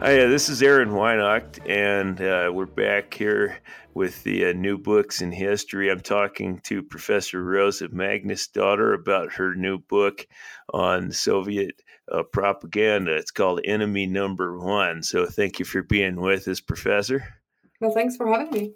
Hi, 0.00 0.20
uh, 0.20 0.28
this 0.28 0.48
is 0.48 0.62
Aaron 0.62 0.90
Weinacht, 0.90 1.58
and 1.68 2.20
uh, 2.20 2.52
we're 2.54 2.66
back 2.66 3.12
here 3.12 3.58
with 3.94 4.22
the 4.22 4.46
uh, 4.46 4.52
new 4.52 4.78
books 4.78 5.22
in 5.22 5.32
history. 5.32 5.90
I'm 5.90 6.02
talking 6.02 6.60
to 6.60 6.84
Professor 6.84 7.42
Rosa 7.42 7.88
daughter 8.54 8.92
about 8.92 9.32
her 9.32 9.56
new 9.56 9.78
book 9.78 10.24
on 10.72 11.10
Soviet 11.10 11.82
uh, 12.12 12.22
propaganda. 12.22 13.16
It's 13.16 13.32
called 13.32 13.60
Enemy 13.64 14.06
Number 14.06 14.56
One. 14.56 15.02
So, 15.02 15.26
thank 15.26 15.58
you 15.58 15.64
for 15.64 15.82
being 15.82 16.20
with 16.20 16.46
us, 16.46 16.60
Professor. 16.60 17.24
Well, 17.80 17.90
thanks 17.90 18.16
for 18.16 18.28
having 18.28 18.52
me. 18.52 18.74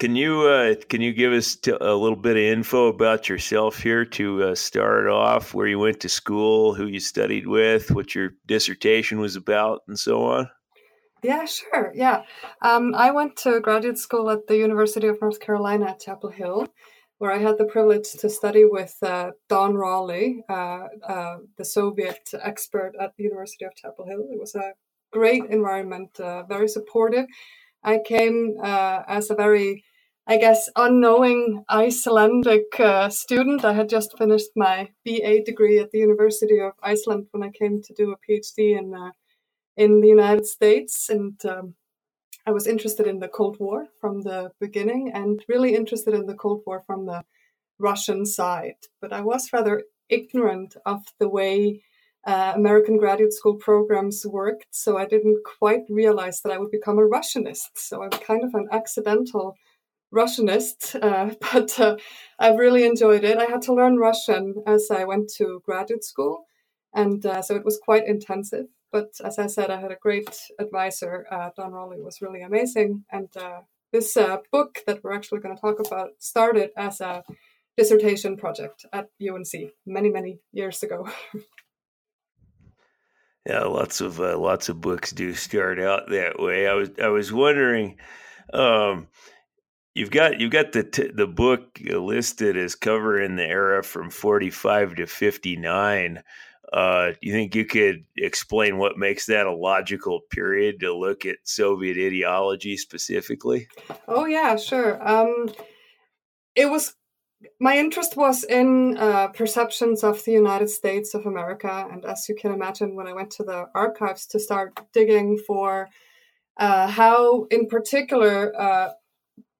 Can 0.00 0.16
you 0.16 0.40
uh, 0.48 0.74
can 0.88 1.00
you 1.00 1.12
give 1.12 1.32
us 1.32 1.54
t- 1.54 1.70
a 1.70 1.94
little 1.94 2.16
bit 2.16 2.36
of 2.36 2.42
info 2.42 2.88
about 2.88 3.28
yourself 3.28 3.80
here 3.80 4.04
to 4.06 4.42
uh, 4.42 4.54
start 4.56 5.06
off? 5.06 5.54
Where 5.54 5.68
you 5.68 5.78
went 5.78 6.00
to 6.00 6.08
school, 6.08 6.74
who 6.74 6.86
you 6.86 6.98
studied 6.98 7.46
with, 7.46 7.92
what 7.92 8.12
your 8.12 8.32
dissertation 8.46 9.20
was 9.20 9.36
about, 9.36 9.82
and 9.86 9.96
so 9.96 10.24
on. 10.24 10.50
Yeah, 11.24 11.46
sure. 11.46 11.90
Yeah. 11.94 12.22
Um, 12.60 12.94
I 12.94 13.10
went 13.10 13.36
to 13.38 13.60
graduate 13.60 13.96
school 13.98 14.28
at 14.30 14.46
the 14.46 14.58
University 14.58 15.06
of 15.06 15.20
North 15.22 15.40
Carolina 15.40 15.86
at 15.86 16.00
Chapel 16.00 16.28
Hill, 16.28 16.68
where 17.16 17.32
I 17.32 17.38
had 17.38 17.56
the 17.56 17.64
privilege 17.64 18.12
to 18.20 18.28
study 18.28 18.66
with 18.66 18.94
uh, 19.02 19.30
Don 19.48 19.74
Raleigh, 19.74 20.44
uh, 20.50 20.88
uh, 21.08 21.36
the 21.56 21.64
Soviet 21.64 22.28
expert 22.42 22.92
at 23.00 23.12
the 23.16 23.24
University 23.24 23.64
of 23.64 23.74
Chapel 23.74 24.04
Hill. 24.06 24.28
It 24.30 24.38
was 24.38 24.54
a 24.54 24.74
great 25.12 25.44
environment, 25.46 26.20
uh, 26.20 26.42
very 26.42 26.68
supportive. 26.68 27.24
I 27.82 28.00
came 28.04 28.56
uh, 28.62 29.02
as 29.08 29.30
a 29.30 29.34
very, 29.34 29.82
I 30.26 30.36
guess, 30.36 30.68
unknowing 30.76 31.64
Icelandic 31.70 32.78
uh, 32.78 33.08
student. 33.08 33.64
I 33.64 33.72
had 33.72 33.88
just 33.88 34.18
finished 34.18 34.50
my 34.56 34.90
BA 35.06 35.42
degree 35.46 35.78
at 35.78 35.90
the 35.90 36.00
University 36.00 36.60
of 36.60 36.72
Iceland 36.82 37.28
when 37.30 37.42
I 37.42 37.50
came 37.50 37.80
to 37.82 37.94
do 37.94 38.12
a 38.12 38.16
PhD 38.16 38.78
in 38.78 38.92
in 39.76 40.00
the 40.00 40.08
United 40.08 40.46
States, 40.46 41.08
and 41.08 41.44
um, 41.46 41.74
I 42.46 42.50
was 42.50 42.66
interested 42.66 43.06
in 43.06 43.18
the 43.20 43.28
Cold 43.28 43.58
War 43.58 43.88
from 44.00 44.22
the 44.22 44.50
beginning, 44.60 45.10
and 45.12 45.42
really 45.48 45.74
interested 45.74 46.14
in 46.14 46.26
the 46.26 46.34
Cold 46.34 46.62
War 46.66 46.82
from 46.86 47.06
the 47.06 47.24
Russian 47.78 48.26
side. 48.26 48.76
But 49.00 49.12
I 49.12 49.20
was 49.20 49.52
rather 49.52 49.82
ignorant 50.08 50.76
of 50.84 51.02
the 51.18 51.28
way 51.28 51.82
uh, 52.26 52.52
American 52.54 52.96
graduate 52.98 53.32
school 53.32 53.56
programs 53.56 54.24
worked, 54.26 54.68
so 54.70 54.96
I 54.96 55.06
didn't 55.06 55.42
quite 55.58 55.82
realize 55.88 56.40
that 56.40 56.52
I 56.52 56.58
would 56.58 56.70
become 56.70 56.98
a 56.98 57.02
Russianist. 57.02 57.70
So 57.76 58.02
I'm 58.02 58.10
kind 58.10 58.44
of 58.44 58.54
an 58.54 58.68
accidental 58.72 59.56
Russianist, 60.14 60.98
uh, 61.02 61.34
but 61.52 61.78
uh, 61.78 61.96
I've 62.38 62.58
really 62.58 62.84
enjoyed 62.84 63.24
it. 63.24 63.38
I 63.38 63.46
had 63.46 63.62
to 63.62 63.74
learn 63.74 63.96
Russian 63.96 64.54
as 64.66 64.90
I 64.90 65.04
went 65.04 65.30
to 65.36 65.62
graduate 65.64 66.04
school, 66.04 66.46
and 66.94 67.24
uh, 67.26 67.42
so 67.42 67.56
it 67.56 67.64
was 67.64 67.78
quite 67.82 68.06
intensive. 68.06 68.66
But 68.94 69.16
as 69.24 69.40
I 69.40 69.48
said, 69.48 69.72
I 69.72 69.80
had 69.80 69.90
a 69.90 69.96
great 69.96 70.30
advisor. 70.56 71.26
Uh, 71.28 71.50
Don 71.56 71.72
Raleigh 71.72 72.00
was 72.00 72.22
really 72.22 72.42
amazing. 72.42 73.04
And 73.10 73.28
uh, 73.36 73.62
this 73.92 74.16
uh, 74.16 74.36
book 74.52 74.84
that 74.86 75.02
we're 75.02 75.12
actually 75.12 75.40
going 75.40 75.56
to 75.56 75.60
talk 75.60 75.84
about 75.84 76.10
started 76.20 76.70
as 76.76 77.00
a 77.00 77.24
dissertation 77.76 78.36
project 78.36 78.86
at 78.92 79.08
UNC 79.20 79.72
many, 79.84 80.10
many 80.10 80.38
years 80.52 80.84
ago. 80.84 81.08
yeah, 83.48 83.64
lots 83.64 84.00
of 84.00 84.20
uh, 84.20 84.38
lots 84.38 84.68
of 84.68 84.80
books 84.80 85.10
do 85.10 85.34
start 85.34 85.80
out 85.80 86.10
that 86.10 86.38
way. 86.38 86.68
I 86.68 86.74
was 86.74 86.90
I 87.02 87.08
was 87.08 87.32
wondering. 87.32 87.98
Um, 88.52 89.08
You've 89.96 90.10
got 90.10 90.40
you've 90.40 90.50
got 90.50 90.72
the 90.72 90.82
t- 90.82 91.12
the 91.14 91.28
book 91.28 91.78
listed 91.80 92.56
as 92.56 92.74
covering 92.74 93.36
the 93.36 93.46
era 93.46 93.84
from 93.84 94.10
45 94.10 94.96
to 94.96 95.06
59. 95.06 96.20
Uh, 96.72 97.12
you 97.20 97.32
think 97.32 97.54
you 97.54 97.64
could 97.64 98.04
explain 98.16 98.78
what 98.78 98.98
makes 98.98 99.26
that 99.26 99.46
a 99.46 99.54
logical 99.54 100.20
period 100.30 100.80
to 100.80 100.96
look 100.96 101.26
at 101.26 101.36
Soviet 101.44 101.96
ideology 101.96 102.76
specifically? 102.76 103.68
Oh 104.08 104.24
yeah, 104.26 104.56
sure. 104.56 105.06
Um, 105.06 105.52
it 106.56 106.66
was 106.66 106.94
my 107.60 107.76
interest 107.76 108.16
was 108.16 108.44
in 108.44 108.96
uh, 108.96 109.28
perceptions 109.28 110.02
of 110.02 110.24
the 110.24 110.32
United 110.32 110.70
States 110.70 111.14
of 111.14 111.26
America, 111.26 111.88
and 111.90 112.04
as 112.04 112.28
you 112.28 112.34
can 112.34 112.52
imagine, 112.52 112.94
when 112.94 113.06
I 113.06 113.12
went 113.12 113.30
to 113.32 113.44
the 113.44 113.66
archives 113.74 114.26
to 114.28 114.40
start 114.40 114.80
digging 114.92 115.36
for 115.46 115.88
uh, 116.56 116.86
how, 116.88 117.44
in 117.50 117.66
particular, 117.66 118.52
uh, 118.58 118.90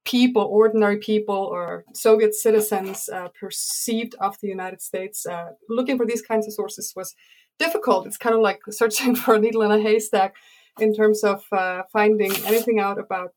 people, 0.04 0.42
ordinary 0.42 0.98
people, 0.98 1.34
or 1.34 1.84
Soviet 1.94 2.34
citizens 2.34 3.08
uh, 3.08 3.28
perceived 3.38 4.14
of 4.20 4.38
the 4.40 4.48
United 4.48 4.80
States, 4.82 5.26
uh, 5.26 5.50
looking 5.68 5.96
for 5.96 6.06
these 6.06 6.22
kinds 6.22 6.46
of 6.46 6.52
sources 6.52 6.92
was 6.94 7.14
difficult. 7.58 8.06
It's 8.06 8.18
kind 8.18 8.34
of 8.34 8.42
like 8.42 8.60
searching 8.70 9.14
for 9.22 9.34
a 9.34 9.38
needle 9.38 9.62
in 9.62 9.70
a 9.70 9.80
haystack 9.80 10.34
in 10.78 10.94
terms 10.94 11.24
of 11.24 11.44
uh, 11.52 11.82
finding 11.92 12.32
anything 12.44 12.80
out 12.80 12.98
about 12.98 13.32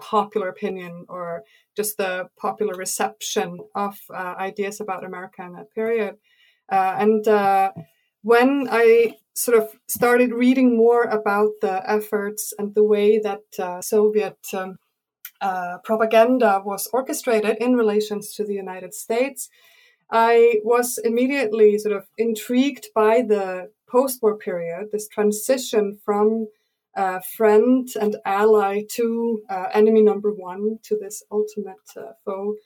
popular 0.00 0.48
opinion 0.48 1.04
or 1.08 1.44
just 1.76 1.98
the 1.98 2.28
popular 2.38 2.74
reception 2.74 3.58
of 3.74 3.98
uh, 4.12 4.34
ideas 4.38 4.80
about 4.80 5.04
America 5.04 5.42
in 5.42 5.52
that 5.52 5.70
period. 5.74 6.16
Uh, 6.72 6.96
and 6.98 7.28
uh, 7.28 7.70
when 8.22 8.66
I 8.70 9.16
sort 9.34 9.58
of 9.58 9.68
started 9.88 10.32
reading 10.32 10.76
more 10.76 11.04
about 11.04 11.50
the 11.60 11.82
efforts 11.88 12.54
and 12.58 12.74
the 12.74 12.84
way 12.84 13.18
that 13.18 13.84
Soviet 13.84 14.38
um, 14.54 14.76
uh, 15.40 15.78
propaganda 15.84 16.62
was 16.64 16.88
orchestrated 16.92 17.56
in 17.58 17.76
relations 17.76 18.34
to 18.34 18.44
the 18.44 18.54
United 18.54 18.94
States, 18.94 19.48
I 20.10 20.60
was 20.64 20.98
immediately 20.98 21.78
sort 21.78 21.96
of 21.96 22.06
intrigued 22.18 22.88
by 22.94 23.22
the 23.22 23.70
post 23.88 24.22
war 24.22 24.36
period, 24.36 24.88
this 24.92 25.08
transition 25.08 25.98
from 26.04 26.48
uh, 26.96 27.20
friend 27.36 27.88
and 28.00 28.16
ally 28.24 28.82
to 28.90 29.42
uh, 29.48 29.66
enemy 29.72 30.02
number 30.02 30.32
one, 30.32 30.78
to 30.82 30.96
this 30.96 31.22
ultimate 31.30 31.76
uh, 31.96 32.12
foe. 32.24 32.56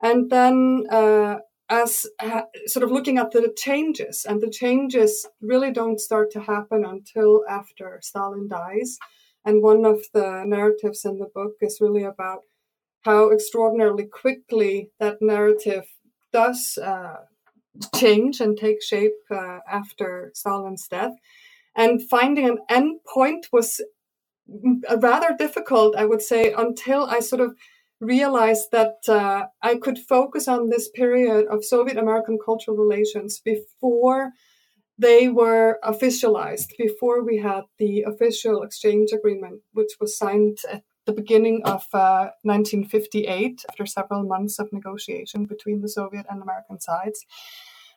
And 0.00 0.30
then, 0.30 0.84
uh, 0.90 1.38
as 1.68 2.06
sort 2.66 2.84
of 2.84 2.92
looking 2.92 3.18
at 3.18 3.32
the 3.32 3.52
changes, 3.56 4.26
and 4.28 4.40
the 4.40 4.50
changes 4.50 5.26
really 5.40 5.72
don't 5.72 5.98
start 5.98 6.30
to 6.32 6.40
happen 6.40 6.84
until 6.84 7.42
after 7.48 7.98
Stalin 8.02 8.48
dies. 8.48 8.98
And 9.44 9.62
one 9.62 9.84
of 9.84 10.04
the 10.12 10.44
narratives 10.46 11.04
in 11.04 11.18
the 11.18 11.28
book 11.34 11.54
is 11.60 11.80
really 11.80 12.04
about 12.04 12.40
how 13.02 13.30
extraordinarily 13.30 14.04
quickly 14.04 14.90
that 14.98 15.20
narrative 15.20 15.84
does 16.32 16.78
uh, 16.78 17.16
change 17.94 18.40
and 18.40 18.56
take 18.56 18.82
shape 18.82 19.12
uh, 19.30 19.58
after 19.70 20.30
Stalin's 20.34 20.88
death. 20.88 21.12
And 21.76 22.08
finding 22.08 22.48
an 22.48 22.58
end 22.68 23.00
point 23.12 23.48
was 23.52 23.80
rather 24.96 25.34
difficult, 25.38 25.96
I 25.96 26.04
would 26.04 26.22
say, 26.22 26.52
until 26.52 27.04
I 27.04 27.20
sort 27.20 27.40
of 27.40 27.54
realized 28.00 28.70
that 28.72 28.96
uh, 29.08 29.46
I 29.62 29.76
could 29.76 29.98
focus 29.98 30.48
on 30.48 30.68
this 30.68 30.88
period 30.88 31.46
of 31.50 31.64
Soviet 31.64 31.96
American 31.96 32.38
cultural 32.44 32.76
relations 32.76 33.40
before 33.40 34.32
they 34.98 35.28
were 35.28 35.78
officialized 35.82 36.68
before 36.78 37.24
we 37.24 37.38
had 37.38 37.62
the 37.78 38.02
official 38.02 38.62
exchange 38.62 39.10
agreement, 39.12 39.60
which 39.72 39.92
was 40.00 40.16
signed 40.16 40.58
at 40.70 40.82
the 41.06 41.12
beginning 41.12 41.62
of 41.64 41.84
uh, 41.92 42.30
1958 42.42 43.64
after 43.68 43.86
several 43.86 44.22
months 44.22 44.58
of 44.58 44.72
negotiation 44.72 45.44
between 45.44 45.80
the 45.80 45.88
Soviet 45.88 46.26
and 46.30 46.42
American 46.42 46.80
sides. 46.80 47.26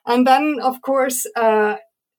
And 0.06 0.26
then, 0.26 0.58
of 0.62 0.82
course, 0.82 1.26
uh, 1.36 1.76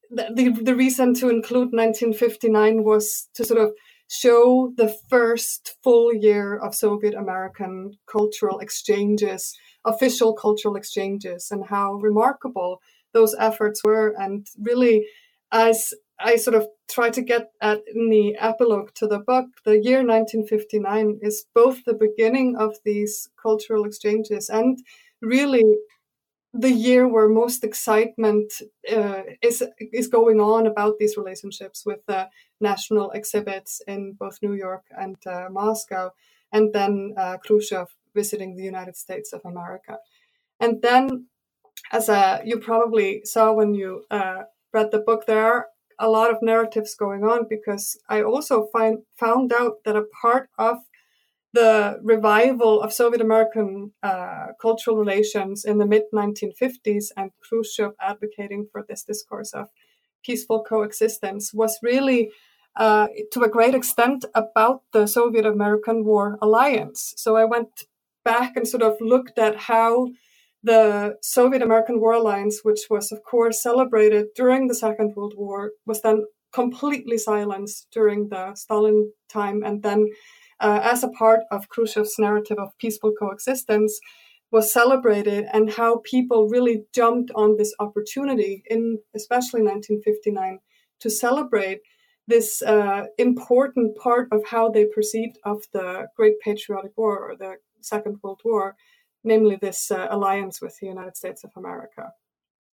the, 0.09 0.29
the, 0.33 0.63
the 0.63 0.75
reason 0.75 1.13
to 1.15 1.29
include 1.29 1.71
1959 1.71 2.83
was 2.83 3.29
to 3.35 3.43
sort 3.43 3.59
of 3.59 3.73
show 4.09 4.73
the 4.75 4.95
first 5.09 5.75
full 5.83 6.13
year 6.13 6.57
of 6.57 6.73
Soviet 6.73 7.13
American 7.13 7.91
cultural 8.11 8.59
exchanges, 8.59 9.55
official 9.85 10.33
cultural 10.33 10.75
exchanges, 10.75 11.49
and 11.51 11.65
how 11.67 11.93
remarkable 11.93 12.79
those 13.13 13.35
efforts 13.39 13.83
were. 13.83 14.13
And 14.17 14.47
really, 14.59 15.07
as 15.51 15.93
I 16.19 16.35
sort 16.35 16.55
of 16.55 16.67
try 16.89 17.09
to 17.11 17.21
get 17.21 17.51
at 17.61 17.81
in 17.93 18.09
the 18.09 18.35
epilogue 18.37 18.93
to 18.95 19.07
the 19.07 19.19
book, 19.19 19.47
the 19.63 19.79
year 19.79 19.99
1959 19.99 21.19
is 21.21 21.45
both 21.53 21.85
the 21.85 21.93
beginning 21.93 22.55
of 22.57 22.75
these 22.83 23.29
cultural 23.41 23.85
exchanges 23.85 24.49
and 24.49 24.79
really 25.21 25.63
the 26.53 26.71
year 26.71 27.07
where 27.07 27.29
most 27.29 27.63
excitement 27.63 28.51
uh, 28.91 29.21
is 29.41 29.63
is 29.79 30.07
going 30.07 30.41
on 30.41 30.65
about 30.65 30.97
these 30.97 31.15
relationships 31.15 31.85
with 31.85 31.99
the 32.07 32.27
national 32.59 33.11
exhibits 33.11 33.81
in 33.87 34.13
both 34.13 34.39
New 34.41 34.53
York 34.53 34.83
and 34.97 35.15
uh, 35.27 35.47
Moscow, 35.51 36.09
and 36.51 36.73
then 36.73 37.13
uh, 37.17 37.37
Khrushchev 37.37 37.95
visiting 38.15 38.55
the 38.55 38.63
United 38.63 38.95
States 38.95 39.31
of 39.31 39.41
America, 39.45 39.99
and 40.59 40.81
then 40.81 41.27
as 41.91 42.09
uh, 42.09 42.39
you 42.45 42.59
probably 42.59 43.21
saw 43.23 43.53
when 43.53 43.73
you 43.73 44.03
uh, 44.11 44.43
read 44.73 44.91
the 44.91 44.99
book, 44.99 45.25
there 45.25 45.43
are 45.43 45.67
a 45.99 46.09
lot 46.09 46.31
of 46.31 46.41
narratives 46.41 46.95
going 46.95 47.23
on 47.23 47.45
because 47.49 47.99
I 48.07 48.21
also 48.21 48.67
find 48.71 48.99
found 49.17 49.51
out 49.51 49.83
that 49.83 49.95
a 49.95 50.05
part 50.21 50.49
of 50.57 50.77
the 51.53 51.99
revival 52.03 52.81
of 52.81 52.93
Soviet 52.93 53.21
American 53.21 53.91
uh, 54.03 54.47
cultural 54.61 54.95
relations 54.97 55.65
in 55.65 55.79
the 55.79 55.85
mid 55.85 56.03
1950s 56.13 57.07
and 57.17 57.31
Khrushchev 57.41 57.93
advocating 57.99 58.67
for 58.71 58.85
this 58.87 59.03
discourse 59.03 59.51
of 59.53 59.69
peaceful 60.23 60.63
coexistence 60.63 61.53
was 61.53 61.79
really, 61.81 62.29
uh, 62.75 63.07
to 63.31 63.41
a 63.41 63.49
great 63.49 63.73
extent, 63.73 64.25
about 64.35 64.83
the 64.93 65.07
Soviet 65.07 65.45
American 65.45 66.05
War 66.05 66.37
alliance. 66.41 67.13
So 67.17 67.35
I 67.35 67.45
went 67.45 67.85
back 68.23 68.55
and 68.55 68.67
sort 68.67 68.83
of 68.83 68.97
looked 68.99 69.39
at 69.39 69.55
how 69.55 70.09
the 70.63 71.15
Soviet 71.21 71.61
American 71.61 71.99
War 71.99 72.13
alliance, 72.13 72.61
which 72.63 72.81
was, 72.89 73.11
of 73.11 73.23
course, 73.23 73.63
celebrated 73.63 74.27
during 74.35 74.67
the 74.67 74.75
Second 74.75 75.15
World 75.15 75.33
War, 75.37 75.71
was 75.85 76.01
then 76.01 76.25
completely 76.51 77.17
silenced 77.17 77.87
during 77.91 78.29
the 78.29 78.55
Stalin 78.55 79.11
time. 79.29 79.63
And 79.63 79.83
then 79.83 80.09
uh, 80.59 80.81
as 80.83 81.03
a 81.03 81.09
part 81.09 81.41
of 81.51 81.69
Khrushchev's 81.69 82.15
narrative 82.19 82.57
of 82.59 82.77
peaceful 82.77 83.13
coexistence, 83.17 83.99
was 84.51 84.73
celebrated, 84.73 85.45
and 85.53 85.71
how 85.71 86.01
people 86.03 86.49
really 86.49 86.83
jumped 86.93 87.31
on 87.35 87.55
this 87.57 87.73
opportunity 87.79 88.63
in 88.69 88.97
especially 89.15 89.61
1959 89.61 90.59
to 91.01 91.09
celebrate 91.09 91.81
this 92.27 92.61
uh, 92.61 93.05
important 93.17 93.95
part 93.97 94.27
of 94.31 94.43
how 94.45 94.69
they 94.69 94.85
perceived 94.85 95.37
of 95.45 95.63
the 95.73 96.07
Great 96.15 96.39
Patriotic 96.39 96.91
War 96.97 97.31
or 97.31 97.35
the 97.35 97.57
Second 97.81 98.17
World 98.23 98.41
War, 98.43 98.75
namely 99.23 99.57
this 99.61 99.91
uh, 99.91 100.07
alliance 100.09 100.61
with 100.61 100.77
the 100.79 100.87
United 100.87 101.17
States 101.17 101.43
of 101.43 101.51
America. 101.55 102.11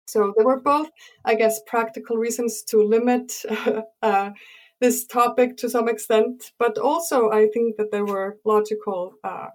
So 0.07 0.33
there 0.37 0.47
were 0.47 0.61
both, 0.61 0.91
I 1.25 1.35
guess, 1.35 1.61
practical 1.67 2.17
reasons 2.17 2.63
to 2.69 2.83
limit 2.83 3.33
uh, 4.03 4.31
this 4.81 5.07
topic 5.07 5.57
to 5.59 5.71
some 5.71 5.89
extent, 5.89 6.53
but 6.59 6.79
also 6.79 7.31
I 7.31 7.49
think 7.49 7.77
that 7.77 7.91
there 7.91 8.05
were 8.05 8.39
logical 8.45 9.15
uh, 9.25 9.49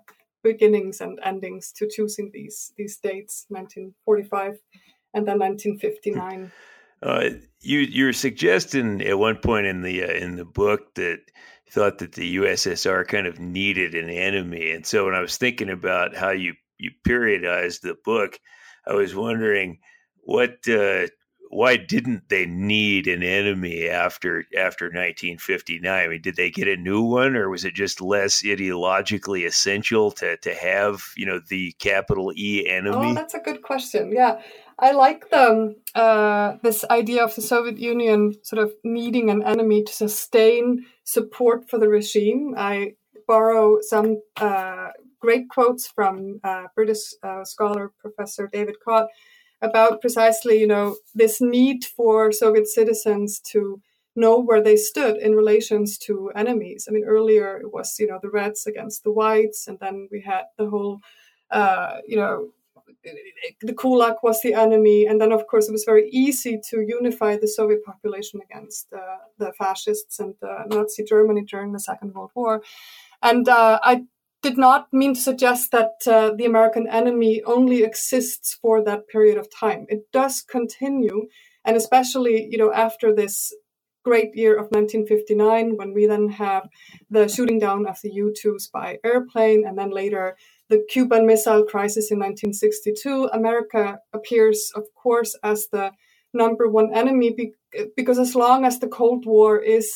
beginnings 0.44 1.00
and 1.00 1.20
endings 1.24 1.72
to 1.74 1.88
choosing 1.88 2.32
these 2.34 2.74
these 2.76 2.98
dates, 2.98 3.46
1945 3.50 4.58
and 5.14 5.28
then 5.28 5.40
1959. 5.40 6.52
Uh, 7.04 7.32
you 7.62 7.80
you're 7.80 8.14
suggesting 8.14 9.02
at 9.02 9.18
one 9.18 9.36
point 9.36 9.66
in 9.66 9.82
the 9.82 10.04
uh, 10.04 10.14
in 10.14 10.36
the 10.36 10.46
book 10.46 10.94
that 10.94 11.18
you 11.66 11.72
thought 11.72 11.98
that 11.98 12.12
the 12.12 12.36
USSR 12.36 13.08
kind 13.08 13.26
of 13.26 13.40
needed 13.40 13.96
an 13.96 14.08
enemy, 14.08 14.70
and 14.70 14.86
so 14.86 15.06
when 15.06 15.16
I 15.16 15.20
was 15.20 15.36
thinking 15.36 15.72
about 15.72 16.16
how 16.16 16.30
you 16.30 16.54
you 16.82 16.92
periodized 17.08 17.82
the 17.82 17.96
book, 18.04 18.40
I 18.86 18.94
was 18.94 19.16
wondering 19.16 19.80
what 20.24 20.68
uh, 20.68 21.08
why 21.52 21.76
didn't 21.76 22.30
they 22.30 22.46
need 22.46 23.08
an 23.08 23.24
enemy 23.24 23.90
after 23.90 24.46
after 24.58 24.86
1959? 24.86 25.86
I 25.86 26.08
mean, 26.08 26.22
did 26.22 26.38
they 26.38 26.50
get 26.50 26.70
a 26.70 26.78
new 26.78 27.02
one, 27.02 27.36
or 27.36 27.50
was 27.50 27.66
it 27.66 27.74
just 27.74 28.02
less 28.02 28.42
ideologically 28.42 29.46
essential 29.46 30.12
to 30.12 30.38
to 30.38 30.56
have 30.56 31.04
you 31.18 31.26
know 31.26 31.40
the 31.50 31.74
capital 31.74 32.32
E 32.36 32.68
enemy? 32.68 33.12
Oh, 33.12 33.14
that's 33.14 33.34
a 33.34 33.40
good 33.40 33.62
question. 33.62 34.12
Yeah, 34.14 34.42
I 34.80 34.94
like 34.94 35.30
the 35.30 35.76
uh, 35.94 36.58
this 36.64 36.86
idea 36.90 37.24
of 37.24 37.36
the 37.36 37.42
Soviet 37.42 37.78
Union 37.78 38.34
sort 38.44 38.64
of 38.64 38.72
needing 38.84 39.30
an 39.30 39.44
enemy 39.44 39.84
to 39.84 39.94
sustain 39.94 40.86
support 41.04 41.70
for 41.70 41.78
the 41.78 41.90
regime. 41.90 42.56
I 42.58 42.94
borrow 43.28 43.80
some 43.82 44.22
uh, 44.38 44.90
great 45.22 45.48
quotes 45.50 45.88
from 45.88 46.40
uh, 46.44 46.66
British 46.76 47.14
uh, 47.24 47.46
scholar 47.46 47.92
Professor 48.00 48.50
David 48.52 48.76
Caute 48.84 49.10
about 49.62 50.02
precisely, 50.02 50.60
you 50.60 50.68
know, 50.68 50.98
this 51.14 51.40
need 51.40 51.86
for 51.86 52.32
Soviet 52.32 52.68
citizens 52.68 53.40
to 53.52 53.80
know 54.16 54.40
where 54.40 54.62
they 54.62 54.76
stood 54.76 55.18
in 55.18 55.36
relations 55.36 55.98
to 56.00 56.32
enemies. 56.36 56.88
I 56.88 56.92
mean, 56.92 57.06
earlier 57.06 57.58
it 57.58 57.72
was, 57.72 57.96
you 58.00 58.08
know, 58.08 58.20
the 58.22 58.30
Reds 58.30 58.66
against 58.68 59.04
the 59.04 59.12
Whites, 59.12 59.68
and 59.68 59.80
then 59.80 60.10
we 60.12 60.22
had 60.22 60.46
the 60.58 60.70
whole, 60.70 61.00
uh, 61.52 61.98
you 62.08 62.18
know, 62.18 62.50
the 63.62 63.74
Kulak 63.74 64.22
was 64.22 64.42
the 64.42 64.54
enemy, 64.54 65.06
and 65.06 65.20
then 65.22 65.32
of 65.32 65.48
course 65.48 65.68
it 65.68 65.72
was 65.72 65.86
very 65.86 66.10
easy 66.10 66.60
to 66.70 66.82
unify 66.82 67.38
the 67.38 67.48
Soviet 67.48 67.84
population 67.86 68.42
against 68.44 68.92
uh, 68.94 69.00
the 69.38 69.54
fascists 69.54 70.20
and 70.20 70.36
Nazi 70.68 71.04
Germany 71.04 71.44
during 71.44 71.72
the 71.72 71.80
Second 71.80 72.14
World 72.14 72.32
War. 72.36 72.62
And 73.24 73.48
uh, 73.48 73.80
I 73.82 74.04
did 74.42 74.58
not 74.58 74.92
mean 74.92 75.14
to 75.14 75.22
suggest 75.22 75.72
that 75.72 75.94
uh, 76.08 76.32
the 76.36 76.46
American 76.46 76.88
enemy 76.88 77.42
only 77.46 77.84
exists 77.84 78.58
for 78.62 78.84
that 78.84 79.08
period 79.08 79.38
of 79.38 79.48
time. 79.54 79.86
It 79.90 80.12
does 80.12 80.42
continue, 80.42 81.28
and 81.64 81.78
especially 81.78 82.48
you 82.50 82.58
know 82.58 82.74
after 82.74 83.14
this 83.14 83.54
great 84.04 84.36
year 84.36 84.54
of 84.54 84.66
1959, 84.72 85.78
when 85.78 85.94
we 85.94 86.08
then 86.08 86.30
have 86.30 86.68
the 87.12 87.28
shooting 87.28 87.60
down 87.60 87.86
of 87.86 88.00
the 88.02 88.12
U-2s 88.12 88.72
by 88.72 88.98
airplane, 89.04 89.64
and 89.66 89.78
then 89.78 89.92
later 89.92 90.36
the 90.70 90.84
Cuban 90.90 91.28
Missile 91.28 91.64
Crisis 91.64 92.10
in 92.10 92.18
1962, 92.18 93.30
America 93.32 94.00
appears, 94.12 94.72
of 94.74 94.86
course, 94.96 95.38
as 95.44 95.68
the 95.72 95.92
number 96.34 96.68
one 96.68 96.94
enemy 96.94 97.36
because 97.96 98.18
as 98.18 98.36
long 98.36 98.66
as 98.66 98.80
the 98.80 98.88
Cold 98.88 99.26
War 99.26 99.60
is 99.60 99.92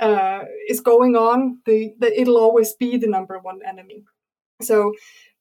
uh, 0.00 0.40
is 0.68 0.80
going 0.80 1.16
on, 1.16 1.58
the, 1.66 1.94
the, 1.98 2.20
it'll 2.20 2.38
always 2.38 2.74
be 2.74 2.96
the 2.96 3.06
number 3.06 3.38
one 3.38 3.60
enemy. 3.66 4.04
So 4.62 4.92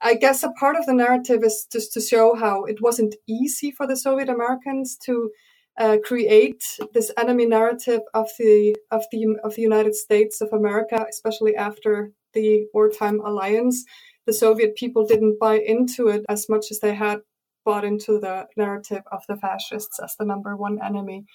I 0.02 0.16
guess 0.16 0.44
a 0.44 0.52
part 0.52 0.76
of 0.76 0.86
the 0.86 0.94
narrative 0.94 1.44
is 1.44 1.68
just 1.72 1.94
to 1.94 2.02
show 2.02 2.36
how 2.36 2.64
it 2.66 2.82
wasn't 2.82 3.16
easy 3.28 3.72
for 3.72 3.88
the 3.88 3.96
Soviet 3.96 4.30
Americans 4.30 4.98
to 5.06 5.32
uh, 5.78 5.98
create 6.04 6.64
this 6.94 7.12
enemy 7.18 7.46
narrative 7.46 8.02
of 8.14 8.30
the 8.38 8.76
of 8.92 9.04
the 9.12 9.36
of 9.44 9.56
the 9.56 9.62
United 9.62 9.96
States 9.96 10.42
of 10.42 10.50
America, 10.52 11.06
especially 11.10 11.56
after 11.56 12.12
the 12.34 12.66
wartime 12.74 13.20
alliance. 13.22 13.84
The 14.26 14.34
Soviet 14.34 14.76
people 14.76 15.06
didn't 15.06 15.40
buy 15.40 15.60
into 15.60 16.10
it 16.10 16.26
as 16.30 16.48
much 16.48 16.68
as 16.70 16.80
they 16.80 16.94
had 16.94 17.22
bought 17.66 17.86
into 17.86 18.20
the 18.20 18.48
narrative 18.56 19.04
of 19.12 19.24
the 19.28 19.38
fascists 19.38 20.00
as 20.00 20.16
the 20.18 20.26
number 20.26 20.56
one 20.56 20.80
enemy. 20.82 21.26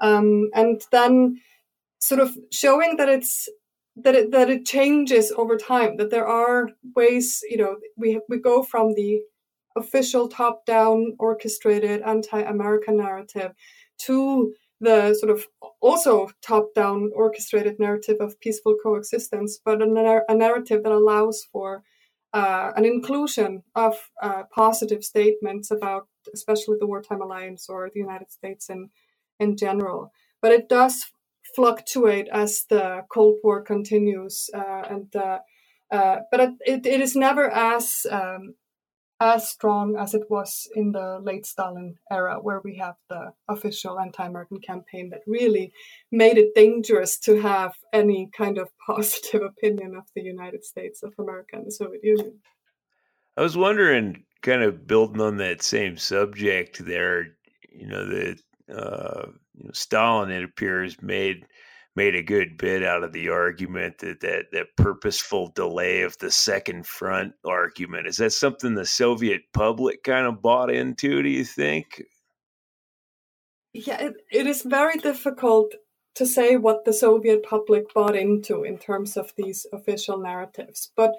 Um, 0.00 0.50
and 0.54 0.82
then 0.90 1.40
sort 2.02 2.20
of 2.20 2.36
showing 2.50 2.96
that 2.96 3.08
it's 3.08 3.48
that 3.96 4.14
it 4.14 4.32
that 4.32 4.50
it 4.50 4.66
changes 4.66 5.32
over 5.36 5.56
time 5.56 5.96
that 5.98 6.10
there 6.10 6.26
are 6.26 6.70
ways 6.96 7.40
you 7.48 7.56
know 7.56 7.76
we 7.96 8.20
we 8.28 8.38
go 8.38 8.62
from 8.62 8.94
the 8.94 9.20
official 9.76 10.28
top 10.28 10.66
down 10.66 11.14
orchestrated 11.18 12.02
anti-american 12.02 12.96
narrative 12.96 13.52
to 13.98 14.52
the 14.80 15.14
sort 15.14 15.30
of 15.30 15.46
also 15.80 16.28
top 16.42 16.74
down 16.74 17.10
orchestrated 17.14 17.78
narrative 17.78 18.16
of 18.20 18.40
peaceful 18.40 18.76
coexistence 18.82 19.60
but 19.64 19.80
a, 19.80 20.20
a 20.28 20.34
narrative 20.34 20.82
that 20.82 20.92
allows 20.92 21.46
for 21.52 21.84
uh, 22.34 22.72
an 22.76 22.86
inclusion 22.86 23.62
of 23.74 23.94
uh, 24.22 24.42
positive 24.54 25.04
statements 25.04 25.70
about 25.70 26.08
especially 26.34 26.76
the 26.80 26.86
wartime 26.86 27.20
alliance 27.20 27.68
or 27.68 27.90
the 27.92 28.00
united 28.00 28.30
states 28.30 28.68
in 28.68 28.90
in 29.38 29.56
general. 29.56 30.12
But 30.40 30.52
it 30.52 30.68
does 30.68 31.12
fluctuate 31.54 32.28
as 32.32 32.64
the 32.68 33.04
Cold 33.08 33.38
War 33.42 33.62
continues, 33.62 34.48
uh, 34.54 34.82
and 34.88 35.14
uh, 35.16 35.38
uh, 35.90 36.16
but 36.30 36.40
it, 36.60 36.86
it 36.86 37.00
is 37.00 37.14
never 37.14 37.50
as 37.50 38.06
um, 38.10 38.54
as 39.22 39.48
strong 39.48 39.96
as 39.96 40.14
it 40.14 40.22
was 40.28 40.68
in 40.74 40.90
the 40.90 41.20
late 41.22 41.46
Stalin 41.46 41.94
era, 42.10 42.38
where 42.42 42.60
we 42.64 42.76
have 42.78 42.96
the 43.08 43.32
official 43.48 44.00
anti-American 44.00 44.58
campaign 44.58 45.10
that 45.10 45.20
really 45.28 45.72
made 46.10 46.38
it 46.38 46.54
dangerous 46.56 47.18
to 47.20 47.40
have 47.40 47.72
any 47.92 48.28
kind 48.36 48.58
of 48.58 48.68
positive 48.86 49.42
opinion 49.42 49.94
of 49.96 50.04
the 50.16 50.22
United 50.22 50.64
States 50.64 51.02
of 51.04 51.12
America 51.18 51.56
and 51.56 51.66
the 51.66 51.70
Soviet 51.70 52.02
Union. 52.02 52.40
I 53.36 53.42
was 53.42 53.56
wondering, 53.56 54.24
kind 54.42 54.62
of 54.62 54.86
building 54.86 55.20
on 55.20 55.36
that 55.36 55.62
same 55.62 55.96
subject 55.96 56.84
there, 56.84 57.28
you 57.70 57.86
know, 57.86 58.04
that 58.06 58.38
uh, 58.74 59.26
you 59.54 59.64
know, 59.64 59.72
Stalin, 59.72 60.30
it 60.30 60.44
appears, 60.44 61.00
made 61.00 61.46
made 61.94 62.14
a 62.14 62.22
good 62.22 62.56
bit 62.56 62.82
out 62.82 63.04
of 63.04 63.12
the 63.12 63.28
argument 63.28 63.98
that, 63.98 64.20
that 64.20 64.46
that 64.52 64.76
purposeful 64.76 65.52
delay 65.54 66.02
of 66.02 66.16
the 66.18 66.30
second 66.30 66.86
front 66.86 67.34
argument. 67.44 68.06
Is 68.06 68.16
that 68.16 68.32
something 68.32 68.74
the 68.74 68.86
Soviet 68.86 69.42
public 69.52 70.02
kind 70.02 70.26
of 70.26 70.40
bought 70.40 70.70
into? 70.70 71.22
Do 71.22 71.28
you 71.28 71.44
think? 71.44 72.02
Yeah, 73.74 74.00
it, 74.00 74.14
it 74.30 74.46
is 74.46 74.62
very 74.62 74.98
difficult 74.98 75.74
to 76.14 76.26
say 76.26 76.56
what 76.56 76.84
the 76.84 76.92
Soviet 76.92 77.42
public 77.42 77.92
bought 77.94 78.16
into 78.16 78.64
in 78.64 78.78
terms 78.78 79.16
of 79.16 79.32
these 79.36 79.66
official 79.72 80.18
narratives, 80.18 80.90
but 80.94 81.14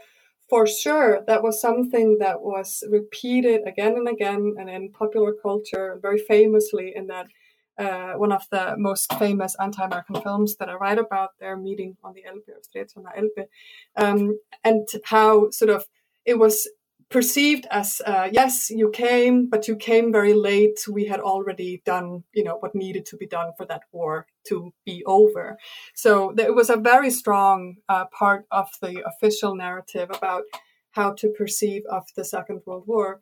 for 0.49 0.67
sure 0.67 1.23
that 1.25 1.41
was 1.41 1.59
something 1.59 2.17
that 2.19 2.41
was 2.41 2.83
repeated 2.89 3.61
again 3.65 3.93
and 3.93 4.07
again 4.07 4.55
and 4.59 4.69
in 4.69 4.91
popular 4.91 5.33
culture 5.33 5.97
very 6.01 6.19
famously 6.19 6.93
in 6.95 7.07
that 7.07 7.27
uh, 7.77 8.13
one 8.13 8.31
of 8.31 8.43
the 8.51 8.75
most 8.77 9.11
famous 9.13 9.55
anti-American 9.59 10.21
films 10.21 10.55
that 10.57 10.69
I 10.69 10.75
write 10.75 10.99
about 10.99 11.31
their 11.39 11.57
meeting 11.57 11.97
on 12.03 12.13
the 12.13 12.23
Elbe, 12.25 13.07
Elbe, 13.15 13.47
um, 13.95 14.39
and 14.63 14.87
how 15.05 15.49
sort 15.49 15.71
of 15.71 15.85
it 16.25 16.37
was 16.39 16.67
perceived 17.09 17.67
as 17.69 18.01
uh, 18.05 18.27
yes, 18.31 18.69
you 18.69 18.89
came, 18.89 19.47
but 19.47 19.67
you 19.67 19.75
came 19.75 20.11
very 20.11 20.33
late. 20.33 20.79
We 20.89 21.05
had 21.05 21.19
already 21.19 21.81
done, 21.85 22.23
you 22.33 22.43
know, 22.43 22.55
what 22.55 22.73
needed 22.73 23.05
to 23.07 23.17
be 23.17 23.27
done 23.27 23.51
for 23.55 23.65
that 23.67 23.83
war 23.91 24.25
to 24.47 24.73
be 24.83 25.03
over. 25.05 25.57
So 25.93 26.33
it 26.37 26.55
was 26.55 26.69
a 26.71 26.77
very 26.77 27.11
strong 27.11 27.75
uh, 27.87 28.05
part 28.05 28.45
of 28.51 28.67
the 28.81 29.03
official 29.05 29.55
narrative 29.55 30.09
about 30.11 30.43
how 30.91 31.13
to 31.13 31.29
perceive 31.29 31.83
of 31.89 32.03
the 32.15 32.25
Second 32.25 32.61
World 32.65 32.85
War, 32.87 33.19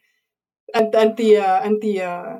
and 0.73 0.93
and 0.95 1.17
the 1.17 1.37
uh, 1.37 1.61
and 1.61 1.81
the 1.81 2.01
uh, 2.01 2.39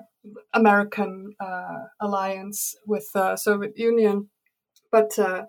American 0.53 1.33
uh, 1.39 1.79
alliance 1.99 2.75
with 2.85 3.07
the 3.13 3.35
Soviet 3.35 3.77
Union, 3.77 4.29
but. 4.91 5.17
Uh, 5.17 5.45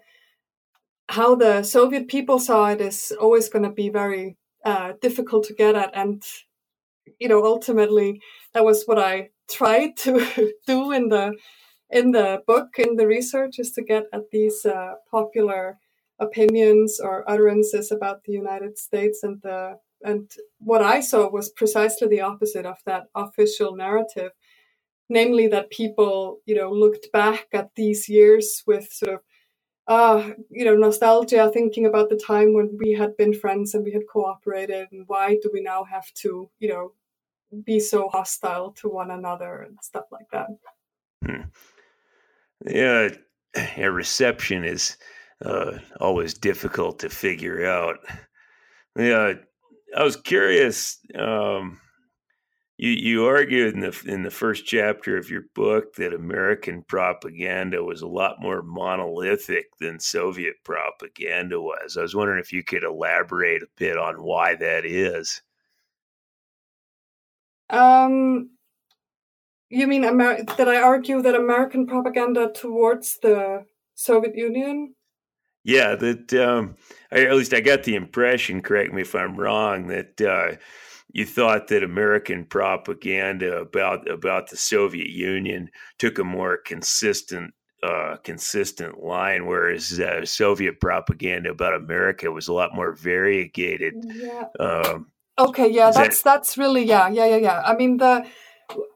how 1.13 1.35
the 1.35 1.63
Soviet 1.63 2.09
people 2.09 2.39
saw 2.39 2.71
it 2.71 2.81
is 2.81 3.13
always 3.21 3.49
going 3.51 3.65
to 3.65 3.71
be 3.71 3.91
very 3.91 4.39
uh, 4.65 4.93
difficult 5.03 5.45
to 5.45 5.55
get 5.55 5.75
at. 5.75 5.91
And, 5.95 6.23
you 7.19 7.29
know, 7.29 7.45
ultimately 7.45 8.21
that 8.55 8.65
was 8.65 8.85
what 8.85 8.99
I 8.99 9.29
tried 9.51 9.97
to 9.99 10.27
do 10.67 10.91
in 10.93 11.09
the, 11.09 11.35
in 11.91 12.13
the 12.13 12.43
book, 12.47 12.79
in 12.79 12.97
the 12.97 13.07
research 13.07 13.59
is 13.59 13.73
to 13.73 13.83
get 13.83 14.05
at 14.15 14.31
these 14.33 14.65
uh, 14.65 14.95
popular 15.11 15.79
opinions 16.19 16.99
or 16.99 17.31
utterances 17.31 17.93
about 17.93 18.25
the 18.25 18.33
United 18.33 18.79
States 18.79 19.23
and 19.23 19.41
the, 19.43 19.75
and 20.05 20.31
what 20.59 20.83
I 20.83 21.01
saw 21.01 21.31
was 21.31 21.51
precisely 21.51 22.09
the 22.09 22.21
opposite 22.21 22.67
of 22.67 22.79
that 22.87 23.05
official 23.15 23.77
narrative 23.77 24.33
namely 25.09 25.47
that 25.49 25.71
people 25.71 26.39
you 26.47 26.55
know 26.55 26.71
looked 26.71 27.11
back 27.13 27.47
at 27.53 27.71
these 27.77 28.09
years 28.09 28.63
with 28.67 28.93
sort 28.93 29.15
of 29.15 29.21
uh, 29.89 30.31
you 30.49 30.65
know, 30.65 30.77
nostalgia, 30.77 31.51
thinking 31.53 31.87
about 31.87 32.09
the 32.09 32.17
time 32.17 32.55
when 32.55 32.79
we 32.79 32.93
had 32.93 33.17
been 33.17 33.35
friends 33.35 33.75
and 33.75 33.85
we 33.85 33.93
had 33.93 34.07
cooperated, 34.11 34.87
and 34.93 35.05
why 35.09 35.37
do 35.43 35.51
we 35.53 35.61
now 35.61 35.83
have 35.85 36.07
to, 36.15 36.49
you 36.61 36.69
know, 36.69 36.93
be 37.65 37.81
so 37.81 38.09
hostile 38.09 38.73
to 38.73 38.89
one 38.89 39.11
another 39.11 39.63
and 39.63 39.77
stuff 39.83 40.05
like 40.11 40.27
that. 40.33 40.47
Hmm. 41.25 41.43
Yeah, 42.67 43.09
a 43.77 43.91
reception 43.91 44.65
is 44.65 44.97
uh, 45.45 45.79
always 46.01 46.35
difficult 46.35 47.01
to 47.01 47.11
figure 47.11 47.67
out. 47.67 47.97
Yeah, 48.97 49.35
I 49.97 50.03
was 50.03 50.17
curious. 50.17 50.99
Um, 51.19 51.81
you 52.79 52.91
you 52.91 53.27
argued 53.27 53.75
in 53.75 53.81
the 53.81 54.03
in 54.07 54.23
the 54.23 54.31
first 54.31 54.67
chapter 54.67 55.17
of 55.17 55.31
your 55.31 55.45
book 55.55 55.95
that 55.95 56.15
American 56.15 56.83
propaganda 56.83 57.83
was 57.85 58.03
a 58.03 58.09
lot 58.09 58.41
more 58.41 58.63
monolithic 58.63 59.67
than 59.79 60.01
Soviet 60.01 60.57
propaganda 60.65 61.61
was. 61.61 61.97
I 61.97 62.03
was 62.03 62.15
wondering 62.15 62.41
if 62.41 62.53
you 62.53 62.65
could 62.65 62.83
elaborate 62.83 63.63
a 63.63 63.69
bit 63.77 63.99
on 63.99 64.23
why 64.23 64.57
that 64.57 64.85
is. 64.85 65.43
Um, 67.71 68.51
you 69.69 69.87
mean 69.87 70.05
Amer- 70.05 70.45
that 70.57 70.69
I 70.69 70.83
argue 70.83 71.23
that 71.23 71.35
American 71.35 71.87
propaganda 71.87 72.51
towards 72.53 73.19
the 73.23 73.65
Soviet 73.95 74.37
Union? 74.37 74.95
Yeah, 75.65 75.95
that 75.95 76.33
um, 76.35 76.75
at 77.11 77.35
least 77.35 77.55
I 77.55 77.61
got 77.61 77.85
the 77.85 77.95
impression. 77.95 78.63
Correct 78.63 78.93
me 78.93 79.03
if 79.03 79.15
I'm 79.15 79.37
wrong. 79.37 79.87
That 79.87 80.21
uh, 80.21 80.57
you 81.13 81.25
thought 81.25 81.69
that 81.69 81.85
American 81.85 82.45
propaganda 82.45 83.59
about 83.59 84.11
about 84.11 84.51
the 84.51 84.57
Soviet 84.57 85.09
Union 85.09 85.71
took 85.99 86.19
a 86.19 86.25
more 86.25 86.57
consistent 86.57 87.55
uh, 87.83 88.17
consistent 88.25 89.03
line, 89.03 89.47
whereas 89.47 90.01
uh, 90.01 90.25
Soviet 90.25 90.81
propaganda 90.81 91.51
about 91.51 91.75
America 91.75 92.31
was 92.31 92.49
a 92.49 92.53
lot 92.53 92.75
more 92.75 92.93
variegated. 92.93 93.95
Yeah. 94.05 94.45
Um, 94.59 95.07
okay, 95.39 95.69
yeah, 95.69 95.91
that's 95.91 96.23
that... 96.23 96.39
that's 96.39 96.59
really 96.59 96.85
yeah, 96.85 97.09
yeah, 97.09 97.27
yeah, 97.27 97.37
yeah. 97.37 97.63
I 97.65 97.77
mean, 97.77 97.99
the 97.99 98.27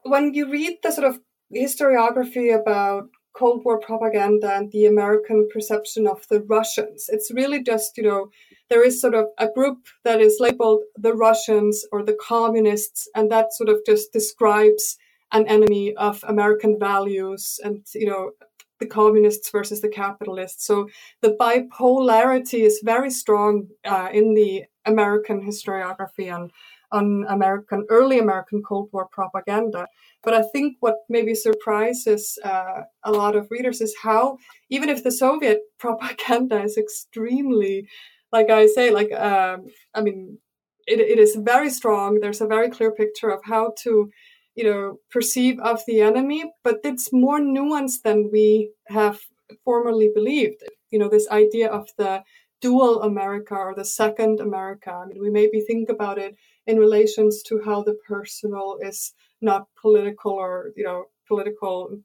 when 0.03 0.33
you 0.33 0.49
read 0.49 0.79
the 0.83 0.91
sort 0.91 1.07
of 1.07 1.19
historiography 1.53 2.53
about 2.53 3.09
Cold 3.37 3.63
War 3.63 3.79
propaganda 3.79 4.55
and 4.55 4.71
the 4.71 4.85
American 4.85 5.47
perception 5.53 6.07
of 6.07 6.27
the 6.27 6.41
Russians. 6.41 7.09
It's 7.09 7.31
really 7.31 7.61
just, 7.61 7.97
you 7.97 8.03
know, 8.03 8.29
there 8.69 8.83
is 8.83 8.99
sort 8.99 9.15
of 9.15 9.25
a 9.37 9.47
group 9.47 9.79
that 10.03 10.19
is 10.21 10.37
labeled 10.39 10.81
the 10.95 11.13
Russians 11.13 11.85
or 11.91 12.03
the 12.03 12.17
communists, 12.19 13.07
and 13.15 13.31
that 13.31 13.53
sort 13.53 13.69
of 13.69 13.79
just 13.85 14.11
describes 14.11 14.97
an 15.31 15.45
enemy 15.47 15.93
of 15.95 16.23
American 16.27 16.79
values 16.79 17.59
and, 17.63 17.85
you 17.93 18.07
know, 18.07 18.31
the 18.79 18.85
communists 18.85 19.49
versus 19.51 19.81
the 19.81 19.89
capitalists. 19.89 20.65
So 20.65 20.87
the 21.21 21.35
bipolarity 21.39 22.61
is 22.65 22.81
very 22.83 23.09
strong 23.09 23.67
uh, 23.85 24.09
in 24.13 24.35
the 24.35 24.65
American 24.85 25.41
historiography 25.41 26.33
and 26.33 26.51
on 26.91 27.25
American 27.27 27.85
early 27.89 28.19
American 28.19 28.61
Cold 28.63 28.89
War 28.91 29.07
propaganda. 29.11 29.87
But 30.23 30.33
I 30.33 30.41
think 30.41 30.77
what 30.79 30.95
maybe 31.09 31.35
surprises 31.35 32.37
uh, 32.43 32.81
a 33.03 33.11
lot 33.11 33.35
of 33.35 33.47
readers 33.49 33.81
is 33.81 33.95
how 34.01 34.37
even 34.69 34.89
if 34.89 35.03
the 35.03 35.11
Soviet 35.11 35.59
propaganda 35.79 36.61
is 36.63 36.77
extremely, 36.77 37.87
like 38.31 38.49
I 38.49 38.67
say, 38.67 38.91
like 38.91 39.11
um, 39.13 39.67
I 39.93 40.01
mean, 40.01 40.39
it, 40.87 40.99
it 40.99 41.19
is 41.19 41.35
very 41.35 41.69
strong. 41.69 42.19
There's 42.19 42.41
a 42.41 42.47
very 42.47 42.69
clear 42.69 42.91
picture 42.91 43.29
of 43.29 43.41
how 43.43 43.73
to, 43.83 44.09
you 44.55 44.63
know, 44.63 44.97
perceive 45.11 45.59
of 45.59 45.81
the 45.85 46.01
enemy, 46.01 46.45
but 46.63 46.77
it's 46.83 47.11
more 47.11 47.39
nuanced 47.39 48.01
than 48.03 48.29
we 48.31 48.71
have 48.87 49.19
formerly 49.63 50.09
believed. 50.13 50.63
You 50.91 50.99
know, 50.99 51.09
this 51.09 51.27
idea 51.29 51.69
of 51.69 51.89
the 51.97 52.23
dual 52.61 53.01
America 53.03 53.55
or 53.55 53.75
the 53.75 53.85
second 53.85 54.39
America. 54.39 54.91
I 54.91 55.05
mean, 55.05 55.21
we 55.21 55.29
maybe 55.29 55.61
think 55.61 55.89
about 55.89 56.17
it 56.17 56.35
in 56.65 56.77
relations 56.77 57.41
to 57.43 57.61
how 57.63 57.83
the 57.83 57.97
personal 58.07 58.77
is 58.81 59.13
not 59.41 59.67
political 59.81 60.33
or 60.33 60.71
you 60.75 60.83
know 60.83 61.05
political 61.27 61.97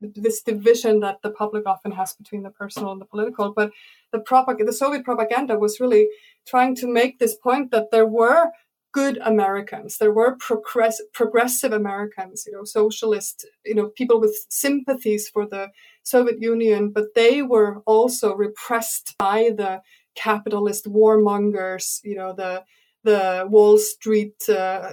this 0.00 0.42
division 0.42 1.00
that 1.00 1.18
the 1.22 1.30
public 1.30 1.66
often 1.66 1.92
has 1.92 2.14
between 2.14 2.42
the 2.42 2.50
personal 2.50 2.92
and 2.92 3.00
the 3.00 3.06
political 3.06 3.52
but 3.54 3.70
the 4.12 4.18
propag- 4.18 4.64
the 4.64 4.72
soviet 4.72 5.04
propaganda 5.04 5.58
was 5.58 5.80
really 5.80 6.08
trying 6.46 6.74
to 6.74 6.86
make 6.86 7.18
this 7.18 7.34
point 7.34 7.70
that 7.70 7.90
there 7.90 8.06
were 8.06 8.50
good 8.92 9.18
americans 9.18 9.98
there 9.98 10.12
were 10.12 10.36
progress- 10.36 11.02
progressive 11.12 11.72
americans 11.72 12.44
you 12.46 12.52
know 12.52 12.64
socialist 12.64 13.46
you 13.64 13.74
know 13.74 13.88
people 13.88 14.20
with 14.20 14.34
sympathies 14.48 15.28
for 15.28 15.46
the 15.46 15.68
soviet 16.02 16.40
union 16.40 16.90
but 16.90 17.14
they 17.14 17.42
were 17.42 17.80
also 17.86 18.34
repressed 18.34 19.14
by 19.18 19.50
the 19.56 19.80
capitalist 20.28 20.84
warmongers 20.86 22.00
you 22.04 22.16
know 22.16 22.32
the 22.32 22.62
the 23.02 23.46
Wall 23.48 23.78
Street 23.78 24.36
uh, 24.48 24.92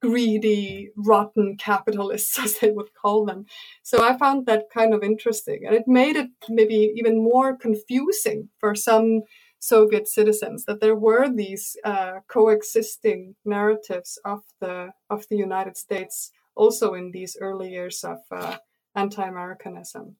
greedy, 0.00 0.90
rotten 0.96 1.56
capitalists, 1.56 2.38
as 2.44 2.58
they 2.58 2.70
would 2.70 2.94
call 2.94 3.24
them. 3.24 3.44
So 3.82 4.04
I 4.04 4.16
found 4.16 4.46
that 4.46 4.66
kind 4.72 4.94
of 4.94 5.02
interesting, 5.02 5.62
and 5.66 5.74
it 5.74 5.88
made 5.88 6.16
it 6.16 6.30
maybe 6.48 6.92
even 6.94 7.22
more 7.22 7.56
confusing 7.56 8.48
for 8.58 8.74
some 8.74 9.22
Soviet 9.58 10.08
citizens 10.08 10.64
that 10.64 10.80
there 10.80 10.96
were 10.96 11.28
these 11.28 11.76
uh, 11.84 12.20
coexisting 12.28 13.34
narratives 13.44 14.18
of 14.24 14.40
the 14.60 14.92
of 15.10 15.26
the 15.28 15.36
United 15.36 15.76
States 15.76 16.30
also 16.54 16.94
in 16.94 17.10
these 17.10 17.36
early 17.40 17.70
years 17.70 18.02
of 18.04 18.18
uh, 18.30 18.56
anti-Americanism. 18.94 20.16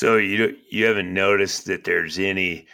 So 0.00 0.16
you 0.16 0.56
you 0.70 0.86
haven't 0.86 1.12
noticed 1.12 1.66
that 1.66 1.84
there's 1.84 2.18
any 2.18 2.66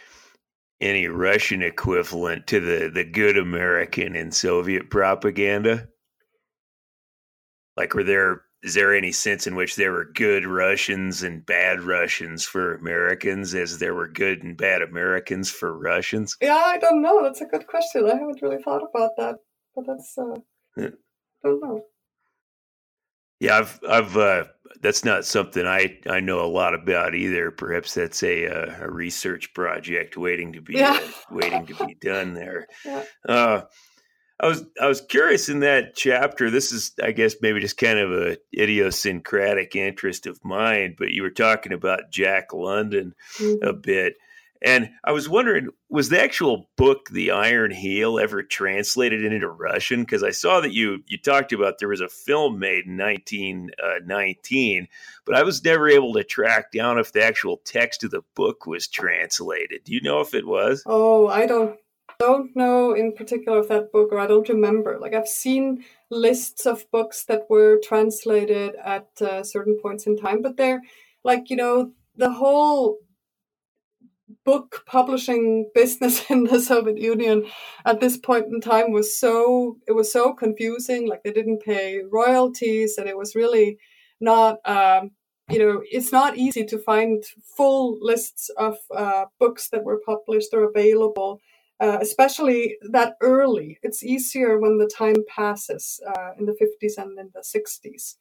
any 0.79 1.07
Russian 1.07 1.61
equivalent 1.61 2.47
to 2.47 2.61
the 2.61 2.89
the 2.89 3.03
good 3.03 3.37
American 3.37 4.15
in 4.15 4.31
Soviet 4.31 4.89
propaganda? 4.89 5.89
Like, 7.75 7.93
were 7.93 8.05
there 8.05 8.43
is 8.63 8.75
there 8.75 8.95
any 8.95 9.11
sense 9.11 9.45
in 9.45 9.55
which 9.55 9.75
there 9.75 9.91
were 9.91 10.05
good 10.05 10.45
Russians 10.45 11.21
and 11.21 11.45
bad 11.45 11.81
Russians 11.81 12.45
for 12.45 12.75
Americans, 12.75 13.53
as 13.53 13.79
there 13.79 13.93
were 13.93 14.07
good 14.07 14.41
and 14.41 14.55
bad 14.55 14.81
Americans 14.81 15.51
for 15.51 15.77
Russians? 15.77 16.37
Yeah, 16.39 16.55
I 16.55 16.77
don't 16.77 17.01
know. 17.01 17.21
That's 17.23 17.41
a 17.41 17.45
good 17.45 17.67
question. 17.67 18.05
I 18.05 18.15
haven't 18.15 18.41
really 18.41 18.63
thought 18.63 18.83
about 18.89 19.17
that, 19.17 19.35
but 19.75 19.85
that's 19.85 20.17
uh, 20.17 20.39
yeah. 20.77 20.91
I 21.43 21.49
don't 21.49 21.61
know. 21.61 21.81
Yeah, 23.39 23.59
I've 23.59 23.79
I've 23.87 24.17
uh, 24.17 24.43
that's 24.81 25.05
not 25.05 25.25
something 25.25 25.65
I 25.65 25.99
I 26.07 26.19
know 26.19 26.43
a 26.43 26.47
lot 26.47 26.73
about 26.73 27.15
either. 27.15 27.51
Perhaps 27.51 27.93
that's 27.93 28.23
a 28.23 28.47
uh, 28.47 28.85
a 28.85 28.91
research 28.91 29.53
project 29.53 30.17
waiting 30.17 30.53
to 30.53 30.61
be 30.61 30.75
yeah. 30.75 30.99
uh, 31.01 31.11
waiting 31.31 31.65
to 31.67 31.85
be 31.85 31.95
done 31.95 32.33
there. 32.33 32.67
Yeah. 32.85 33.03
Uh, 33.27 33.61
I 34.39 34.47
was 34.47 34.63
I 34.79 34.87
was 34.87 35.01
curious 35.01 35.49
in 35.49 35.61
that 35.61 35.95
chapter. 35.95 36.51
This 36.51 36.71
is, 36.71 36.91
I 37.01 37.11
guess, 37.11 37.35
maybe 37.41 37.59
just 37.59 37.77
kind 37.77 37.97
of 37.97 38.11
a 38.11 38.37
idiosyncratic 38.55 39.75
interest 39.75 40.27
of 40.27 40.43
mine. 40.43 40.95
But 40.97 41.09
you 41.09 41.23
were 41.23 41.31
talking 41.31 41.73
about 41.73 42.11
Jack 42.11 42.53
London 42.53 43.15
mm-hmm. 43.39 43.67
a 43.67 43.73
bit, 43.73 44.13
and 44.61 44.89
I 45.03 45.11
was 45.11 45.29
wondering, 45.29 45.69
was 45.89 46.09
the 46.09 46.21
actual 46.21 46.69
book 46.77 47.09
"The 47.09 47.31
Iron 47.31 47.71
Heel" 47.71 48.19
ever 48.19 48.41
translated 48.43 49.23
into 49.23 49.49
Russian? 49.49 50.01
Because 50.01 50.23
I 50.23 50.31
saw 50.31 50.59
that 50.61 50.73
you 50.73 51.03
you 51.07 51.17
talked 51.17 51.53
about 51.53 51.79
there 51.79 51.89
was 51.89 52.01
a 52.01 52.09
film 52.09 52.59
made 52.59 52.85
in 52.85 52.97
1919, 52.97 54.83
uh, 54.83 54.85
but 55.25 55.35
I 55.35 55.43
was 55.43 55.63
never 55.63 55.87
able 55.87 56.13
to 56.13 56.23
track 56.23 56.71
down 56.71 56.97
if 56.97 57.11
the 57.11 57.23
actual 57.23 57.57
text 57.65 58.03
of 58.03 58.11
the 58.11 58.23
book 58.35 58.65
was 58.65 58.87
translated. 58.87 59.83
Do 59.83 59.93
you 59.93 60.01
know 60.01 60.21
if 60.21 60.33
it 60.33 60.47
was? 60.47 60.83
Oh, 60.85 61.27
I 61.27 61.45
don't 61.45 61.77
don't 62.19 62.55
know 62.55 62.93
in 62.93 63.13
particular 63.13 63.59
of 63.59 63.67
that 63.67 63.91
book, 63.91 64.09
or 64.11 64.19
I 64.19 64.27
don't 64.27 64.49
remember. 64.49 64.97
Like 64.99 65.13
I've 65.13 65.27
seen 65.27 65.83
lists 66.09 66.65
of 66.65 66.89
books 66.91 67.25
that 67.25 67.49
were 67.49 67.79
translated 67.83 68.75
at 68.83 69.07
uh, 69.21 69.43
certain 69.43 69.77
points 69.81 70.07
in 70.07 70.17
time, 70.17 70.41
but 70.41 70.57
they're 70.57 70.81
like 71.23 71.49
you 71.49 71.55
know 71.55 71.91
the 72.15 72.31
whole 72.31 72.97
book 74.47 74.83
publishing 74.85 75.69
business 75.75 76.31
in 76.31 76.45
the 76.45 76.61
Soviet 76.61 76.97
Union 76.97 77.45
at 77.85 77.99
this 77.99 78.17
point 78.17 78.45
in 78.45 78.61
time 78.61 78.91
was 78.91 79.19
so 79.19 79.77
it 79.87 79.91
was 79.91 80.11
so 80.11 80.33
confusing. 80.33 81.07
Like 81.07 81.23
they 81.23 81.33
didn't 81.33 81.63
pay 81.63 82.01
royalties, 82.09 82.97
and 82.97 83.07
it 83.07 83.17
was 83.17 83.35
really 83.35 83.77
not. 84.19 84.57
Um, 84.65 85.11
you 85.49 85.59
know, 85.59 85.81
it's 85.89 86.11
not 86.11 86.37
easy 86.37 86.65
to 86.65 86.77
find 86.77 87.23
full 87.55 87.97
lists 88.01 88.49
of 88.57 88.75
uh, 88.93 89.25
books 89.39 89.69
that 89.69 89.85
were 89.85 90.01
published 90.05 90.49
or 90.53 90.63
available, 90.65 91.39
uh, 91.79 91.99
especially 92.01 92.75
that 92.91 93.13
early. 93.21 93.79
It's 93.81 94.03
easier 94.03 94.59
when 94.59 94.77
the 94.77 94.91
time 95.03 95.23
passes 95.33 96.01
uh, 96.05 96.31
in 96.37 96.47
the 96.47 96.57
50s 96.61 97.01
and 97.01 97.17
in 97.17 97.31
the 97.33 97.45
60s. 97.55 98.15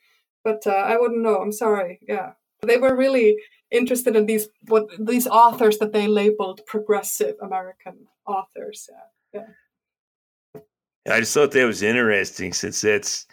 But 0.45 0.69
uh, 0.69 0.85
I 0.93 0.97
wouldn't 0.99 1.23
know. 1.23 1.39
I'm 1.39 1.51
sorry. 1.51 1.99
Yeah, 2.07 2.35
they 2.63 2.79
were 2.79 2.97
really 2.97 3.37
interested 3.71 4.17
in 4.17 4.27
these 4.27 4.49
what 4.69 4.89
these 4.99 5.27
authors 5.27 5.79
that 5.79 5.93
they 5.93 6.07
labeled 6.07 6.61
progressive 6.67 7.37
American 7.43 8.07
authors. 8.27 8.89
Yeah. 9.35 9.41
yeah. 10.55 11.15
I 11.15 11.21
just 11.21 11.35
thought 11.35 11.53
that 11.53 11.65
was 11.65 11.83
interesting 11.83 12.53
since 12.53 12.81
that's 12.81 13.27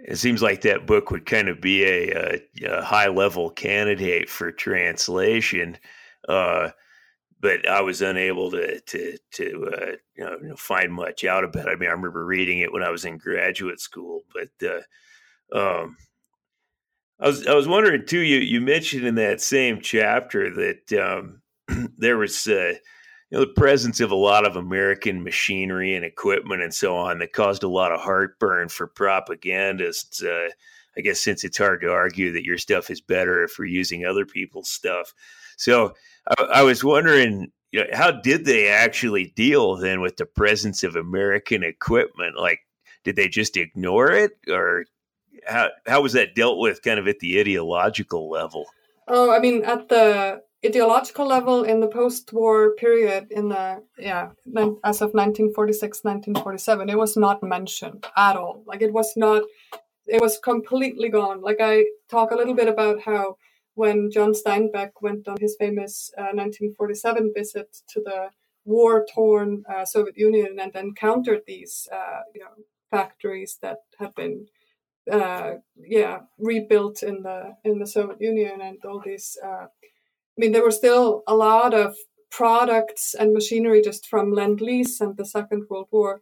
it 0.00 0.16
seems 0.16 0.42
like 0.42 0.62
that 0.62 0.86
book 0.86 1.10
would 1.10 1.26
kind 1.26 1.48
of 1.48 1.60
be 1.60 1.84
a, 1.84 2.12
a, 2.12 2.40
a 2.66 2.82
high 2.82 3.08
level 3.08 3.50
candidate 3.50 4.28
for 4.28 4.52
translation. 4.52 5.76
Uh, 6.28 6.70
but 7.40 7.68
I 7.68 7.82
was 7.82 8.02
unable 8.02 8.50
to 8.52 8.80
to 8.80 9.18
to 9.32 9.70
uh, 9.76 9.92
you 10.16 10.24
know, 10.24 10.56
find 10.56 10.92
much 10.92 11.24
out 11.24 11.44
about 11.44 11.68
it. 11.68 11.70
I 11.70 11.76
mean, 11.76 11.88
I 11.88 11.92
remember 11.92 12.24
reading 12.24 12.60
it 12.60 12.72
when 12.72 12.82
I 12.82 12.90
was 12.90 13.04
in 13.04 13.18
graduate 13.18 13.80
school, 13.80 14.22
but 14.34 14.68
uh, 14.68 14.82
um, 15.56 15.96
I 17.20 17.26
was 17.26 17.46
I 17.46 17.54
was 17.54 17.66
wondering 17.68 18.06
too. 18.06 18.20
You 18.20 18.38
you 18.38 18.60
mentioned 18.60 19.06
in 19.06 19.16
that 19.16 19.40
same 19.40 19.80
chapter 19.80 20.50
that 20.54 20.92
um, 20.92 21.42
there 21.98 22.16
was 22.16 22.46
uh, 22.46 22.74
you 23.30 23.38
know 23.38 23.40
the 23.40 23.52
presence 23.56 24.00
of 24.00 24.10
a 24.10 24.16
lot 24.16 24.46
of 24.46 24.56
American 24.56 25.22
machinery 25.22 25.94
and 25.94 26.04
equipment 26.04 26.62
and 26.62 26.72
so 26.72 26.96
on 26.96 27.18
that 27.18 27.32
caused 27.32 27.62
a 27.62 27.68
lot 27.68 27.92
of 27.92 28.00
heartburn 28.00 28.68
for 28.68 28.86
propagandists. 28.86 30.22
Uh, 30.22 30.48
I 30.96 31.00
guess 31.00 31.20
since 31.20 31.44
it's 31.44 31.58
hard 31.58 31.80
to 31.82 31.92
argue 31.92 32.32
that 32.32 32.44
your 32.44 32.58
stuff 32.58 32.90
is 32.90 33.00
better 33.00 33.44
if 33.44 33.58
we're 33.58 33.66
using 33.66 34.04
other 34.04 34.26
people's 34.26 34.68
stuff. 34.68 35.14
So 35.56 35.94
I, 36.28 36.42
I 36.54 36.62
was 36.62 36.82
wondering, 36.82 37.52
you 37.70 37.80
know, 37.80 37.86
how 37.92 38.10
did 38.10 38.44
they 38.44 38.68
actually 38.68 39.32
deal 39.36 39.76
then 39.76 40.00
with 40.00 40.16
the 40.16 40.26
presence 40.26 40.82
of 40.82 40.96
American 40.96 41.62
equipment? 41.62 42.36
Like, 42.36 42.60
did 43.04 43.14
they 43.14 43.28
just 43.28 43.56
ignore 43.56 44.10
it, 44.10 44.32
or 44.48 44.86
how 45.48 45.70
how 45.86 46.02
was 46.02 46.12
that 46.12 46.34
dealt 46.34 46.58
with 46.58 46.82
kind 46.82 47.00
of 47.00 47.08
at 47.08 47.18
the 47.20 47.40
ideological 47.40 48.30
level? 48.30 48.66
Oh, 49.08 49.30
I 49.30 49.38
mean, 49.38 49.64
at 49.64 49.88
the 49.88 50.42
ideological 50.64 51.26
level 51.26 51.62
in 51.62 51.80
the 51.80 51.86
post-war 51.86 52.74
period 52.74 53.28
in 53.30 53.48
the 53.48 53.80
yeah 53.96 54.30
as 54.84 55.00
of 55.00 55.14
1946 55.14 56.02
1947 56.02 56.88
it 56.88 56.98
was 56.98 57.16
not 57.16 57.40
mentioned 57.42 58.04
at 58.16 58.36
all 58.36 58.64
like 58.66 58.82
it 58.82 58.92
was 58.92 59.12
not 59.16 59.44
it 60.06 60.20
was 60.20 60.38
completely 60.42 61.08
gone 61.10 61.40
like 61.40 61.58
i 61.60 61.84
talk 62.10 62.32
a 62.32 62.34
little 62.34 62.54
bit 62.54 62.66
about 62.66 63.00
how 63.00 63.36
when 63.74 64.10
john 64.10 64.32
steinbeck 64.32 64.90
went 65.00 65.28
on 65.28 65.36
his 65.40 65.54
famous 65.60 66.10
uh, 66.18 66.34
1947 66.34 67.32
visit 67.36 67.76
to 67.88 68.00
the 68.00 68.28
war-torn 68.64 69.62
uh, 69.72 69.84
soviet 69.84 70.16
union 70.16 70.58
and 70.58 70.74
encountered 70.74 71.42
these 71.46 71.86
uh, 71.92 72.22
you 72.34 72.40
know 72.40 72.50
factories 72.90 73.58
that 73.62 73.78
had 74.00 74.12
been 74.16 74.44
uh, 75.10 75.54
yeah 75.76 76.20
rebuilt 76.38 77.02
in 77.02 77.22
the 77.22 77.54
in 77.64 77.78
the 77.78 77.86
Soviet 77.86 78.20
Union 78.20 78.60
and 78.60 78.78
all 78.84 79.00
these. 79.04 79.36
Uh, 79.44 79.66
I 79.66 80.40
mean, 80.40 80.52
there 80.52 80.62
were 80.62 80.70
still 80.70 81.22
a 81.26 81.34
lot 81.34 81.74
of 81.74 81.96
products 82.30 83.14
and 83.14 83.32
machinery 83.32 83.82
just 83.82 84.06
from 84.06 84.32
Lend 84.32 84.60
Lease 84.60 85.00
and 85.00 85.16
the 85.16 85.24
Second 85.24 85.64
World 85.68 85.88
War, 85.90 86.20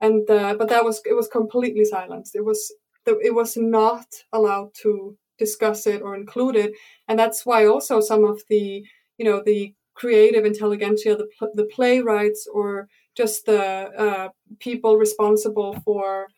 and 0.00 0.28
uh, 0.30 0.54
but 0.58 0.68
that 0.68 0.84
was 0.84 1.00
it 1.04 1.14
was 1.14 1.28
completely 1.28 1.84
silenced. 1.84 2.36
It 2.36 2.44
was 2.44 2.72
it 3.06 3.34
was 3.34 3.56
not 3.56 4.06
allowed 4.32 4.70
to 4.82 5.16
discuss 5.38 5.86
it 5.86 6.02
or 6.02 6.14
include 6.14 6.56
it, 6.56 6.72
and 7.08 7.18
that's 7.18 7.44
why 7.44 7.66
also 7.66 8.00
some 8.00 8.24
of 8.24 8.42
the 8.48 8.84
you 9.18 9.24
know 9.24 9.42
the 9.44 9.74
creative 9.94 10.44
intelligentsia, 10.44 11.16
the 11.16 11.28
the 11.54 11.64
playwrights, 11.64 12.46
or 12.52 12.88
just 13.16 13.46
the 13.46 13.62
uh, 13.62 14.28
people 14.60 14.96
responsible 14.96 15.80
for 15.84 16.28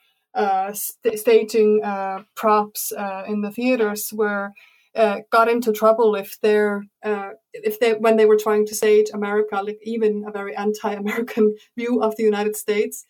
st- 0.73 1.19
staging 1.19 1.81
uh, 1.85 2.23
props 2.35 2.93
uh, 2.93 3.25
in 3.27 3.41
the 3.41 3.51
theaters 3.51 4.11
were 4.13 4.53
uh, 4.95 5.19
got 5.31 5.49
into 5.49 5.73
trouble 5.73 6.15
if 6.15 6.39
they're 6.43 6.83
uh, 7.05 7.31
if 7.53 7.79
they 7.79 7.95
when 7.95 8.17
they 8.17 8.27
were 8.27 8.37
trying 8.37 8.67
to 8.67 8.75
stage 8.75 9.07
America, 9.13 9.61
like 9.63 9.79
even 9.83 10.25
a 10.27 10.33
very 10.33 10.55
anti-American 10.57 11.55
view 11.77 12.03
of 12.03 12.17
the 12.17 12.25
United 12.25 12.57
States, 12.57 13.05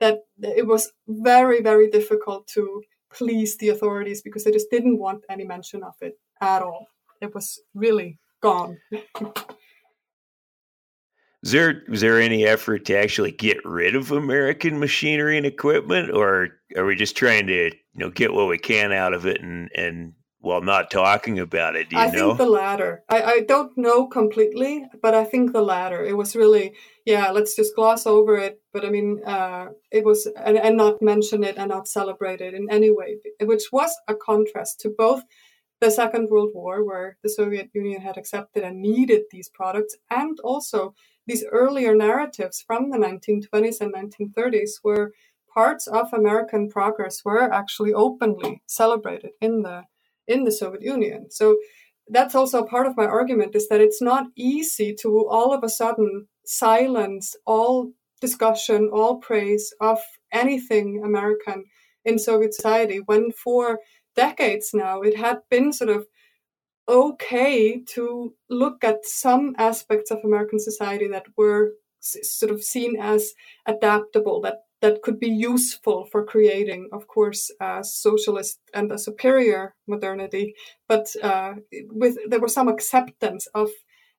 that 0.00 0.18
it 0.42 0.66
was 0.66 0.92
very 1.06 1.62
very 1.62 1.88
difficult 1.90 2.46
to 2.48 2.82
please 3.12 3.56
the 3.56 3.68
authorities 3.68 4.22
because 4.22 4.44
they 4.44 4.50
just 4.50 4.70
didn't 4.70 4.98
want 4.98 5.24
any 5.30 5.44
mention 5.44 5.82
of 5.82 5.94
it 6.00 6.14
at 6.40 6.62
all. 6.62 6.86
It 7.20 7.34
was 7.34 7.60
really 7.74 8.18
gone. 8.40 8.78
Was 11.42 11.52
there 11.52 11.82
was 11.88 12.00
there 12.00 12.20
any 12.20 12.44
effort 12.44 12.84
to 12.86 12.98
actually 12.98 13.30
get 13.30 13.64
rid 13.64 13.94
of 13.94 14.10
American 14.10 14.80
machinery 14.80 15.36
and 15.36 15.46
equipment, 15.46 16.10
or 16.10 16.48
are 16.76 16.84
we 16.84 16.96
just 16.96 17.16
trying 17.16 17.46
to 17.46 17.64
you 17.66 17.70
know 17.94 18.10
get 18.10 18.32
what 18.32 18.48
we 18.48 18.58
can 18.58 18.92
out 18.92 19.14
of 19.14 19.24
it 19.24 19.40
and 19.40 19.70
and 19.74 20.14
while 20.40 20.62
not 20.62 20.90
talking 20.90 21.38
about 21.38 21.76
it? 21.76 21.88
I 21.94 22.06
know? 22.06 22.28
think 22.28 22.38
the 22.38 22.46
latter. 22.46 23.04
I, 23.08 23.22
I 23.22 23.40
don't 23.40 23.76
know 23.76 24.06
completely, 24.06 24.86
but 25.00 25.14
I 25.14 25.24
think 25.24 25.52
the 25.52 25.62
latter. 25.62 26.04
It 26.04 26.16
was 26.16 26.34
really 26.34 26.74
yeah. 27.06 27.30
Let's 27.30 27.54
just 27.54 27.76
gloss 27.76 28.04
over 28.04 28.36
it, 28.36 28.60
but 28.72 28.84
I 28.84 28.90
mean, 28.90 29.22
uh, 29.24 29.68
it 29.92 30.04
was 30.04 30.26
and, 30.26 30.58
and 30.58 30.76
not 30.76 31.00
mention 31.00 31.44
it 31.44 31.56
and 31.56 31.68
not 31.68 31.86
celebrate 31.86 32.40
it 32.40 32.54
in 32.54 32.68
any 32.70 32.90
way, 32.90 33.18
which 33.40 33.64
was 33.72 33.96
a 34.08 34.14
contrast 34.14 34.80
to 34.80 34.90
both 34.90 35.22
the 35.80 35.90
Second 35.90 36.30
World 36.30 36.50
War, 36.54 36.84
where 36.84 37.16
the 37.22 37.28
Soviet 37.28 37.70
Union 37.72 38.00
had 38.00 38.16
accepted 38.16 38.64
and 38.64 38.82
needed 38.82 39.22
these 39.30 39.48
products, 39.48 39.96
and 40.10 40.38
also 40.40 40.94
these 41.28 41.44
earlier 41.52 41.94
narratives 41.94 42.64
from 42.66 42.90
the 42.90 42.96
1920s 42.96 43.80
and 43.80 43.94
1930s 43.94 44.70
where 44.82 45.12
parts 45.54 45.86
of 45.86 46.12
American 46.12 46.68
progress 46.68 47.22
were 47.24 47.52
actually 47.52 47.92
openly 47.92 48.62
celebrated 48.66 49.30
in 49.40 49.62
the 49.62 49.82
in 50.26 50.44
the 50.44 50.52
Soviet 50.52 50.82
Union. 50.82 51.30
So 51.30 51.56
that's 52.08 52.34
also 52.34 52.64
part 52.64 52.86
of 52.86 52.96
my 52.96 53.04
argument 53.04 53.54
is 53.54 53.68
that 53.68 53.80
it's 53.80 54.02
not 54.02 54.26
easy 54.36 54.94
to 55.00 55.26
all 55.28 55.52
of 55.52 55.62
a 55.62 55.68
sudden 55.68 56.26
silence 56.44 57.36
all 57.46 57.92
discussion, 58.20 58.90
all 58.92 59.16
praise 59.18 59.72
of 59.80 59.98
anything 60.32 61.02
American 61.04 61.64
in 62.04 62.18
Soviet 62.18 62.54
society 62.54 63.00
when 63.04 63.30
for 63.32 63.78
decades 64.16 64.70
now 64.74 65.00
it 65.02 65.16
had 65.16 65.38
been 65.50 65.72
sort 65.72 65.90
of 65.90 66.06
okay 66.88 67.82
to 67.94 68.34
look 68.48 68.82
at 68.82 69.04
some 69.04 69.54
aspects 69.58 70.10
of 70.10 70.18
American 70.24 70.58
society 70.58 71.08
that 71.08 71.26
were 71.36 71.72
sort 72.00 72.52
of 72.52 72.62
seen 72.62 72.96
as 73.00 73.34
adaptable, 73.66 74.40
that 74.40 74.62
that 74.80 75.02
could 75.02 75.18
be 75.18 75.28
useful 75.28 76.06
for 76.06 76.24
creating, 76.24 76.88
of 76.92 77.08
course, 77.08 77.50
a 77.60 77.82
socialist 77.82 78.60
and 78.72 78.92
a 78.92 78.98
superior 78.98 79.74
modernity. 79.88 80.54
But 80.86 81.08
uh, 81.22 81.54
with 81.90 82.16
there 82.28 82.40
was 82.40 82.54
some 82.54 82.68
acceptance 82.68 83.48
of 83.54 83.70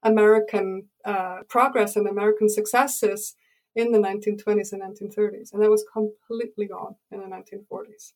American 0.03 0.89
uh, 1.05 1.39
progress 1.47 1.95
and 1.95 2.08
American 2.08 2.49
successes 2.49 3.36
in 3.75 3.91
the 3.91 3.99
1920s 3.99 4.73
and 4.73 4.82
1930s, 4.82 5.53
and 5.53 5.62
that 5.62 5.69
was 5.69 5.86
completely 5.93 6.67
gone 6.67 6.95
in 7.12 7.19
the 7.19 7.25
1940s. 7.25 8.13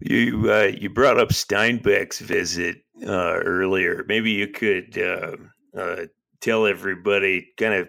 You 0.00 0.50
uh, 0.50 0.72
you 0.76 0.88
brought 0.88 1.18
up 1.18 1.28
Steinbeck's 1.28 2.20
visit 2.20 2.78
uh, 3.06 3.40
earlier. 3.44 4.04
Maybe 4.08 4.30
you 4.30 4.48
could 4.48 4.98
uh, 4.98 5.36
uh, 5.78 6.06
tell 6.40 6.66
everybody 6.66 7.48
kind 7.58 7.74
of 7.74 7.88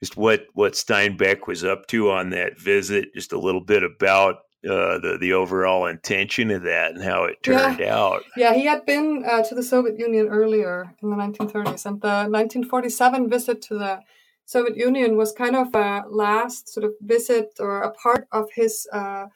just 0.00 0.16
what 0.16 0.46
what 0.54 0.74
Steinbeck 0.74 1.46
was 1.46 1.64
up 1.64 1.86
to 1.88 2.10
on 2.10 2.30
that 2.30 2.60
visit. 2.60 3.14
Just 3.14 3.32
a 3.32 3.38
little 3.38 3.62
bit 3.62 3.82
about 3.82 4.36
uh, 4.64 4.98
the 4.98 5.18
the 5.20 5.32
overall 5.32 5.86
intention 5.86 6.50
of 6.50 6.62
that 6.62 6.92
and 6.92 7.02
how 7.02 7.24
it 7.24 7.42
turned 7.42 7.78
yeah. 7.78 7.96
out. 7.96 8.22
Yeah, 8.36 8.54
he 8.54 8.66
had 8.66 8.84
been 8.84 9.24
uh, 9.26 9.42
to 9.44 9.54
the 9.54 9.62
Soviet 9.62 9.98
Union 9.98 10.28
earlier 10.28 10.94
in 11.02 11.10
the 11.10 11.16
1930s, 11.16 11.86
and 11.86 12.00
the 12.00 12.28
1947 12.28 13.30
visit 13.30 13.62
to 13.62 13.78
the 13.78 14.00
Soviet 14.44 14.76
Union 14.76 15.16
was 15.16 15.32
kind 15.32 15.56
of 15.56 15.74
a 15.74 16.04
last 16.10 16.68
sort 16.68 16.84
of 16.84 16.92
visit 17.00 17.50
or 17.60 17.82
a 17.82 17.92
part 17.92 18.26
of 18.32 18.48
his 18.54 18.86
uh, 18.92 19.26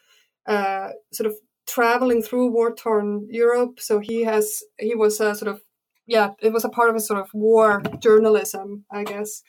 uh, 0.47 0.89
sort 1.13 1.29
of 1.29 1.37
traveling 1.67 2.23
through 2.23 2.49
war 2.49 2.75
torn 2.75 3.27
Europe. 3.31 3.81
So 3.81 3.99
he 3.99 4.25
has 4.25 4.63
he 4.79 4.95
was 4.95 5.21
a 5.21 5.35
sort 5.35 5.51
of 5.51 5.63
yeah, 6.07 6.31
it 6.41 6.53
was 6.53 6.65
a 6.65 6.69
part 6.69 6.91
of 6.91 6.97
a 6.97 7.01
sort 7.01 7.21
of 7.21 7.29
war 7.33 7.83
journalism, 8.01 8.85
I 8.91 9.05
guess. 9.05 9.43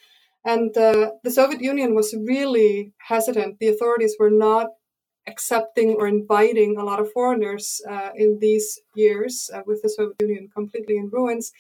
And 0.46 0.76
uh, 0.78 1.12
the 1.24 1.32
Soviet 1.32 1.62
Union 1.62 1.96
was 1.96 2.16
really 2.28 2.94
hesitant. 3.08 3.60
The 3.60 3.70
authorities 3.70 4.16
were 4.20 4.30
not 4.30 4.68
accepting 5.26 5.96
or 5.98 6.08
inviting 6.08 6.76
a 6.78 6.84
lot 6.84 7.00
of 7.00 7.12
foreigners 7.12 7.82
uh, 7.90 8.10
in 8.16 8.40
these 8.40 8.80
years 8.94 9.50
uh, 9.54 9.62
with 9.66 9.82
the 9.82 9.90
Soviet 9.90 10.16
Union 10.22 10.50
completely 10.54 10.98
in 10.98 11.10
ruins. 11.12 11.52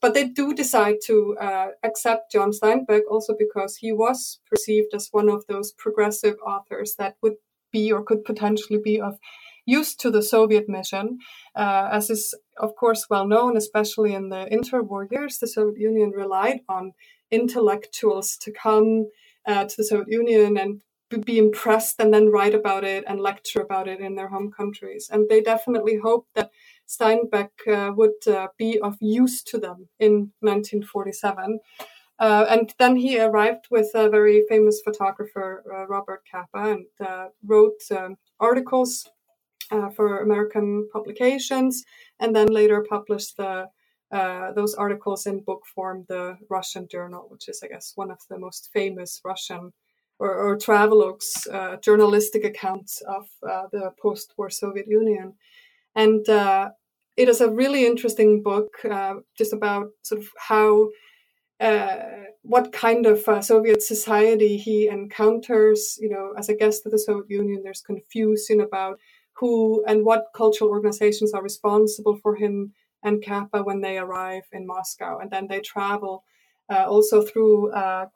But 0.00 0.14
they 0.14 0.28
do 0.28 0.54
decide 0.54 0.96
to 1.06 1.36
uh, 1.40 1.68
accept 1.82 2.30
John 2.30 2.52
Steinbeck 2.52 3.02
also 3.10 3.34
because 3.36 3.76
he 3.76 3.92
was 3.92 4.38
perceived 4.48 4.94
as 4.94 5.08
one 5.10 5.28
of 5.28 5.44
those 5.48 5.72
progressive 5.72 6.36
authors 6.46 6.94
that 6.98 7.16
would 7.22 7.34
be 7.72 7.90
or 7.90 8.04
could 8.04 8.24
potentially 8.24 8.78
be 8.82 9.00
of 9.00 9.18
use 9.78 9.94
to 9.96 10.10
the 10.10 10.22
Soviet 10.22 10.68
mission. 10.68 11.18
Uh, 11.54 11.88
as 11.92 12.10
is, 12.10 12.34
of 12.58 12.74
course, 12.76 13.06
well 13.08 13.26
known, 13.26 13.56
especially 13.56 14.12
in 14.14 14.28
the 14.28 14.48
interwar 14.50 15.10
years, 15.10 15.38
the 15.38 15.46
Soviet 15.46 15.80
Union 15.80 16.10
relied 16.10 16.60
on 16.68 16.92
intellectuals 17.30 18.36
to 18.38 18.50
come 18.52 19.06
uh, 19.46 19.64
to 19.64 19.74
the 19.76 19.84
Soviet 19.84 20.08
Union 20.08 20.56
and 20.56 20.82
be 21.18 21.38
impressed 21.38 21.96
and 21.98 22.14
then 22.14 22.30
write 22.30 22.54
about 22.54 22.84
it 22.84 23.04
and 23.06 23.20
lecture 23.20 23.60
about 23.60 23.88
it 23.88 24.00
in 24.00 24.14
their 24.14 24.28
home 24.28 24.50
countries. 24.52 25.08
And 25.12 25.28
they 25.28 25.40
definitely 25.40 25.96
hoped 25.96 26.34
that 26.34 26.50
Steinbeck 26.86 27.50
uh, 27.66 27.92
would 27.94 28.26
uh, 28.28 28.48
be 28.56 28.78
of 28.80 28.96
use 29.00 29.42
to 29.44 29.58
them 29.58 29.88
in 29.98 30.32
1947. 30.40 31.58
Uh, 32.18 32.44
and 32.48 32.74
then 32.78 32.96
he 32.96 33.18
arrived 33.18 33.66
with 33.70 33.90
a 33.94 34.10
very 34.10 34.44
famous 34.48 34.80
photographer, 34.84 35.64
uh, 35.74 35.86
Robert 35.86 36.22
Capa, 36.30 36.70
and 36.72 36.86
uh, 37.00 37.28
wrote 37.44 37.80
um, 37.90 38.16
articles 38.38 39.08
uh, 39.70 39.90
for 39.90 40.20
American 40.20 40.88
publications, 40.92 41.84
and 42.18 42.34
then 42.34 42.48
later 42.48 42.84
published 42.88 43.36
the 43.36 43.68
uh, 44.12 44.52
those 44.52 44.74
articles 44.74 45.26
in 45.26 45.44
book 45.44 45.62
form, 45.74 46.04
the 46.08 46.36
Russian 46.48 46.88
Journal, 46.88 47.26
which 47.28 47.48
is, 47.48 47.62
I 47.62 47.68
guess, 47.68 47.92
one 47.94 48.10
of 48.10 48.18
the 48.28 48.38
most 48.38 48.70
famous 48.72 49.20
Russian 49.24 49.72
or, 50.18 50.34
or 50.34 50.58
travelogues, 50.58 51.46
uh, 51.52 51.76
journalistic 51.76 52.44
accounts 52.44 53.02
of 53.02 53.26
uh, 53.48 53.66
the 53.72 53.92
post 54.02 54.34
war 54.36 54.50
Soviet 54.50 54.88
Union. 54.88 55.34
And 55.94 56.28
uh, 56.28 56.70
it 57.16 57.28
is 57.28 57.40
a 57.40 57.50
really 57.50 57.86
interesting 57.86 58.42
book, 58.42 58.72
uh, 58.84 59.14
just 59.38 59.52
about 59.52 59.90
sort 60.02 60.22
of 60.22 60.28
how. 60.48 60.90
what 62.42 62.72
kind 62.72 63.06
of 63.06 63.44
Soviet 63.44 63.82
society 63.82 64.56
he 64.56 64.88
encounters, 64.88 65.98
you 66.00 66.08
know, 66.08 66.32
as 66.38 66.48
a 66.48 66.56
guest 66.56 66.86
of 66.86 66.92
the 66.92 66.98
Soviet 66.98 67.30
Union, 67.30 67.62
there's 67.62 67.82
confusion 67.82 68.60
about 68.60 68.98
who 69.40 69.82
and 69.86 70.04
what 70.04 70.26
cultural 70.34 70.70
organizations 70.70 71.32
are 71.32 71.42
responsible 71.42 72.16
for 72.22 72.36
him 72.36 72.74
and 73.02 73.24
Capa 73.24 73.62
when 73.62 73.80
they 73.80 73.96
arrive 73.98 74.42
in 74.52 74.66
Moscow, 74.66 75.18
and 75.18 75.30
then 75.30 75.48
they 75.48 75.60
travel 75.60 76.24
uh, 76.70 76.84
also 76.86 77.22
through 77.22 77.72
uh, 77.72 78.06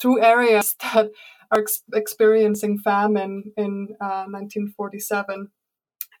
through 0.00 0.22
areas 0.22 0.76
that 0.82 1.10
are 1.50 1.60
ex- 1.60 1.82
experiencing 1.94 2.78
famine 2.78 3.52
in 3.56 3.96
uh, 4.00 4.26
1947, 4.28 5.48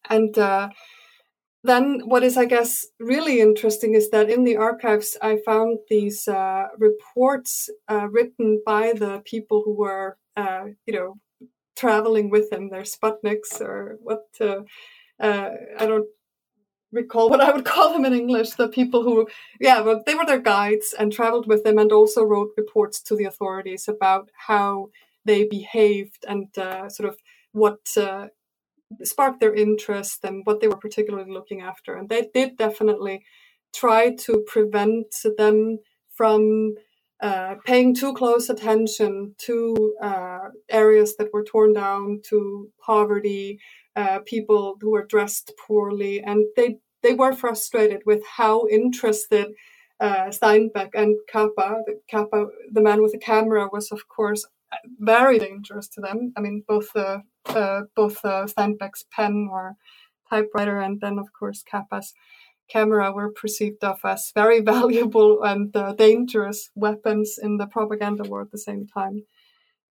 and 0.08 0.38
uh, 0.38 0.70
then 1.62 2.00
what 2.04 2.22
is, 2.22 2.38
I 2.38 2.46
guess, 2.46 2.86
really 2.98 3.40
interesting 3.40 3.94
is 3.94 4.08
that 4.10 4.30
in 4.30 4.44
the 4.44 4.56
archives 4.56 5.18
I 5.20 5.38
found 5.44 5.80
these 5.90 6.26
uh, 6.26 6.68
reports 6.78 7.68
uh, 7.88 8.08
written 8.08 8.62
by 8.64 8.94
the 8.94 9.20
people 9.26 9.62
who 9.64 9.74
were, 9.74 10.16
you 10.86 10.94
know, 10.94 11.16
traveling 11.78 12.28
with 12.30 12.50
them, 12.50 12.68
their 12.68 12.82
Sputniks 12.82 13.60
or 13.60 13.98
what. 14.02 14.26
I 15.20 15.86
don't 15.86 16.08
recall 16.92 17.28
what 17.30 17.40
I 17.40 17.52
would 17.52 17.64
call 17.64 17.92
them 17.92 18.04
in 18.04 18.14
English, 18.14 18.50
the 18.50 18.68
people 18.68 19.02
who, 19.02 19.28
yeah, 19.60 19.82
but 19.82 20.06
they 20.06 20.14
were 20.14 20.26
their 20.26 20.40
guides 20.40 20.94
and 20.98 21.12
traveled 21.12 21.46
with 21.46 21.64
them 21.64 21.78
and 21.78 21.92
also 21.92 22.22
wrote 22.22 22.52
reports 22.56 23.00
to 23.02 23.16
the 23.16 23.24
authorities 23.24 23.88
about 23.88 24.30
how 24.46 24.88
they 25.24 25.44
behaved 25.44 26.24
and 26.26 26.56
uh, 26.56 26.88
sort 26.88 27.08
of 27.08 27.18
what 27.52 27.80
uh, 27.96 28.28
sparked 29.02 29.40
their 29.40 29.54
interest 29.54 30.24
and 30.24 30.42
what 30.44 30.60
they 30.60 30.68
were 30.68 30.76
particularly 30.76 31.30
looking 31.30 31.60
after. 31.60 31.94
And 31.94 32.08
they 32.08 32.28
did 32.32 32.56
definitely 32.56 33.24
try 33.74 34.14
to 34.14 34.44
prevent 34.46 35.14
them 35.36 35.78
from 36.14 36.74
uh, 37.20 37.56
paying 37.64 37.94
too 37.94 38.12
close 38.14 38.48
attention 38.48 39.34
to 39.38 39.94
uh, 40.00 40.38
areas 40.68 41.16
that 41.16 41.32
were 41.32 41.44
torn 41.44 41.72
down, 41.72 42.20
to 42.28 42.70
poverty, 42.84 43.58
uh, 43.96 44.20
people 44.24 44.76
who 44.80 44.90
were 44.90 45.04
dressed 45.04 45.52
poorly, 45.66 46.22
and 46.22 46.44
they 46.56 46.78
they 47.02 47.14
were 47.14 47.32
frustrated 47.32 48.02
with 48.06 48.22
how 48.36 48.66
interested 48.68 49.48
uh, 50.00 50.26
Steinbeck 50.26 50.90
and 50.94 51.16
Capa, 51.30 51.82
the 51.86 52.00
Capa, 52.10 52.46
the 52.72 52.82
man 52.82 53.02
with 53.02 53.12
the 53.12 53.18
camera, 53.18 53.68
was 53.72 53.90
of 53.90 54.08
course 54.08 54.46
very 55.00 55.38
dangerous 55.38 55.88
to 55.88 56.00
them. 56.00 56.32
I 56.36 56.40
mean, 56.40 56.62
both 56.68 56.94
uh, 56.94 57.18
uh, 57.46 57.82
both 57.96 58.22
Steinbeck's 58.22 59.06
pen 59.10 59.48
or 59.50 59.74
typewriter, 60.30 60.78
and 60.78 61.00
then 61.00 61.18
of 61.18 61.32
course 61.32 61.64
Capa's 61.68 62.14
camera 62.68 63.12
were 63.12 63.32
perceived 63.32 63.82
of 63.82 64.00
as 64.04 64.32
very 64.34 64.60
valuable 64.74 65.42
and 65.42 65.74
uh, 65.76 65.92
dangerous 65.94 66.70
weapons 66.74 67.38
in 67.40 67.56
the 67.56 67.66
propaganda 67.66 68.24
war 68.24 68.42
at 68.42 68.50
the 68.50 68.58
same 68.58 68.86
time. 68.86 69.24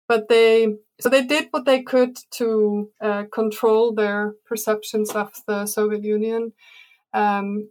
But 0.08 0.28
they 0.30 0.76
so 1.02 1.10
they 1.10 1.24
did 1.24 1.48
what 1.52 1.66
they 1.66 1.82
could 1.82 2.18
to 2.32 2.90
uh, 3.02 3.24
control 3.34 3.94
their 3.94 4.36
perceptions 4.46 5.10
of 5.12 5.32
the 5.48 5.66
Soviet 5.66 6.04
Union. 6.04 6.54
Um, 7.14 7.70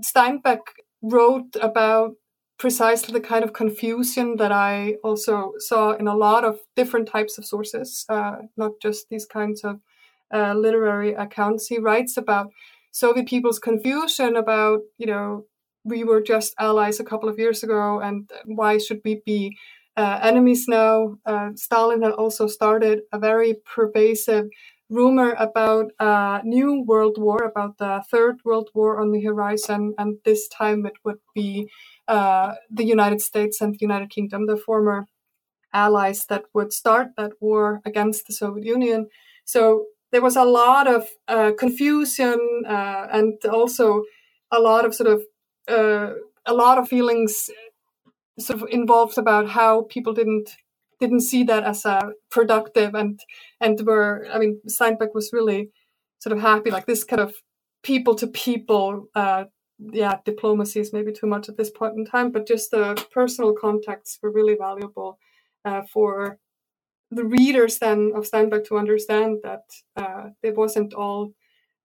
Steinbeck 0.00 0.60
wrote 1.02 1.56
about 1.60 2.12
precisely 2.58 3.12
the 3.12 3.26
kind 3.26 3.42
of 3.42 3.52
confusion 3.52 4.36
that 4.36 4.52
I 4.52 4.96
also 5.02 5.54
saw 5.58 5.92
in 5.92 6.06
a 6.06 6.14
lot 6.14 6.44
of 6.44 6.60
different 6.76 7.08
types 7.08 7.36
of 7.36 7.44
sources, 7.44 8.04
uh, 8.08 8.36
not 8.56 8.72
just 8.80 9.08
these 9.08 9.26
kinds 9.26 9.64
of 9.64 9.80
uh, 10.32 10.54
literary 10.54 11.12
accounts. 11.12 11.66
He 11.66 11.78
writes 11.78 12.16
about 12.16 12.52
Soviet 12.92 13.26
people's 13.26 13.58
confusion 13.58 14.36
about, 14.36 14.80
you 14.98 15.06
know, 15.06 15.46
we 15.84 16.04
were 16.04 16.20
just 16.20 16.54
allies 16.60 17.00
a 17.00 17.04
couple 17.04 17.28
of 17.28 17.38
years 17.38 17.62
ago, 17.62 18.00
and 18.00 18.30
why 18.44 18.78
should 18.78 19.00
we 19.04 19.20
be 19.26 19.56
uh, 19.96 20.20
enemies 20.22 20.66
now? 20.68 21.16
Uh, 21.26 21.50
Stalin 21.56 22.02
had 22.02 22.12
also 22.12 22.46
started 22.46 23.00
a 23.12 23.18
very 23.18 23.56
pervasive 23.74 24.46
rumor 24.88 25.34
about 25.38 25.86
a 25.98 26.40
new 26.44 26.84
world 26.86 27.16
war, 27.18 27.38
about 27.38 27.78
the 27.78 28.02
third 28.10 28.36
world 28.44 28.68
war 28.74 29.00
on 29.00 29.10
the 29.10 29.22
horizon, 29.22 29.94
and 29.98 30.18
this 30.24 30.46
time 30.48 30.86
it 30.86 30.94
would 31.04 31.18
be 31.34 31.66
uh, 32.08 32.54
the 32.70 32.84
United 32.84 33.20
States 33.20 33.60
and 33.60 33.74
the 33.74 33.78
United 33.80 34.10
Kingdom, 34.10 34.46
the 34.46 34.56
former 34.56 35.06
allies 35.72 36.26
that 36.26 36.44
would 36.54 36.72
start 36.72 37.08
that 37.16 37.32
war 37.40 37.80
against 37.84 38.26
the 38.26 38.34
Soviet 38.34 38.66
Union. 38.66 39.08
So 39.44 39.86
there 40.12 40.22
was 40.22 40.36
a 40.36 40.44
lot 40.44 40.86
of 40.86 41.08
uh, 41.26 41.52
confusion 41.58 42.38
uh, 42.68 43.06
and 43.10 43.44
also 43.46 44.04
a 44.52 44.60
lot 44.60 44.84
of 44.84 44.94
sort 44.94 45.10
of 45.10 45.22
uh, 45.68 46.14
a 46.46 46.54
lot 46.54 46.78
of 46.78 46.88
feelings 46.88 47.50
sort 48.38 48.60
of 48.60 48.68
involved 48.70 49.18
about 49.18 49.48
how 49.48 49.82
people 49.82 50.12
didn't 50.12 50.50
didn't 51.00 51.20
see 51.20 51.42
that 51.44 51.64
as 51.64 51.84
a 51.84 52.12
productive 52.30 52.94
and 52.94 53.20
and 53.60 53.80
were 53.86 54.26
I 54.32 54.38
mean 54.38 54.60
Steinbeck 54.68 55.14
was 55.14 55.32
really 55.32 55.70
sort 56.20 56.36
of 56.36 56.42
happy 56.42 56.70
like 56.70 56.86
this 56.86 57.04
kind 57.04 57.20
of 57.20 57.34
people 57.82 58.14
to 58.16 58.26
people 58.26 59.08
uh, 59.14 59.44
yeah 59.78 60.18
diplomacy 60.24 60.80
is 60.80 60.92
maybe 60.92 61.12
too 61.12 61.26
much 61.26 61.48
at 61.48 61.56
this 61.56 61.70
point 61.70 61.94
in 61.96 62.04
time 62.04 62.30
but 62.30 62.46
just 62.46 62.70
the 62.70 63.04
personal 63.12 63.52
contacts 63.52 64.18
were 64.22 64.30
really 64.30 64.56
valuable 64.56 65.18
uh, 65.64 65.82
for 65.92 66.38
the 67.12 67.24
readers 67.24 67.78
then 67.78 68.12
of 68.14 68.24
Steinbeck 68.24 68.66
to 68.66 68.78
understand 68.78 69.38
that 69.42 69.64
uh, 69.96 70.30
it 70.42 70.56
wasn't 70.56 70.94
all 70.94 71.34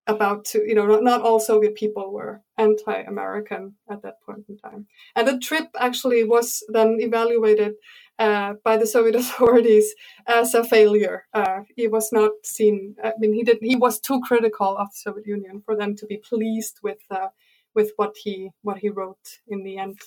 about 0.08 0.46
to 0.46 0.60
you 0.66 0.74
know 0.74 0.86
not, 0.86 1.04
not 1.04 1.22
all 1.22 1.40
Soviet 1.40 1.76
people 1.76 2.14
were 2.14 2.42
anti-American 2.58 3.76
at 3.90 4.02
that 4.04 4.22
point 4.26 4.46
in 4.50 4.58
time. 4.58 4.88
And 5.16 5.28
the 5.28 5.38
trip 5.38 5.68
actually 5.78 6.24
was 6.24 6.64
then 6.70 6.98
evaluated 7.00 7.74
uh, 8.18 8.54
by 8.64 8.78
the 8.78 8.88
Soviet 8.88 9.16
authorities 9.24 9.94
as 10.26 10.54
a 10.54 10.64
failure. 10.64 11.26
Uh, 11.34 11.60
he 11.76 11.88
was 11.88 12.12
not 12.12 12.32
seen. 12.44 12.96
I 13.04 13.14
mean, 13.20 13.34
he 13.34 13.44
did. 13.44 13.60
He 13.62 13.76
was 13.76 14.00
too 14.00 14.22
critical 14.22 14.78
of 14.78 14.88
the 14.88 14.98
Soviet 14.98 15.28
Union 15.28 15.62
for 15.66 15.76
them 15.76 15.96
to 15.98 16.06
be 16.06 16.18
pleased 16.18 16.80
with 16.82 17.00
uh, 17.12 17.30
with 17.76 17.92
what 17.98 18.16
he 18.24 18.52
what 18.62 18.80
he 18.80 18.90
wrote 18.90 19.28
in 19.48 19.64
the 19.64 19.78
end. 19.78 20.00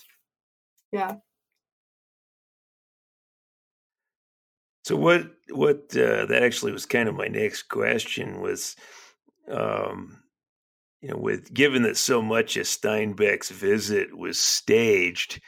Yeah. 0.92 1.16
So 4.90 4.96
what 4.96 5.31
what 5.50 5.96
uh, 5.96 6.26
that 6.26 6.42
actually 6.42 6.72
was 6.72 6.85
kind 6.85 7.09
of 7.09 7.14
my 7.14 7.29
next 7.29 7.68
question 7.68 8.40
was, 8.40 8.74
um, 9.48 10.20
you 11.00 11.11
know, 11.11 11.16
with 11.16 11.55
given 11.55 11.85
that 11.85 11.96
so 11.96 12.20
much 12.20 12.57
of 12.57 12.66
Steinbeck's 12.66 13.50
visit 13.50 14.18
was 14.18 14.40
staged 14.40 15.40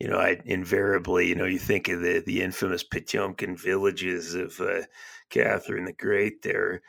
you 0.00 0.08
know, 0.08 0.18
I 0.18 0.40
invariably, 0.44 1.28
you 1.28 1.36
know, 1.36 1.44
you 1.44 1.60
think 1.60 1.86
of 1.86 2.00
the 2.00 2.24
the 2.26 2.42
infamous 2.42 2.82
Potemkin 2.82 3.56
villages 3.56 4.34
of 4.34 4.60
uh, 4.60 4.82
Catherine 5.30 5.84
the 5.84 5.92
Great 5.92 6.42
there. 6.42 6.82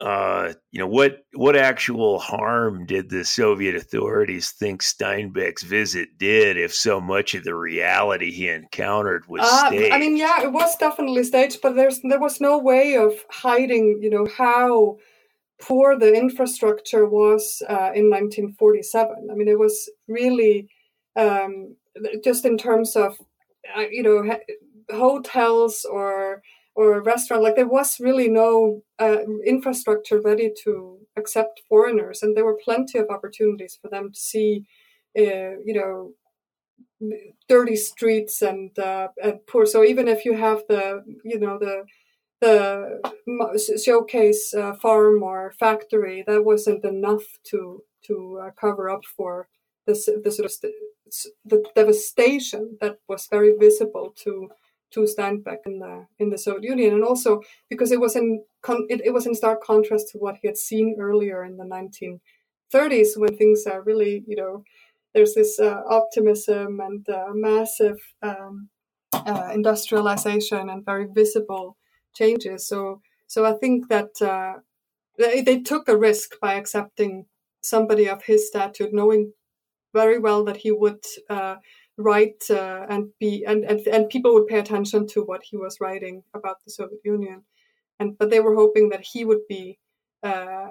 Uh, 0.00 0.52
you 0.70 0.78
know, 0.78 0.86
what 0.86 1.24
what 1.34 1.56
actual 1.56 2.20
harm 2.20 2.86
did 2.86 3.10
the 3.10 3.24
Soviet 3.24 3.74
authorities 3.74 4.50
think 4.52 4.80
Steinbeck's 4.80 5.64
visit 5.64 6.10
did 6.18 6.56
if 6.56 6.72
so 6.72 7.00
much 7.00 7.34
of 7.34 7.42
the 7.42 7.54
reality 7.54 8.30
he 8.30 8.48
encountered 8.48 9.26
was 9.28 9.42
uh, 9.42 9.66
staged? 9.66 9.92
I 9.92 9.98
mean, 9.98 10.16
yeah, 10.16 10.42
it 10.42 10.52
was 10.52 10.76
definitely 10.76 11.24
staged, 11.24 11.60
but 11.62 11.74
there's 11.74 12.00
there 12.02 12.20
was 12.20 12.40
no 12.40 12.58
way 12.58 12.94
of 12.94 13.12
hiding, 13.28 13.98
you 14.00 14.08
know, 14.08 14.28
how 14.36 14.98
poor 15.60 15.98
the 15.98 16.14
infrastructure 16.14 17.04
was 17.04 17.60
uh, 17.68 17.90
in 17.92 18.08
1947. 18.08 19.28
I 19.30 19.34
mean, 19.34 19.48
it 19.48 19.58
was 19.58 19.90
really 20.06 20.68
um, 21.16 21.74
just 22.22 22.44
in 22.44 22.56
terms 22.56 22.94
of 22.94 23.18
uh, 23.76 23.86
you 23.90 24.04
know 24.04 24.38
hotels 24.90 25.84
or 25.84 26.42
or 26.78 26.92
a 26.92 27.02
restaurant 27.02 27.42
like 27.42 27.56
there 27.56 27.74
was 27.78 27.98
really 27.98 28.28
no 28.28 28.82
uh, 29.00 29.18
infrastructure 29.44 30.20
ready 30.20 30.48
to 30.64 30.98
accept 31.16 31.62
foreigners 31.68 32.22
and 32.22 32.36
there 32.36 32.44
were 32.44 32.64
plenty 32.68 32.96
of 32.98 33.10
opportunities 33.10 33.76
for 33.80 33.88
them 33.90 34.12
to 34.12 34.20
see 34.20 34.64
uh, 35.18 35.54
you 35.68 35.74
know 35.74 36.12
dirty 37.48 37.74
streets 37.74 38.42
and, 38.42 38.78
uh, 38.78 39.08
and 39.22 39.44
poor 39.48 39.66
so 39.66 39.82
even 39.82 40.06
if 40.06 40.24
you 40.24 40.34
have 40.36 40.62
the 40.68 41.02
you 41.24 41.38
know 41.38 41.58
the 41.58 41.84
the 42.40 42.60
showcase 43.84 44.54
uh, 44.54 44.72
farm 44.74 45.22
or 45.24 45.52
factory 45.58 46.22
that 46.28 46.44
wasn't 46.44 46.84
enough 46.84 47.26
to 47.42 47.82
to 48.06 48.40
uh, 48.40 48.50
cover 48.60 48.88
up 48.88 49.04
for 49.16 49.48
the, 49.86 49.94
the 50.22 50.30
sort 50.30 50.46
of 50.46 50.52
st- 50.52 51.34
the 51.44 51.64
devastation 51.74 52.78
that 52.80 52.98
was 53.08 53.26
very 53.28 53.52
visible 53.58 54.14
to 54.24 54.48
to 54.92 55.00
Steinbeck 55.00 55.58
in 55.66 55.78
the 55.78 56.06
in 56.18 56.30
the 56.30 56.38
Soviet 56.38 56.64
Union, 56.64 56.94
and 56.94 57.04
also 57.04 57.40
because 57.68 57.92
it 57.92 58.00
was 58.00 58.16
in 58.16 58.42
con- 58.62 58.86
it, 58.88 59.00
it 59.04 59.12
was 59.12 59.26
in 59.26 59.34
stark 59.34 59.62
contrast 59.62 60.08
to 60.10 60.18
what 60.18 60.36
he 60.40 60.48
had 60.48 60.56
seen 60.56 60.96
earlier 61.00 61.44
in 61.44 61.56
the 61.56 61.64
1930s, 61.64 63.16
when 63.16 63.36
things 63.36 63.66
are 63.66 63.82
really 63.82 64.24
you 64.26 64.36
know 64.36 64.64
there's 65.14 65.34
this 65.34 65.58
uh, 65.58 65.82
optimism 65.88 66.80
and 66.80 67.08
uh, 67.08 67.28
massive 67.32 67.98
um, 68.22 68.68
uh, 69.12 69.50
industrialization 69.52 70.68
and 70.68 70.84
very 70.84 71.06
visible 71.12 71.76
changes. 72.14 72.66
So 72.66 73.00
so 73.26 73.44
I 73.44 73.52
think 73.52 73.88
that 73.88 74.20
uh, 74.22 74.60
they, 75.18 75.42
they 75.42 75.60
took 75.60 75.88
a 75.88 75.96
risk 75.96 76.40
by 76.40 76.54
accepting 76.54 77.26
somebody 77.60 78.08
of 78.08 78.22
his 78.22 78.48
stature, 78.48 78.88
knowing 78.92 79.32
very 79.92 80.18
well 80.18 80.44
that 80.44 80.58
he 80.58 80.70
would 80.70 81.04
uh, 81.28 81.56
write 81.98 82.44
uh, 82.48 82.86
and 82.88 83.10
be 83.18 83.44
and, 83.44 83.64
and 83.64 83.86
and 83.86 84.08
people 84.08 84.32
would 84.32 84.46
pay 84.46 84.60
attention 84.60 85.06
to 85.08 85.22
what 85.22 85.42
he 85.42 85.56
was 85.56 85.80
writing 85.80 86.22
about 86.32 86.64
the 86.64 86.70
Soviet 86.70 87.00
Union, 87.04 87.42
and 87.98 88.16
but 88.16 88.30
they 88.30 88.40
were 88.40 88.54
hoping 88.54 88.88
that 88.90 89.04
he 89.04 89.24
would 89.24 89.46
be 89.48 89.78
uh, 90.22 90.68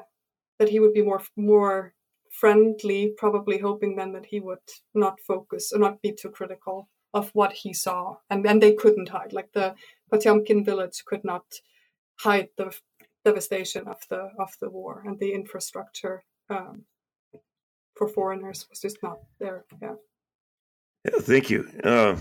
that 0.57 0.69
he 0.69 0.79
would 0.79 0.93
be 0.93 1.03
more 1.03 1.21
more 1.35 1.93
friendly, 2.31 3.13
probably 3.17 3.57
hoping 3.57 3.95
then 3.95 4.13
that 4.13 4.25
he 4.25 4.39
would 4.39 4.67
not 4.93 5.19
focus 5.19 5.71
or 5.73 5.79
not 5.79 6.01
be 6.01 6.11
too 6.11 6.29
critical 6.29 6.87
of 7.13 7.29
what 7.33 7.53
he 7.53 7.73
saw, 7.73 8.15
and 8.29 8.45
and 8.47 8.61
they 8.61 8.73
couldn't 8.73 9.09
hide 9.09 9.33
like 9.33 9.51
the 9.53 9.75
Potemkin 10.09 10.63
village 10.63 11.03
could 11.05 11.23
not 11.23 11.45
hide 12.21 12.49
the 12.57 12.73
devastation 13.25 13.87
of 13.87 13.97
the 14.09 14.29
of 14.39 14.51
the 14.61 14.69
war 14.69 15.03
and 15.05 15.19
the 15.19 15.33
infrastructure 15.33 16.23
um, 16.49 16.83
for 17.95 18.07
foreigners 18.07 18.65
was 18.69 18.79
just 18.79 18.97
not 19.03 19.19
there. 19.39 19.65
Yeah. 19.81 19.95
Yeah 21.08 21.20
thank 21.20 21.50
you. 21.50 21.67
Uh, 21.84 22.15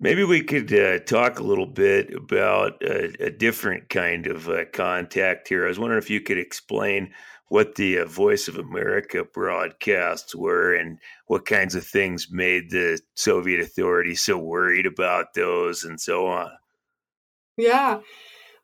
maybe 0.00 0.24
we 0.24 0.42
could 0.42 0.72
uh, 0.72 0.98
talk 1.00 1.38
a 1.38 1.44
little 1.44 1.66
bit 1.66 2.12
about 2.12 2.82
a, 2.82 3.26
a 3.26 3.30
different 3.30 3.88
kind 3.88 4.26
of 4.26 4.48
uh, 4.48 4.64
contact 4.72 5.48
here. 5.48 5.64
I 5.64 5.68
was 5.68 5.78
wondering 5.78 6.02
if 6.02 6.10
you 6.10 6.20
could 6.20 6.38
explain 6.38 7.12
what 7.48 7.76
the 7.76 8.00
uh, 8.00 8.04
Voice 8.04 8.48
of 8.48 8.56
America 8.56 9.24
broadcasts 9.24 10.34
were 10.34 10.74
and 10.74 10.98
what 11.26 11.46
kinds 11.46 11.74
of 11.74 11.86
things 11.86 12.28
made 12.30 12.70
the 12.70 13.00
Soviet 13.14 13.60
authorities 13.60 14.22
so 14.22 14.36
worried 14.36 14.86
about 14.86 15.34
those 15.34 15.84
and 15.84 16.00
so 16.00 16.26
on. 16.26 16.50
Yeah. 17.56 18.00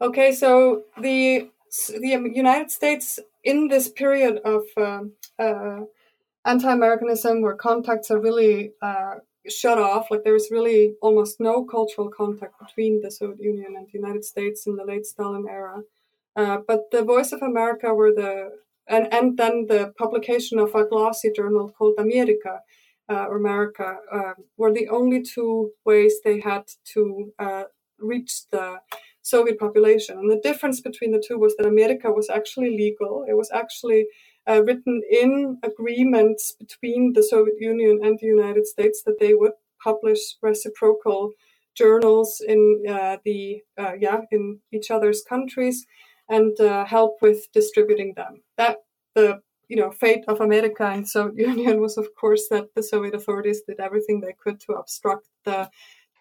Okay. 0.00 0.32
So 0.32 0.82
the 1.00 1.50
the 1.88 2.30
United 2.32 2.70
States 2.70 3.18
in 3.42 3.68
this 3.68 3.88
period 3.88 4.38
of 4.44 4.62
um, 4.76 5.12
uh, 5.38 5.80
anti-Americanism, 6.44 7.42
where 7.42 7.54
contacts 7.54 8.10
are 8.10 8.20
really 8.20 8.72
uh, 8.82 9.14
shut 9.48 9.78
off. 9.78 10.10
Like 10.10 10.24
there 10.24 10.36
is 10.36 10.48
really 10.50 10.94
almost 11.02 11.40
no 11.40 11.64
cultural 11.64 12.10
contact 12.10 12.54
between 12.58 13.00
the 13.02 13.10
Soviet 13.10 13.40
Union 13.40 13.74
and 13.76 13.86
the 13.86 13.98
United 13.98 14.24
States 14.24 14.66
in 14.66 14.76
the 14.76 14.84
late 14.84 15.06
Stalin 15.06 15.46
era. 15.48 15.82
Uh, 16.36 16.58
but 16.66 16.90
the 16.90 17.02
Voice 17.02 17.32
of 17.32 17.42
America 17.42 17.94
were 17.94 18.12
the 18.12 18.52
and, 18.86 19.12
and 19.12 19.38
then 19.38 19.66
the 19.66 19.94
publication 19.96 20.58
of 20.58 20.74
a 20.74 20.84
glossy 20.84 21.30
journal 21.32 21.70
called 21.70 21.94
America 21.98 22.60
uh, 23.08 23.26
or 23.28 23.36
America 23.36 23.96
uh, 24.12 24.32
were 24.56 24.72
the 24.72 24.88
only 24.88 25.22
two 25.22 25.70
ways 25.84 26.16
they 26.24 26.40
had 26.40 26.64
to 26.92 27.32
uh, 27.38 27.64
reach 27.98 28.42
the 28.50 28.80
Soviet 29.22 29.58
population. 29.58 30.18
And 30.18 30.30
the 30.30 30.40
difference 30.40 30.80
between 30.80 31.12
the 31.12 31.22
two 31.26 31.38
was 31.38 31.56
that 31.56 31.66
America 31.66 32.10
was 32.12 32.28
actually 32.28 32.76
legal. 32.76 33.24
It 33.28 33.36
was 33.36 33.50
actually 33.52 34.06
uh, 34.48 34.62
written 34.62 35.02
in 35.10 35.58
agreements 35.62 36.52
between 36.58 37.12
the 37.14 37.22
Soviet 37.22 37.56
Union 37.60 38.00
and 38.02 38.18
the 38.18 38.26
United 38.26 38.66
States 38.66 39.02
that 39.04 39.18
they 39.20 39.34
would 39.34 39.52
publish 39.82 40.36
reciprocal 40.42 41.32
journals 41.74 42.40
in 42.46 42.84
uh, 42.88 43.16
the 43.24 43.62
uh, 43.78 43.92
yeah 43.98 44.20
in 44.30 44.60
each 44.72 44.90
other's 44.90 45.22
countries 45.22 45.86
and 46.28 46.58
uh, 46.60 46.84
help 46.84 47.16
with 47.20 47.52
distributing 47.52 48.14
them. 48.16 48.42
That 48.56 48.78
the 49.14 49.40
you 49.68 49.76
know 49.76 49.90
fate 49.90 50.24
of 50.28 50.40
America 50.40 50.84
and 50.84 51.08
Soviet 51.16 51.48
Union 51.48 51.80
was 51.80 51.96
of 51.96 52.08
course 52.20 52.48
that 52.50 52.74
the 52.74 52.82
Soviet 52.82 53.14
authorities 53.14 53.62
did 53.66 53.80
everything 53.80 54.20
they 54.20 54.34
could 54.42 54.60
to 54.60 54.72
obstruct 54.72 55.26
the 55.44 55.70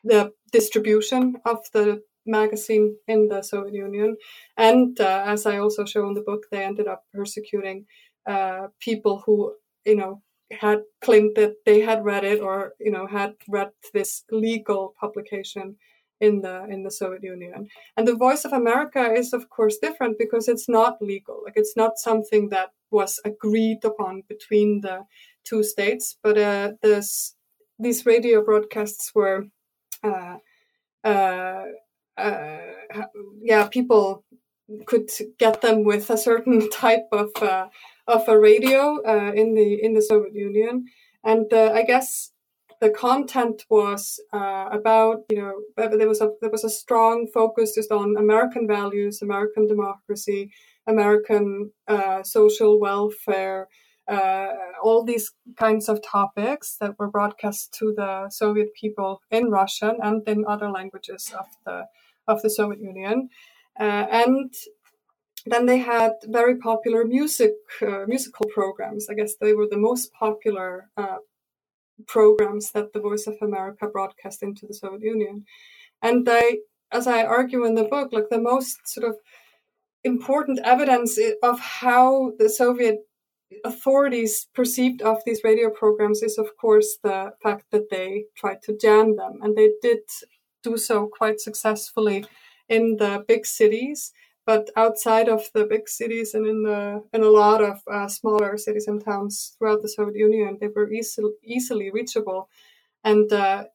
the 0.04 0.32
distribution 0.52 1.38
of 1.46 1.60
the 1.72 2.02
magazine 2.26 2.96
in 3.08 3.28
the 3.28 3.42
Soviet 3.42 3.74
Union. 3.74 4.16
And 4.58 5.00
uh, 5.00 5.24
as 5.26 5.46
I 5.46 5.58
also 5.58 5.86
show 5.86 6.08
in 6.08 6.14
the 6.14 6.22
book, 6.22 6.44
they 6.52 6.64
ended 6.64 6.88
up 6.88 7.04
persecuting 7.14 7.86
uh, 8.26 8.68
people 8.80 9.24
who 9.26 9.54
you 9.86 9.96
know 9.96 10.22
had 10.52 10.82
claimed 11.04 11.32
that 11.36 11.56
they 11.66 11.82
had 11.82 12.06
read 12.06 12.24
it 12.24 12.40
or 12.42 12.74
you 12.80 12.92
know 12.92 13.08
had 13.08 13.34
read 13.48 13.72
this 13.94 14.24
legal 14.32 14.94
publication 15.00 15.76
in 16.22 16.42
the 16.42 16.66
in 16.70 16.84
the 16.84 16.92
Soviet 16.92 17.24
Union. 17.24 17.68
And 17.98 18.08
the 18.08 18.16
Voice 18.16 18.46
of 18.46 18.54
America 18.54 19.14
is 19.14 19.34
of 19.34 19.50
course 19.50 19.78
different 19.78 20.18
because 20.18 20.48
it's 20.48 20.70
not 20.70 21.02
legal. 21.02 21.42
Like 21.44 21.56
it's 21.56 21.76
not 21.76 21.98
something 21.98 22.50
that 22.50 22.70
was 22.92 23.20
agreed 23.26 23.84
upon 23.84 24.24
between 24.30 24.82
the 24.82 25.06
two 25.44 25.64
states. 25.64 26.18
But 26.24 26.38
uh, 26.38 26.72
this 26.82 27.36
these 27.80 28.06
radio 28.06 28.44
broadcasts 28.44 29.12
were. 29.14 29.48
Uh, 30.04 30.38
uh, 31.04 31.66
uh, 32.18 32.58
yeah, 33.42 33.68
people 33.68 34.24
could 34.86 35.10
get 35.40 35.62
them 35.62 35.84
with 35.84 36.10
a 36.10 36.18
certain 36.18 36.70
type 36.84 37.08
of 37.12 37.30
uh, 37.42 37.68
of 38.08 38.28
a 38.28 38.40
radio 38.40 39.02
uh, 39.06 39.32
in 39.34 39.56
the 39.56 39.80
in 39.82 39.94
the 39.94 40.02
Soviet 40.02 40.36
Union, 40.36 40.86
and 41.24 41.52
uh, 41.54 41.72
I 41.74 41.84
guess 41.84 42.32
the 42.82 42.90
content 42.90 43.64
was 43.70 44.20
uh, 44.34 44.68
about 44.72 45.24
you 45.30 45.38
know 45.38 45.54
there 45.78 46.08
was 46.08 46.22
a 46.22 46.32
there 46.42 46.50
was 46.50 46.66
a 46.66 46.70
strong 46.70 47.28
focus 47.34 47.76
just 47.76 47.92
on 47.92 48.18
American 48.18 48.68
values, 48.68 49.22
American 49.22 49.68
democracy, 49.68 50.52
American 50.86 51.72
uh, 51.88 52.24
social 52.24 52.80
welfare. 52.80 53.68
Uh, 54.06 54.50
all 54.84 55.06
these 55.06 55.32
kinds 55.56 55.88
of 55.88 56.02
topics 56.04 56.76
that 56.82 57.00
were 57.00 57.10
broadcast 57.10 57.74
to 57.74 57.94
the 57.96 58.30
Soviet 58.30 58.68
people 58.74 59.22
in 59.32 59.50
Russian 59.50 59.96
and 60.04 60.28
in 60.28 60.44
other 60.46 60.70
languages 60.70 61.34
of 61.40 61.46
the 61.66 61.86
of 62.28 62.42
the 62.42 62.50
Soviet 62.50 62.82
Union, 62.82 63.30
uh, 63.80 64.06
and 64.12 64.54
then 65.46 65.66
they 65.66 65.80
had 65.80 66.14
very 66.26 66.58
popular 66.58 67.06
music 67.06 67.54
uh, 67.82 68.06
musical 68.08 68.46
programs. 68.54 69.10
I 69.10 69.14
guess 69.14 69.36
they 69.36 69.54
were 69.54 69.68
the 69.70 69.78
most 69.78 70.14
popular 70.14 70.90
uh, 70.96 71.18
programs 72.08 72.72
that 72.72 72.94
the 72.94 73.00
Voice 73.00 73.28
of 73.28 73.36
America 73.42 73.88
broadcast 73.88 74.44
into 74.44 74.66
the 74.66 74.74
Soviet 74.74 75.02
Union. 75.02 75.46
And 76.02 76.26
they, 76.26 76.60
as 76.92 77.08
I 77.08 77.24
argue 77.24 77.66
in 77.66 77.76
the 77.76 77.84
book, 77.84 78.10
like 78.12 78.30
the 78.30 78.42
most 78.42 78.78
sort 78.86 79.08
of 79.10 79.18
important 80.04 80.60
evidence 80.64 81.20
of 81.42 81.60
how 81.60 82.34
the 82.38 82.50
Soviet 82.50 83.00
authorities 83.64 84.48
perceived 84.54 85.02
of 85.02 85.18
these 85.26 85.42
radio 85.44 85.70
programs 85.70 86.22
is, 86.22 86.38
of 86.38 86.58
course, 86.60 86.98
the 87.04 87.32
fact 87.42 87.66
that 87.72 87.90
they 87.90 88.26
tried 88.36 88.62
to 88.64 88.78
jam 88.78 89.16
them, 89.16 89.40
and 89.42 89.56
they 89.56 89.72
did 89.82 90.00
do 90.64 90.78
so 90.78 91.08
quite 91.08 91.40
successfully 91.40 92.26
in 92.68 92.98
the 92.98 93.24
big 93.28 93.46
cities. 93.46 94.12
But 94.46 94.70
outside 94.76 95.30
of 95.30 95.50
the 95.54 95.66
big 95.66 95.90
cities 95.90 96.34
and 96.34 96.48
in 96.48 96.64
the 96.64 97.04
in 97.14 97.24
a 97.24 97.30
lot 97.30 97.62
of 97.64 97.82
uh, 97.92 98.08
smaller 98.10 98.58
cities 98.58 98.88
and 98.88 99.04
towns 99.04 99.56
throughout 99.58 99.82
the 99.82 99.90
Soviet 99.90 100.18
Union, 100.18 100.58
they 100.60 100.68
were 100.70 100.92
easily 100.92 101.32
easily 101.44 101.92
reachable, 101.92 102.50
and 103.04 103.32
uh, 103.34 103.66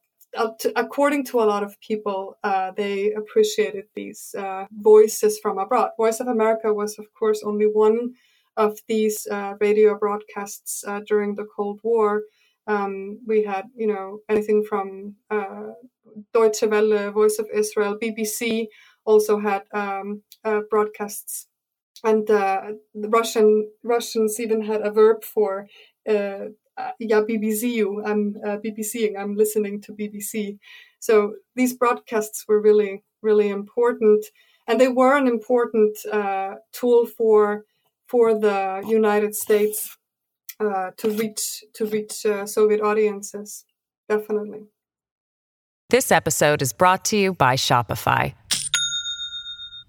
according 0.75 1.25
to 1.25 1.39
a 1.39 1.45
lot 1.45 1.63
of 1.63 1.79
people, 1.81 2.37
uh, 2.43 2.71
they 2.77 3.11
appreciated 3.13 3.85
these 3.95 4.35
uh, 4.37 4.65
voices 4.71 5.39
from 5.41 5.57
abroad. 5.57 5.91
Voice 5.97 6.19
of 6.19 6.27
America 6.27 6.73
was, 6.73 6.99
of 6.99 7.05
course, 7.17 7.41
only 7.43 7.65
one 7.65 8.13
of 8.57 8.77
these 8.87 9.27
uh, 9.31 9.55
radio 9.59 9.97
broadcasts 9.97 10.83
uh, 10.87 11.01
during 11.07 11.35
the 11.35 11.47
Cold 11.55 11.79
War. 11.83 12.23
Um, 12.67 13.19
we 13.27 13.43
had, 13.43 13.65
you 13.75 13.87
know, 13.87 14.19
anything 14.29 14.63
from 14.63 15.15
Deutsche 16.33 16.63
Welle, 16.63 17.11
Voice 17.11 17.39
of 17.39 17.47
Israel, 17.53 17.97
BBC 18.01 18.67
also 19.11 19.39
had 19.39 19.63
um, 19.73 20.21
uh, 20.43 20.61
broadcasts, 20.69 21.47
and 22.03 22.27
the 22.27 22.79
Russian 22.95 23.69
Russians 23.83 24.39
even 24.39 24.61
had 24.61 24.81
a 24.81 24.91
verb 24.91 25.23
for 25.23 25.67
uh, 26.79 26.91
yeah, 26.99 27.21
BBC. 27.21 27.63
You, 27.71 28.03
I'm 28.05 28.35
uh, 28.45 28.57
BBCing. 28.63 29.13
I'm 29.19 29.35
listening 29.35 29.81
to 29.81 29.93
BBC. 29.93 30.57
So 30.99 31.35
these 31.55 31.73
broadcasts 31.73 32.45
were 32.47 32.61
really, 32.61 33.03
really 33.21 33.49
important, 33.49 34.25
and 34.67 34.79
they 34.79 34.87
were 34.87 35.17
an 35.17 35.27
important 35.27 35.97
uh, 36.11 36.55
tool 36.71 37.05
for 37.05 37.65
for 38.07 38.33
the 38.33 38.83
United 38.87 39.35
States 39.35 39.97
uh, 40.59 40.91
to 40.97 41.09
reach 41.11 41.63
to 41.75 41.85
reach 41.85 42.25
uh, 42.25 42.45
Soviet 42.45 42.81
audiences. 42.81 43.65
Definitely. 44.07 44.61
This 45.89 46.11
episode 46.11 46.61
is 46.61 46.71
brought 46.71 47.03
to 47.05 47.17
you 47.17 47.33
by 47.33 47.55
Shopify. 47.55 48.33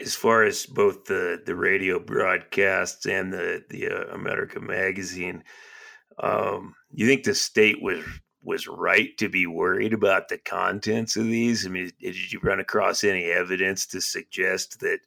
as 0.00 0.14
far 0.14 0.44
as 0.44 0.66
both 0.66 1.04
the 1.04 1.42
the 1.44 1.54
radio 1.54 1.98
broadcasts 1.98 3.06
and 3.06 3.32
the 3.32 3.62
the 3.70 3.88
uh, 3.88 4.14
America 4.14 4.60
magazine 4.60 5.42
um, 6.22 6.74
you 6.92 7.06
think 7.06 7.24
the 7.24 7.34
state 7.34 7.80
was 7.82 8.04
was 8.42 8.66
right 8.66 9.16
to 9.18 9.28
be 9.28 9.46
worried 9.46 9.92
about 9.92 10.28
the 10.28 10.38
contents 10.38 11.16
of 11.16 11.24
these? 11.24 11.66
I 11.66 11.68
mean, 11.68 11.90
did 12.00 12.32
you 12.32 12.40
run 12.42 12.58
across 12.58 13.04
any 13.04 13.26
evidence 13.26 13.86
to 13.88 14.00
suggest 14.00 14.80
that 14.80 15.00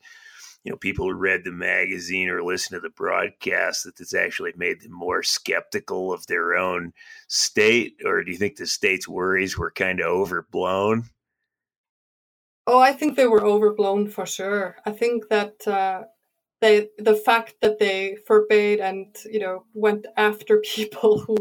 you 0.63 0.71
know 0.71 0.77
people 0.77 1.05
who 1.05 1.13
read 1.13 1.43
the 1.43 1.51
magazine 1.51 2.29
or 2.29 2.43
listened 2.43 2.77
to 2.77 2.81
the 2.81 2.93
broadcast 2.93 3.83
that 3.83 3.97
this 3.97 4.13
actually 4.13 4.53
made 4.55 4.81
them 4.81 4.93
more 4.93 5.23
skeptical 5.23 6.13
of 6.13 6.25
their 6.27 6.55
own 6.55 6.93
state, 7.27 7.97
or 8.05 8.23
do 8.23 8.31
you 8.31 8.37
think 8.37 8.55
the 8.55 8.67
state's 8.67 9.07
worries 9.07 9.57
were 9.57 9.71
kind 9.71 9.99
of 9.99 10.07
overblown? 10.07 11.05
Oh, 12.67 12.79
I 12.79 12.93
think 12.93 13.15
they 13.17 13.27
were 13.27 13.45
overblown 13.45 14.07
for 14.09 14.25
sure. 14.25 14.77
I 14.85 14.91
think 14.91 15.29
that 15.29 15.67
uh, 15.67 16.03
they 16.61 16.89
the 16.97 17.15
fact 17.15 17.55
that 17.61 17.79
they 17.79 18.17
forbade 18.27 18.79
and 18.79 19.07
you 19.31 19.39
know 19.39 19.65
went 19.73 20.07
after 20.17 20.59
people 20.75 21.19
who 21.19 21.37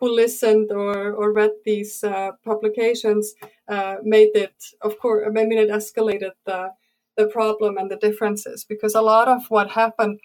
who 0.00 0.08
listened 0.14 0.72
or 0.72 1.12
or 1.12 1.32
read 1.32 1.52
these 1.64 2.04
uh, 2.04 2.32
publications 2.44 3.34
uh, 3.68 3.96
made 4.02 4.32
it 4.34 4.56
of 4.82 4.98
course 5.00 5.24
I 5.26 5.30
mean 5.30 5.52
it 5.58 5.70
escalated 5.70 6.32
the 6.46 6.70
the 7.18 7.28
problem 7.28 7.78
and 7.78 7.90
the 7.90 7.96
differences 7.96 8.64
because 8.64 8.94
a 8.96 9.02
lot 9.02 9.28
of 9.28 9.46
what 9.50 9.70
happened 9.72 10.20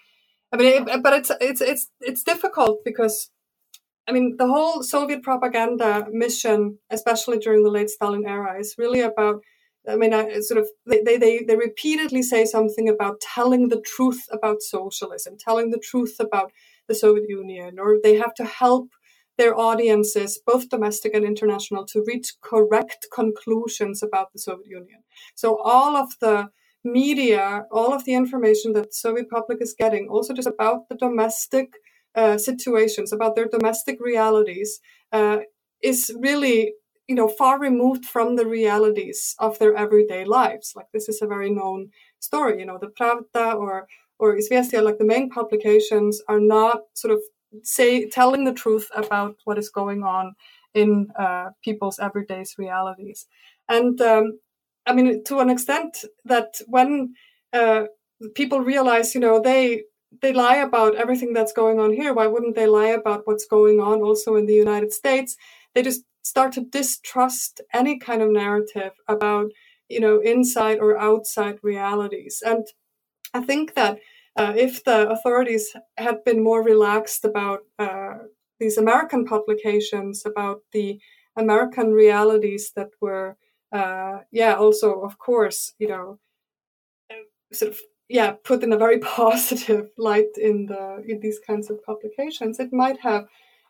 I 0.53 0.57
mean 0.57 0.88
it, 0.89 1.03
but 1.03 1.13
it's 1.13 1.31
it's 1.41 1.62
it's 1.62 1.89
it's 2.01 2.23
difficult 2.23 2.83
because 2.86 3.31
I 4.07 4.13
mean 4.13 4.38
the 4.38 4.47
whole 4.47 4.83
Soviet 4.83 5.23
propaganda 5.23 6.07
mission 6.12 6.79
especially 6.91 7.39
during 7.39 7.63
the 7.63 7.71
late 7.71 7.89
Stalin 7.91 8.25
era 8.27 8.60
is 8.60 8.75
really 8.77 9.01
about 9.01 9.43
I 9.88 9.95
mean, 9.95 10.13
I 10.13 10.39
sort 10.41 10.60
of 10.60 10.67
they, 10.86 11.17
they 11.17 11.43
they 11.47 11.56
repeatedly 11.56 12.21
say 12.21 12.45
something 12.45 12.89
about 12.89 13.21
telling 13.21 13.69
the 13.69 13.82
truth 13.82 14.23
about 14.32 14.62
socialism, 14.62 15.38
telling 15.39 15.71
the 15.71 15.80
truth 15.80 16.15
about 16.19 16.52
the 16.88 16.95
Soviet 16.95 17.30
Union, 17.30 17.80
or 17.80 17.97
they 18.02 18.15
have 18.15 18.34
to 18.36 18.45
help 18.45 18.89
their 19.38 19.58
audiences, 19.58 20.39
both 20.45 20.69
domestic 20.69 21.13
and 21.13 21.23
international, 21.23 21.86
to 21.86 22.04
reach 22.08 22.34
correct 22.41 23.08
conclusions 23.13 24.02
about 24.02 24.34
the 24.34 24.39
Soviet 24.39 24.67
Union. 24.67 25.04
So 25.36 25.58
all 25.62 25.95
of 25.95 26.13
the 26.19 26.50
media, 26.84 27.65
all 27.71 27.93
of 27.93 28.06
the 28.06 28.15
information 28.15 28.73
that 28.73 28.89
the 28.89 28.93
Soviet 28.93 29.30
public 29.30 29.62
is 29.62 29.76
getting, 29.78 30.08
also 30.08 30.34
just 30.34 30.47
about 30.47 30.89
the 30.89 30.95
domestic 30.95 31.73
uh, 32.15 32.38
situations, 32.38 33.13
about 33.13 33.36
their 33.36 33.47
domestic 33.47 34.00
realities, 34.02 34.80
uh, 35.12 35.39
is 35.84 36.12
really 36.19 36.73
you 37.08 37.15
know 37.15 37.28
far 37.28 37.60
removed 37.60 38.06
from 38.06 38.36
the 38.36 38.46
realities 38.46 39.36
of 39.39 39.60
their 39.60 39.76
everyday 39.76 40.26
lives. 40.26 40.74
Like 40.76 40.88
this 40.93 41.10
is 41.10 41.22
a 41.22 41.28
very 41.28 41.50
known 41.50 41.89
story 42.20 42.60
you 42.60 42.65
know 42.65 42.80
the 42.80 42.88
pravda 42.88 43.56
or 43.56 43.88
or 44.20 44.36
Izvestia, 44.36 44.84
like 44.84 44.98
the 44.98 45.06
main 45.06 45.30
publications 45.30 46.22
are 46.28 46.39
not 46.39 46.82
sort 46.96 47.13
of 47.13 47.22
say 47.63 48.10
telling 48.10 48.46
the 48.46 48.54
truth 48.54 48.88
about 48.96 49.36
what 49.46 49.60
is 49.60 49.70
going 49.70 50.04
on 50.04 50.34
in 50.74 51.08
uh, 51.20 51.50
people's 51.63 52.00
everyday 52.00 52.43
realities. 52.58 53.28
And 53.70 54.00
um, 54.02 54.39
i 54.88 54.93
mean 54.93 55.24
to 55.26 55.39
an 55.39 55.50
extent 55.50 56.06
that 56.26 56.60
when 56.67 57.13
uh, 57.54 57.84
people 58.34 58.62
realize 58.62 59.13
you 59.13 59.22
know 59.22 59.39
they 59.39 59.84
they 60.22 60.34
lie 60.34 60.56
about 60.56 60.96
everything 60.96 61.34
that's 61.34 61.52
going 61.52 61.80
on 61.80 61.91
here 61.93 62.13
why 62.13 62.26
wouldn't 62.26 62.56
they 62.56 62.65
lie 62.65 62.93
about 63.02 63.22
what's 63.26 63.46
going 63.46 63.80
on 63.80 64.02
also 64.02 64.36
in 64.36 64.46
the 64.46 64.54
united 64.54 64.91
states? 64.93 65.36
They 65.76 65.84
just 65.84 66.02
start 66.30 66.52
to 66.54 66.62
distrust 66.62 67.62
any 67.74 67.98
kind 67.98 68.22
of 68.22 68.30
narrative 68.32 68.94
about 69.08 69.52
you 69.90 70.00
know 70.00 70.20
inside 70.20 70.80
or 70.80 70.98
outside 70.98 71.58
realities. 71.63 72.44
And 72.46 72.66
i 73.34 73.42
think 73.42 73.76
that 73.76 74.00
uh, 74.36 74.54
if 74.56 74.84
the 74.84 75.10
authorities 75.10 75.76
had 75.98 76.24
been 76.24 76.44
more 76.44 76.63
relaxed 76.63 77.26
about 77.26 77.62
uh, 77.80 78.16
these 78.60 78.78
american 78.78 79.26
publications 79.26 80.26
about 80.26 80.62
the 80.72 81.00
american 81.36 81.92
realities 81.92 82.72
that 82.76 82.90
were 83.02 83.38
uh, 83.72 84.20
yeah 84.32 84.54
also 84.54 85.02
of 85.02 85.18
course 85.18 85.74
you 85.80 85.88
know 85.88 86.20
sort 87.52 87.72
of 87.72 87.80
yeah 88.10 88.32
put 88.44 88.63
in 88.63 88.74
a 88.74 88.78
very 88.78 89.00
positive 89.22 89.90
light 89.98 90.34
in 90.38 90.66
the 90.68 91.04
in 91.08 91.20
these 91.20 91.40
kinds 91.40 91.70
of 91.70 91.84
publications 91.84 92.60
it 92.60 92.72
might 92.74 93.00
have 93.00 93.28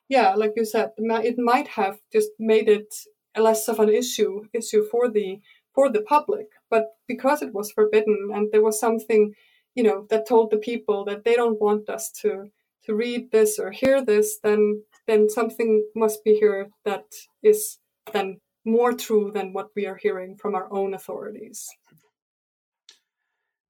yeah, 0.10 0.34
like 0.36 0.54
you 0.56 0.66
said, 0.66 0.92
it 0.98 1.38
might 1.38 1.68
have 1.68 2.00
just 2.12 2.30
made 2.40 2.70
it 2.70 2.94
less 3.38 3.68
of 3.68 3.80
an 3.80 3.90
issue 3.90 4.44
issue 4.54 4.84
for 4.90 5.10
the 5.10 5.40
for 5.74 5.90
the 5.90 6.02
public. 6.02 6.48
But 6.70 6.96
because 7.08 7.42
it 7.42 7.54
was 7.54 7.72
forbidden 7.72 8.30
and 8.34 8.50
there 8.52 8.64
was 8.64 8.80
something, 8.80 9.34
you 9.76 9.84
know, 9.84 10.08
that 10.10 10.28
told 10.28 10.52
the 10.52 10.58
people 10.58 11.06
that 11.06 11.24
they 11.24 11.36
don't 11.36 11.62
want 11.62 11.90
us 11.90 12.12
to 12.22 12.50
to 12.86 12.96
read 12.96 13.32
this 13.32 13.60
or 13.60 13.72
hear 13.72 14.04
this, 14.04 14.40
then 14.44 14.84
then 15.08 15.30
something 15.30 15.86
must 15.96 16.24
be 16.24 16.36
here 16.36 16.70
that 16.86 17.06
is 17.44 17.80
then 18.14 18.40
more 18.66 18.94
true 18.94 19.32
than 19.34 19.54
what 19.54 19.70
we 19.76 19.86
are 19.86 19.96
hearing 19.96 20.36
from 20.38 20.56
our 20.56 20.68
own 20.72 20.94
authorities. 20.94 21.68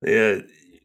Yeah, 0.06 0.40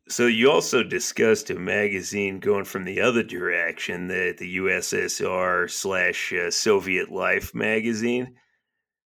so 0.08 0.26
you 0.26 0.50
also 0.50 0.82
discussed 0.82 1.50
a 1.50 1.54
magazine 1.54 2.40
going 2.40 2.64
from 2.64 2.84
the 2.84 3.00
other 3.00 3.22
direction, 3.22 4.08
the 4.08 4.34
the 4.36 4.56
USSR 4.56 5.70
slash 5.70 6.32
uh, 6.32 6.50
Soviet 6.50 7.10
Life 7.10 7.54
magazine. 7.54 8.34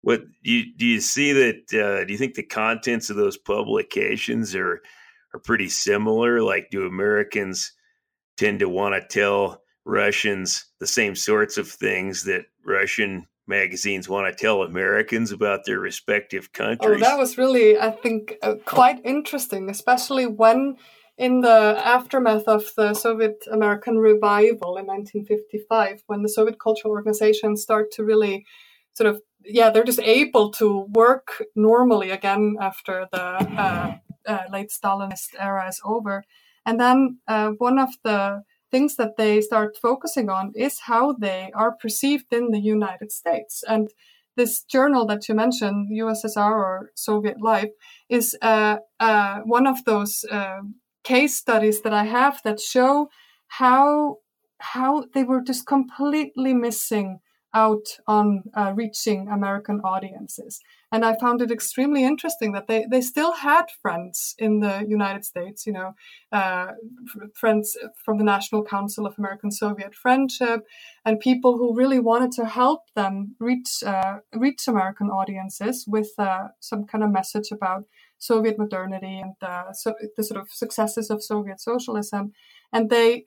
What 0.01 0.23
do 0.43 0.53
you, 0.53 0.77
do 0.77 0.87
you 0.87 1.01
see 1.01 1.33
that? 1.33 1.73
Uh, 1.73 2.05
do 2.05 2.13
you 2.13 2.19
think 2.19 2.35
the 2.35 2.43
contents 2.43 3.11
of 3.11 3.17
those 3.17 3.37
publications 3.37 4.55
are 4.55 4.81
are 5.35 5.41
pretty 5.41 5.69
similar? 5.69 6.43
Like, 6.43 6.71
do 6.71 6.87
Americans 6.87 7.73
tend 8.37 8.61
to 8.61 8.69
want 8.69 8.95
to 8.95 9.07
tell 9.07 9.63
Russians 9.85 10.67
the 10.81 10.87
same 10.87 11.15
sorts 11.15 11.59
of 11.59 11.69
things 11.69 12.25
that 12.25 12.47
Russian 12.65 13.27
magazines 13.49 14.09
want 14.09 14.27
to 14.27 14.41
tell 14.41 14.63
Americans 14.63 15.33
about 15.33 15.65
their 15.65 15.81
respective 15.81 16.53
countries. 16.53 16.97
Oh, 16.97 16.99
that 16.99 17.19
was 17.19 17.39
really, 17.39 17.79
I 17.79 17.91
think, 17.91 18.35
uh, 18.43 18.55
quite 18.65 19.01
interesting, 19.05 19.71
especially 19.71 20.27
when 20.27 20.77
in 21.17 21.41
the 21.41 21.81
aftermath 21.85 22.47
of 22.47 22.65
the 22.77 22.95
Soviet 22.95 23.45
American 23.51 23.99
revival 23.99 24.77
in 24.77 24.87
1955, 24.87 26.05
when 26.07 26.23
the 26.23 26.29
Soviet 26.29 26.61
cultural 26.61 26.93
organizations 26.93 27.61
start 27.61 27.91
to 27.93 28.05
really 28.05 28.45
sort 28.93 29.09
of, 29.09 29.21
yeah, 29.45 29.71
they're 29.71 29.85
just 29.85 30.01
able 30.01 30.51
to 30.53 30.87
work 30.91 31.43
normally 31.57 32.11
again 32.11 32.57
after 32.61 33.09
the 33.11 33.23
uh, 33.23 33.97
uh, 34.27 34.43
late 34.53 34.71
Stalinist 34.71 35.35
era 35.39 35.67
is 35.69 35.81
over. 35.85 36.23
And 36.65 36.79
then 36.79 37.19
uh, 37.27 37.51
one 37.59 37.79
of 37.79 37.91
the 38.05 38.43
things 38.71 38.97
that 38.97 39.17
they 39.17 39.41
start 39.41 39.77
focusing 39.81 40.29
on 40.29 40.53
is 40.55 40.81
how 40.81 41.13
they 41.13 41.51
are 41.55 41.73
perceived 41.73 42.33
in 42.33 42.51
the 42.51 42.61
United 42.61 43.11
States. 43.13 43.65
And 43.67 43.89
this 44.37 44.63
journal 44.63 45.05
that 45.07 45.29
you 45.29 45.35
mentioned, 45.35 45.91
USSR 45.91 46.53
or 46.53 46.91
Soviet 46.95 47.41
Life, 47.41 47.71
is 48.09 48.37
uh, 48.41 48.77
uh, 49.01 49.41
one 49.41 49.67
of 49.67 49.85
those 49.85 50.25
uh, 50.31 50.61
case 51.03 51.37
studies 51.37 51.83
that 51.83 51.93
I 51.93 52.05
have 52.05 52.41
that 52.45 52.61
show 52.61 53.11
how 53.49 54.19
how 54.61 55.05
they 55.15 55.25
were 55.25 55.41
just 55.41 55.67
completely 55.67 56.53
missing 56.53 57.21
out 57.55 57.99
on 58.07 58.43
uh, 58.55 58.73
reaching 58.75 59.29
American 59.29 59.81
audiences. 59.81 60.61
And 60.91 61.05
I 61.05 61.17
found 61.19 61.43
it 61.43 61.51
extremely 61.51 62.05
interesting 62.05 62.53
that 62.53 62.67
they, 62.67 62.87
they 62.91 63.03
still 63.03 63.33
had 63.33 63.67
friends 63.83 64.35
in 64.39 64.61
the 64.61 64.87
United 64.89 65.25
States, 65.25 65.67
you 65.67 65.73
know, 65.73 65.95
uh, 66.33 66.69
friends 67.35 67.77
from 68.05 68.17
the 68.17 68.25
National 68.25 68.65
Council 68.65 69.05
of 69.05 69.15
American 69.19 69.51
Soviet 69.51 69.95
Friendship, 69.95 70.61
and 71.05 71.21
people 71.21 71.59
who 71.59 71.77
really 71.77 72.01
wanted 72.01 72.33
to 72.33 72.47
help 72.47 72.83
them 72.95 73.37
reach 73.39 73.83
uh, 73.85 74.19
reach 74.35 74.67
American 74.67 75.09
audiences 75.09 75.85
with 75.87 76.11
uh, 76.19 76.49
some 76.61 76.85
kind 76.87 77.05
of 77.05 77.11
message 77.11 77.51
about 77.53 77.85
Soviet 78.19 78.59
modernity 78.59 79.21
and 79.21 79.35
so 79.75 79.95
the 80.17 80.25
sort 80.25 80.41
of 80.41 80.49
successes 80.51 81.11
of 81.11 81.23
Soviet 81.23 81.61
socialism. 81.61 82.33
And 82.73 82.91
they 82.91 83.25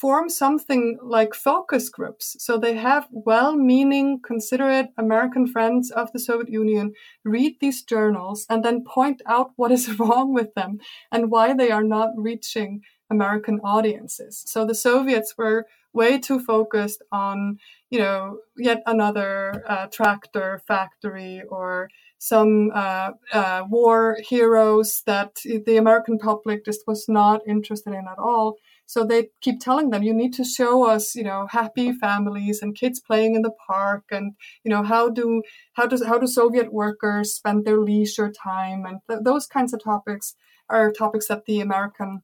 form 0.00 0.28
something 0.28 0.98
like 1.02 1.34
focus 1.34 1.88
groups. 1.88 2.36
So 2.38 2.58
they 2.58 2.74
have 2.74 3.06
well 3.10 3.56
meaning, 3.56 4.20
considerate 4.24 4.88
American 4.98 5.46
friends 5.46 5.90
of 5.90 6.12
the 6.12 6.18
Soviet 6.18 6.50
Union 6.50 6.92
read 7.24 7.56
these 7.60 7.82
journals 7.82 8.46
and 8.50 8.64
then 8.64 8.84
point 8.84 9.22
out 9.26 9.52
what 9.56 9.72
is 9.72 9.98
wrong 9.98 10.34
with 10.34 10.54
them 10.54 10.78
and 11.12 11.30
why 11.30 11.54
they 11.54 11.70
are 11.70 11.84
not 11.84 12.10
reaching 12.16 12.82
American 13.10 13.60
audiences. 13.60 14.42
So 14.46 14.66
the 14.66 14.74
Soviets 14.74 15.34
were 15.38 15.66
way 15.92 16.18
too 16.18 16.40
focused 16.40 17.02
on, 17.12 17.58
you 17.88 18.00
know, 18.00 18.38
yet 18.56 18.82
another 18.86 19.64
uh, 19.68 19.86
tractor 19.86 20.60
factory 20.66 21.42
or 21.48 21.88
some 22.18 22.70
uh, 22.74 23.10
uh, 23.32 23.64
war 23.68 24.16
heroes 24.28 25.02
that 25.06 25.36
the 25.44 25.76
American 25.76 26.18
public 26.18 26.64
just 26.64 26.80
was 26.86 27.06
not 27.08 27.42
interested 27.46 27.92
in 27.92 28.06
at 28.10 28.18
all. 28.18 28.56
So 28.86 29.04
they 29.04 29.28
keep 29.40 29.60
telling 29.60 29.90
them, 29.90 30.02
you 30.02 30.14
need 30.14 30.34
to 30.34 30.44
show 30.44 30.86
us, 30.86 31.14
you 31.14 31.24
know, 31.24 31.46
happy 31.50 31.92
families 31.92 32.60
and 32.62 32.76
kids 32.76 33.00
playing 33.00 33.34
in 33.34 33.42
the 33.42 33.52
park, 33.66 34.04
and 34.10 34.32
you 34.64 34.70
know, 34.70 34.82
how 34.82 35.08
do 35.10 35.42
how 35.74 35.86
does 35.86 36.04
how 36.04 36.18
do 36.18 36.26
Soviet 36.26 36.72
workers 36.72 37.34
spend 37.34 37.64
their 37.64 37.78
leisure 37.80 38.30
time, 38.30 38.84
and 38.86 38.98
th- 39.08 39.20
those 39.24 39.46
kinds 39.46 39.72
of 39.72 39.82
topics 39.82 40.34
are 40.68 40.92
topics 40.92 41.28
that 41.28 41.44
the 41.46 41.60
American 41.60 42.22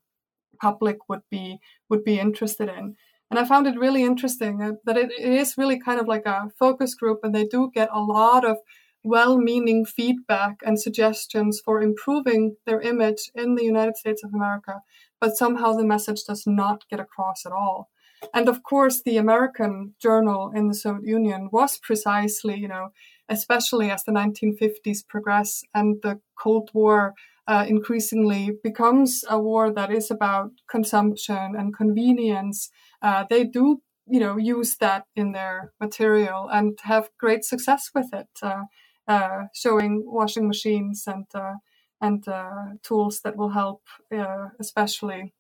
public 0.60 1.08
would 1.08 1.22
be 1.30 1.58
would 1.88 2.04
be 2.04 2.18
interested 2.18 2.68
in. 2.68 2.96
And 3.30 3.38
I 3.38 3.44
found 3.44 3.66
it 3.66 3.78
really 3.78 4.02
interesting 4.02 4.58
that 4.84 4.96
it, 4.96 5.12
it 5.12 5.32
is 5.32 5.56
really 5.56 5.78
kind 5.78 6.00
of 6.00 6.08
like 6.08 6.26
a 6.26 6.50
focus 6.58 6.94
group, 6.94 7.20
and 7.22 7.34
they 7.34 7.44
do 7.46 7.70
get 7.74 7.88
a 7.92 8.00
lot 8.00 8.44
of 8.44 8.58
well 9.02 9.38
meaning 9.38 9.84
feedback 9.86 10.56
and 10.64 10.80
suggestions 10.80 11.60
for 11.64 11.80
improving 11.80 12.56
their 12.66 12.80
image 12.80 13.30
in 13.34 13.54
the 13.54 13.64
United 13.64 13.96
States 13.96 14.22
of 14.22 14.34
America 14.34 14.80
but 15.20 15.36
somehow 15.36 15.72
the 15.72 15.84
message 15.84 16.24
does 16.24 16.44
not 16.46 16.84
get 16.90 17.00
across 17.00 17.44
at 17.46 17.52
all. 17.52 17.90
And 18.34 18.48
of 18.48 18.62
course, 18.62 19.02
the 19.02 19.16
American 19.16 19.94
journal 20.00 20.52
in 20.54 20.68
the 20.68 20.74
Soviet 20.74 21.08
Union 21.08 21.48
was 21.52 21.78
precisely, 21.78 22.56
you 22.56 22.68
know, 22.68 22.90
especially 23.28 23.90
as 23.90 24.04
the 24.04 24.12
1950s 24.12 25.06
progress 25.08 25.62
and 25.74 25.96
the 26.02 26.20
Cold 26.38 26.70
War 26.74 27.14
uh, 27.46 27.64
increasingly 27.66 28.52
becomes 28.62 29.24
a 29.28 29.38
war 29.38 29.72
that 29.72 29.90
is 29.90 30.10
about 30.10 30.50
consumption 30.70 31.56
and 31.56 31.76
convenience. 31.76 32.70
Uh, 33.02 33.24
they 33.28 33.44
do, 33.44 33.82
you 34.06 34.20
know, 34.20 34.36
use 34.36 34.76
that 34.76 35.04
in 35.16 35.32
their 35.32 35.72
material 35.80 36.48
and 36.52 36.78
have 36.82 37.08
great 37.18 37.44
success 37.44 37.90
with 37.94 38.06
it, 38.12 38.28
uh, 38.42 38.64
uh 39.08 39.44
showing 39.54 40.02
washing 40.06 40.46
machines 40.46 41.04
and 41.06 41.26
uh, 41.34 41.54
and 42.00 42.26
uh, 42.28 42.74
tools 42.82 43.20
that 43.22 43.36
will 43.36 43.50
help, 43.50 43.82
uh, 44.16 44.48
especially, 44.58 45.34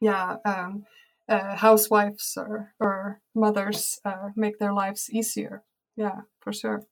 yeah, 0.00 0.36
um, 0.44 0.84
uh, 1.28 1.56
housewives 1.56 2.34
or, 2.36 2.74
or 2.80 3.20
mothers 3.34 3.98
uh, 4.04 4.30
make 4.36 4.58
their 4.58 4.72
lives 4.72 5.08
easier. 5.10 5.62
Yeah, 5.96 6.22
for 6.40 6.52
sure. 6.52 6.82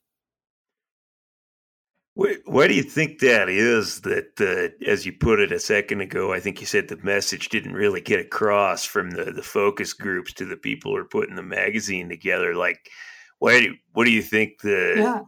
Why 2.15 2.67
do 2.67 2.75
you 2.75 2.83
think 2.83 3.21
that 3.21 3.49
is? 3.49 4.03
That, 4.03 4.39
uh, 4.41 4.85
as 4.91 5.07
you 5.07 5.13
put 5.13 5.41
it 5.41 5.53
a 5.53 5.61
second 5.61 6.03
ago, 6.03 6.33
I 6.33 6.41
think 6.41 6.61
you 6.61 6.67
said 6.67 6.89
the 6.89 6.99
message 6.99 7.49
didn't 7.49 7.73
really 7.73 8.01
get 8.01 8.21
across 8.21 8.85
from 8.85 9.11
the, 9.11 9.27
the 9.27 9.43
focus 9.43 9.95
groups 9.95 10.35
to 10.35 10.45
the 10.45 10.57
people 10.57 10.91
who 10.91 10.99
are 10.99 11.05
putting 11.05 11.37
the 11.37 11.43
magazine 11.43 12.09
together. 12.11 12.55
Like, 12.55 12.91
why? 13.39 13.61
Do, 13.61 13.75
what 13.93 14.05
do 14.05 14.11
you 14.11 14.23
think 14.23 14.61
the 14.61 14.95
yeah 14.99 15.21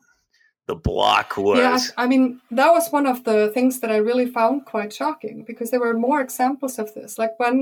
the 0.73 0.91
block 0.91 1.37
was. 1.37 1.59
Yeah, 1.59 1.79
I 2.03 2.07
mean, 2.07 2.41
that 2.51 2.71
was 2.71 2.89
one 2.91 3.07
of 3.07 3.25
the 3.25 3.51
things 3.53 3.81
that 3.81 3.91
I 3.91 3.99
really 3.99 4.27
found 4.39 4.65
quite 4.65 4.93
shocking 4.93 5.45
because 5.47 5.71
there 5.71 5.85
were 5.87 6.07
more 6.09 6.21
examples 6.23 6.79
of 6.79 6.95
this. 6.95 7.19
Like 7.19 7.35
when 7.39 7.57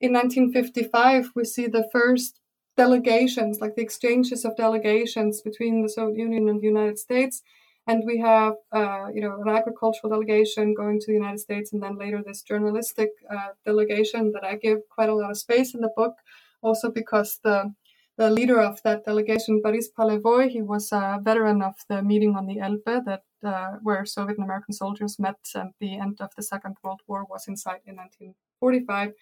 in 0.00 0.12
1955 0.12 1.30
we 1.36 1.44
see 1.44 1.66
the 1.68 1.88
first 1.92 2.40
delegations, 2.76 3.60
like 3.60 3.74
the 3.76 3.82
exchanges 3.88 4.44
of 4.44 4.56
delegations 4.56 5.40
between 5.48 5.82
the 5.82 5.88
Soviet 5.88 6.18
Union 6.18 6.48
and 6.48 6.60
the 6.60 6.66
United 6.74 6.98
States. 6.98 7.42
And 7.86 8.02
we 8.04 8.18
have, 8.18 8.54
uh, 8.72 9.06
you 9.14 9.22
know, 9.22 9.40
an 9.40 9.48
agricultural 9.48 10.10
delegation 10.10 10.74
going 10.74 10.98
to 11.00 11.06
the 11.06 11.20
United 11.22 11.40
States, 11.40 11.72
and 11.72 11.82
then 11.82 11.96
later 11.96 12.20
this 12.22 12.42
journalistic 12.42 13.10
uh, 13.34 13.50
delegation 13.64 14.32
that 14.32 14.44
I 14.44 14.56
give 14.56 14.80
quite 14.94 15.08
a 15.08 15.14
lot 15.14 15.30
of 15.30 15.38
space 15.38 15.74
in 15.74 15.80
the 15.80 15.94
book, 15.96 16.14
also 16.60 16.90
because 16.90 17.38
the 17.42 17.72
the 18.18 18.30
leader 18.30 18.60
of 18.60 18.82
that 18.82 19.04
delegation, 19.04 19.62
Boris 19.62 19.88
Polevoy, 19.96 20.50
he 20.50 20.60
was 20.60 20.90
a 20.92 21.20
veteran 21.22 21.62
of 21.62 21.74
the 21.88 22.02
meeting 22.02 22.34
on 22.34 22.46
the 22.46 22.58
Elbe 22.58 23.04
that 23.06 23.22
uh, 23.44 23.76
where 23.82 24.04
Soviet 24.04 24.36
and 24.36 24.44
American 24.44 24.74
soldiers 24.74 25.18
met 25.20 25.38
and 25.54 25.72
the 25.78 25.96
end 25.96 26.20
of 26.20 26.30
the 26.36 26.42
Second 26.42 26.76
World 26.82 27.00
War 27.06 27.24
was 27.30 27.46
in 27.46 27.56
sight 27.56 27.82
in 27.86 27.94
1945. 27.94 29.12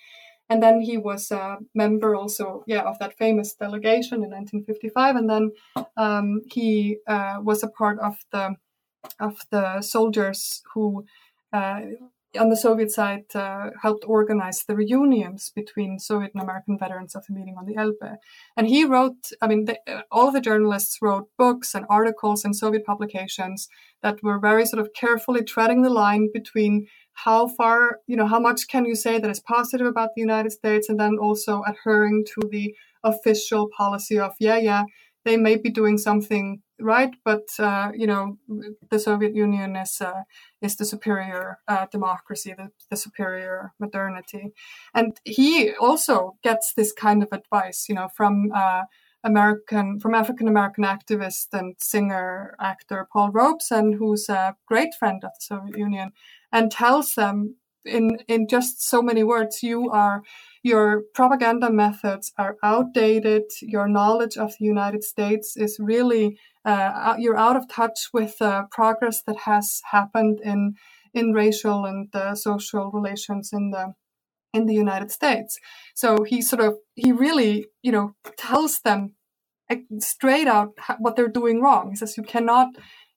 And 0.49 0.62
then 0.62 0.80
he 0.80 0.97
was 0.97 1.30
a 1.30 1.59
member 1.74 2.16
also, 2.16 2.64
yeah, 2.66 2.82
of 2.82 2.99
that 3.01 3.18
famous 3.18 3.55
delegation 3.55 4.24
in 4.24 4.30
1955. 4.30 5.16
And 5.16 5.28
then 5.28 5.53
um, 5.97 6.40
he 6.51 6.97
uh, 7.07 7.36
was 7.42 7.62
a 7.62 7.68
part 7.68 7.99
of 7.99 8.16
the 8.32 8.57
of 9.20 9.38
the 9.51 9.82
soldiers 9.82 10.62
who 10.72 11.05
uh, 11.53 11.80
on 12.38 12.48
the 12.48 12.56
Soviet 12.56 12.90
side 12.90 13.24
uh, 13.34 13.70
helped 13.82 14.04
organize 14.06 14.64
the 14.64 14.76
reunions 14.76 15.52
between 15.54 15.98
Soviet 15.98 16.32
and 16.34 16.42
American 16.42 16.78
veterans 16.78 17.14
of 17.14 17.24
the 17.26 17.34
meeting 17.34 17.56
on 17.58 17.66
the 17.66 17.76
Elbe. 17.76 18.18
And 18.56 18.66
he 18.68 18.84
wrote, 18.84 19.30
I 19.40 19.46
mean, 19.46 19.64
the, 19.64 19.78
uh, 19.86 20.02
all 20.10 20.28
of 20.28 20.34
the 20.34 20.40
journalists 20.40 20.98
wrote 21.00 21.28
books 21.38 21.74
and 21.74 21.86
articles 21.88 22.44
in 22.44 22.54
Soviet 22.54 22.84
publications 22.84 23.68
that 24.02 24.22
were 24.22 24.38
very 24.38 24.66
sort 24.66 24.80
of 24.80 24.92
carefully 24.94 25.44
treading 25.44 25.82
the 25.82 25.90
line 25.90 26.28
between 26.32 26.86
how 27.14 27.48
far, 27.48 28.00
you 28.06 28.16
know, 28.16 28.26
how 28.26 28.40
much 28.40 28.68
can 28.68 28.84
you 28.84 28.94
say 28.94 29.18
that 29.18 29.30
is 29.30 29.40
positive 29.40 29.86
about 29.86 30.10
the 30.14 30.20
United 30.20 30.52
States 30.52 30.88
and 30.88 31.00
then 31.00 31.16
also 31.18 31.62
adhering 31.66 32.24
to 32.26 32.48
the 32.50 32.74
official 33.02 33.68
policy 33.76 34.18
of, 34.18 34.32
yeah, 34.38 34.58
yeah, 34.58 34.84
they 35.24 35.36
may 35.36 35.56
be 35.56 35.70
doing 35.70 35.96
something 35.96 36.60
right, 36.80 37.14
but 37.24 37.48
uh, 37.58 37.90
you 37.94 38.06
know 38.06 38.38
the 38.90 38.98
Soviet 38.98 39.34
Union 39.34 39.76
is 39.76 40.00
uh, 40.00 40.22
is 40.62 40.76
the 40.76 40.84
superior 40.84 41.58
uh, 41.68 41.86
democracy, 41.90 42.54
the, 42.56 42.70
the, 42.90 42.96
superior 42.96 43.72
modernity, 43.78 44.52
and 44.94 45.18
he 45.24 45.72
also 45.74 46.36
gets 46.42 46.72
this 46.74 46.92
kind 46.92 47.22
of 47.22 47.28
advice, 47.32 47.86
you 47.88 47.94
know, 47.94 48.08
from 48.14 48.50
uh, 48.54 48.82
American 49.24 50.00
from 50.00 50.14
African 50.14 50.48
American 50.48 50.84
activist 50.84 51.48
and 51.52 51.74
singer 51.78 52.54
actor 52.60 53.08
Paul 53.12 53.30
Robeson, 53.30 53.94
who's 53.94 54.28
a 54.28 54.56
great 54.66 54.94
friend 54.98 55.22
of 55.24 55.30
the 55.38 55.44
Soviet 55.44 55.78
Union, 55.78 56.12
and 56.52 56.70
tells 56.70 57.14
them 57.14 57.56
in 57.86 58.18
in 58.28 58.48
just 58.48 58.82
so 58.82 59.02
many 59.02 59.22
words, 59.22 59.62
you 59.62 59.90
are 59.90 60.22
your 60.62 61.02
propaganda 61.14 61.70
methods 61.70 62.32
are 62.38 62.56
outdated. 62.62 63.44
Your 63.62 63.88
knowledge 63.88 64.36
of 64.36 64.54
the 64.58 64.64
United 64.64 65.04
States 65.04 65.56
is 65.56 65.78
really 65.78 66.38
uh, 66.66 67.14
you're 67.18 67.36
out 67.36 67.56
of 67.56 67.68
touch 67.68 68.08
with 68.12 68.42
uh, 68.42 68.64
progress 68.70 69.22
that 69.22 69.38
has 69.50 69.80
happened 69.92 70.40
in 70.44 70.74
in 71.14 71.32
racial 71.32 71.86
and 71.86 72.14
uh, 72.14 72.34
social 72.34 72.90
relations 72.90 73.50
in 73.52 73.70
the 73.70 73.94
in 74.52 74.66
the 74.66 74.74
United 74.74 75.10
States. 75.10 75.58
So 75.94 76.24
he 76.24 76.42
sort 76.42 76.62
of 76.62 76.76
he 76.94 77.12
really 77.12 77.66
you 77.82 77.92
know 77.92 78.14
tells 78.36 78.80
them 78.80 79.14
straight 79.98 80.48
out 80.48 80.72
what 80.98 81.16
they're 81.16 81.28
doing 81.28 81.60
wrong. 81.60 81.90
He 81.90 81.96
says 81.96 82.16
you 82.16 82.22
cannot, 82.22 82.68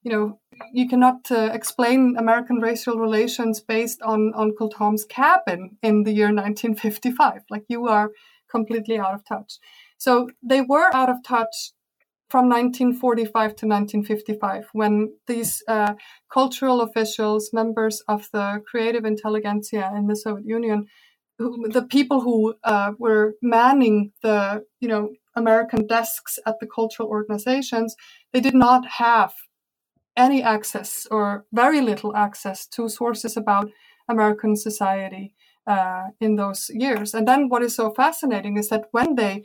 you 0.03 0.11
know, 0.11 0.39
you 0.73 0.87
cannot 0.87 1.31
uh, 1.31 1.49
explain 1.53 2.15
American 2.17 2.57
racial 2.57 2.97
relations 2.97 3.61
based 3.61 4.01
on 4.01 4.33
Uncle 4.35 4.69
Tom's 4.69 5.05
Cabin 5.05 5.77
in 5.83 6.03
the 6.03 6.11
year 6.11 6.27
1955. 6.27 7.43
Like 7.49 7.65
you 7.67 7.87
are 7.87 8.11
completely 8.49 8.97
out 8.97 9.13
of 9.13 9.23
touch. 9.25 9.59
So 9.97 10.29
they 10.41 10.61
were 10.61 10.89
out 10.93 11.09
of 11.09 11.17
touch 11.23 11.71
from 12.29 12.47
1945 12.47 13.33
to 13.55 13.65
1955 13.65 14.69
when 14.73 15.13
these 15.27 15.63
uh, 15.67 15.93
cultural 16.31 16.81
officials, 16.81 17.49
members 17.53 18.03
of 18.07 18.27
the 18.31 18.61
creative 18.69 19.03
intelligentsia 19.03 19.91
in 19.95 20.07
the 20.07 20.15
Soviet 20.15 20.45
Union, 20.45 20.85
who, 21.39 21.67
the 21.69 21.81
people 21.81 22.21
who 22.21 22.53
uh, 22.63 22.91
were 22.99 23.33
manning 23.41 24.11
the 24.21 24.63
you 24.79 24.87
know 24.87 25.09
American 25.35 25.87
desks 25.87 26.37
at 26.45 26.59
the 26.59 26.67
cultural 26.67 27.09
organizations, 27.09 27.95
they 28.33 28.41
did 28.41 28.55
not 28.55 28.85
have 28.85 29.33
any 30.15 30.43
access 30.43 31.07
or 31.09 31.45
very 31.53 31.81
little 31.81 32.15
access 32.15 32.67
to 32.67 32.89
sources 32.89 33.37
about 33.37 33.69
American 34.09 34.55
society 34.55 35.33
uh, 35.65 36.07
in 36.19 36.35
those 36.35 36.69
years. 36.73 37.13
And 37.13 37.27
then 37.27 37.47
what 37.47 37.63
is 37.63 37.75
so 37.75 37.91
fascinating 37.91 38.57
is 38.57 38.69
that 38.69 38.85
when 38.91 39.15
they 39.15 39.43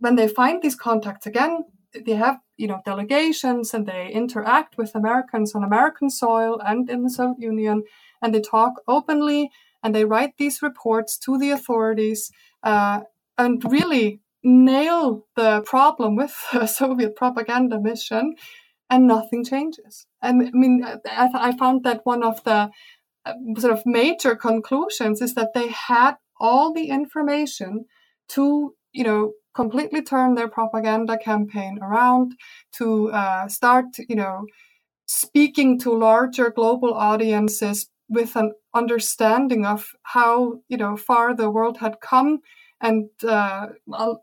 when 0.00 0.16
they 0.16 0.28
find 0.28 0.62
these 0.62 0.74
contacts 0.76 1.26
again, 1.26 1.64
they 2.06 2.12
have 2.12 2.38
you 2.56 2.66
know 2.66 2.80
delegations 2.84 3.72
and 3.74 3.86
they 3.86 4.10
interact 4.10 4.76
with 4.76 4.94
Americans 4.94 5.54
on 5.54 5.62
American 5.62 6.10
soil 6.10 6.60
and 6.64 6.90
in 6.90 7.02
the 7.02 7.10
Soviet 7.10 7.40
Union, 7.40 7.84
and 8.22 8.34
they 8.34 8.40
talk 8.40 8.74
openly 8.88 9.50
and 9.82 9.94
they 9.94 10.04
write 10.04 10.36
these 10.38 10.62
reports 10.62 11.18
to 11.18 11.38
the 11.38 11.50
authorities 11.50 12.30
uh, 12.62 13.00
and 13.36 13.62
really 13.70 14.20
nail 14.42 15.26
the 15.36 15.60
problem 15.62 16.16
with 16.16 16.34
the 16.52 16.66
Soviet 16.80 17.14
propaganda 17.16 17.80
mission, 17.80 18.34
and 18.90 19.06
nothing 19.06 19.44
changes. 19.44 20.06
And 20.22 20.42
I 20.42 20.50
mean, 20.52 20.84
I, 20.84 21.28
I 21.34 21.56
found 21.56 21.84
that 21.84 22.00
one 22.04 22.22
of 22.22 22.42
the 22.44 22.70
uh, 23.26 23.34
sort 23.58 23.72
of 23.72 23.82
major 23.86 24.34
conclusions 24.36 25.22
is 25.22 25.34
that 25.34 25.54
they 25.54 25.68
had 25.68 26.14
all 26.38 26.72
the 26.72 26.88
information 26.88 27.86
to, 28.28 28.74
you 28.92 29.04
know, 29.04 29.32
completely 29.54 30.02
turn 30.02 30.34
their 30.34 30.48
propaganda 30.48 31.16
campaign 31.16 31.78
around 31.82 32.34
to 32.72 33.10
uh, 33.10 33.48
start, 33.48 33.86
you 34.08 34.16
know, 34.16 34.46
speaking 35.06 35.78
to 35.80 35.96
larger 35.96 36.50
global 36.50 36.94
audiences 36.94 37.88
with 38.08 38.36
an 38.36 38.52
understanding 38.74 39.64
of 39.64 39.92
how 40.02 40.60
you 40.68 40.76
know 40.76 40.96
far 40.96 41.34
the 41.34 41.50
world 41.50 41.78
had 41.78 42.00
come 42.00 42.40
and 42.80 43.08
uh, 43.26 43.68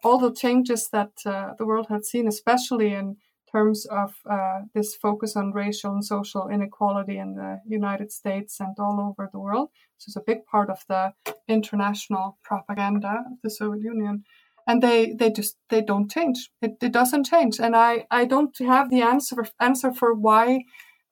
all, 0.03 0.19
the 0.19 0.33
changes 0.33 0.89
that 0.91 1.13
uh, 1.25 1.53
the 1.57 1.65
world 1.65 1.87
had 1.89 2.05
seen, 2.05 2.27
especially 2.27 2.93
in 2.93 3.17
terms 3.51 3.85
of 3.87 4.13
uh, 4.29 4.61
this 4.75 4.95
focus 4.95 5.35
on 5.35 5.51
racial 5.51 5.93
and 5.93 6.05
social 6.05 6.47
inequality 6.47 7.17
in 7.17 7.33
the 7.33 7.59
United 7.67 8.11
States 8.11 8.59
and 8.59 8.75
all 8.77 8.99
over 8.99 9.29
the 9.31 9.39
world. 9.39 9.69
This 9.97 10.09
is 10.09 10.15
a 10.15 10.23
big 10.25 10.45
part 10.45 10.69
of 10.69 10.79
the 10.87 11.13
international 11.47 12.37
propaganda 12.43 13.23
of 13.31 13.37
the 13.43 13.49
Soviet 13.49 13.83
Union. 13.83 14.23
And 14.67 14.81
they, 14.81 15.13
they 15.13 15.31
just 15.31 15.57
they 15.69 15.81
don't 15.81 16.09
change. 16.09 16.49
It, 16.61 16.73
it 16.81 16.91
doesn't 16.91 17.25
change. 17.25 17.59
And 17.59 17.75
I, 17.75 18.05
I 18.11 18.25
don't 18.25 18.55
have 18.59 18.89
the 18.89 19.01
answer 19.01 19.45
answer 19.59 19.91
for 19.91 20.13
why 20.13 20.63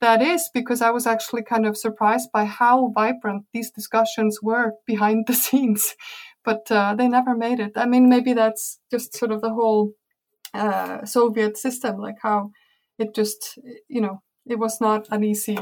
that 0.01 0.21
is 0.21 0.49
because 0.53 0.81
I 0.81 0.91
was 0.91 1.05
actually 1.05 1.43
kind 1.43 1.65
of 1.65 1.77
surprised 1.77 2.29
by 2.31 2.45
how 2.45 2.91
vibrant 2.95 3.45
these 3.53 3.71
discussions 3.71 4.39
were 4.41 4.73
behind 4.85 5.25
the 5.27 5.33
scenes, 5.45 5.95
but 6.45 6.71
uh, 6.71 6.95
they 6.95 7.07
never 7.07 7.35
made 7.35 7.59
it. 7.59 7.73
I 7.75 7.85
mean, 7.85 8.07
maybe 8.07 8.33
that's 8.33 8.79
just 8.91 9.15
sort 9.15 9.31
of 9.31 9.41
the 9.41 9.53
whole 9.53 9.91
uh, 10.53 11.05
Soviet 11.05 11.57
system, 11.57 11.97
like 11.97 12.17
how 12.21 12.51
it 12.97 13.13
just, 13.13 13.59
you 13.87 14.01
know, 14.01 14.21
it 14.45 14.57
was 14.57 14.79
not 14.81 15.07
an 15.11 15.23
easy 15.23 15.57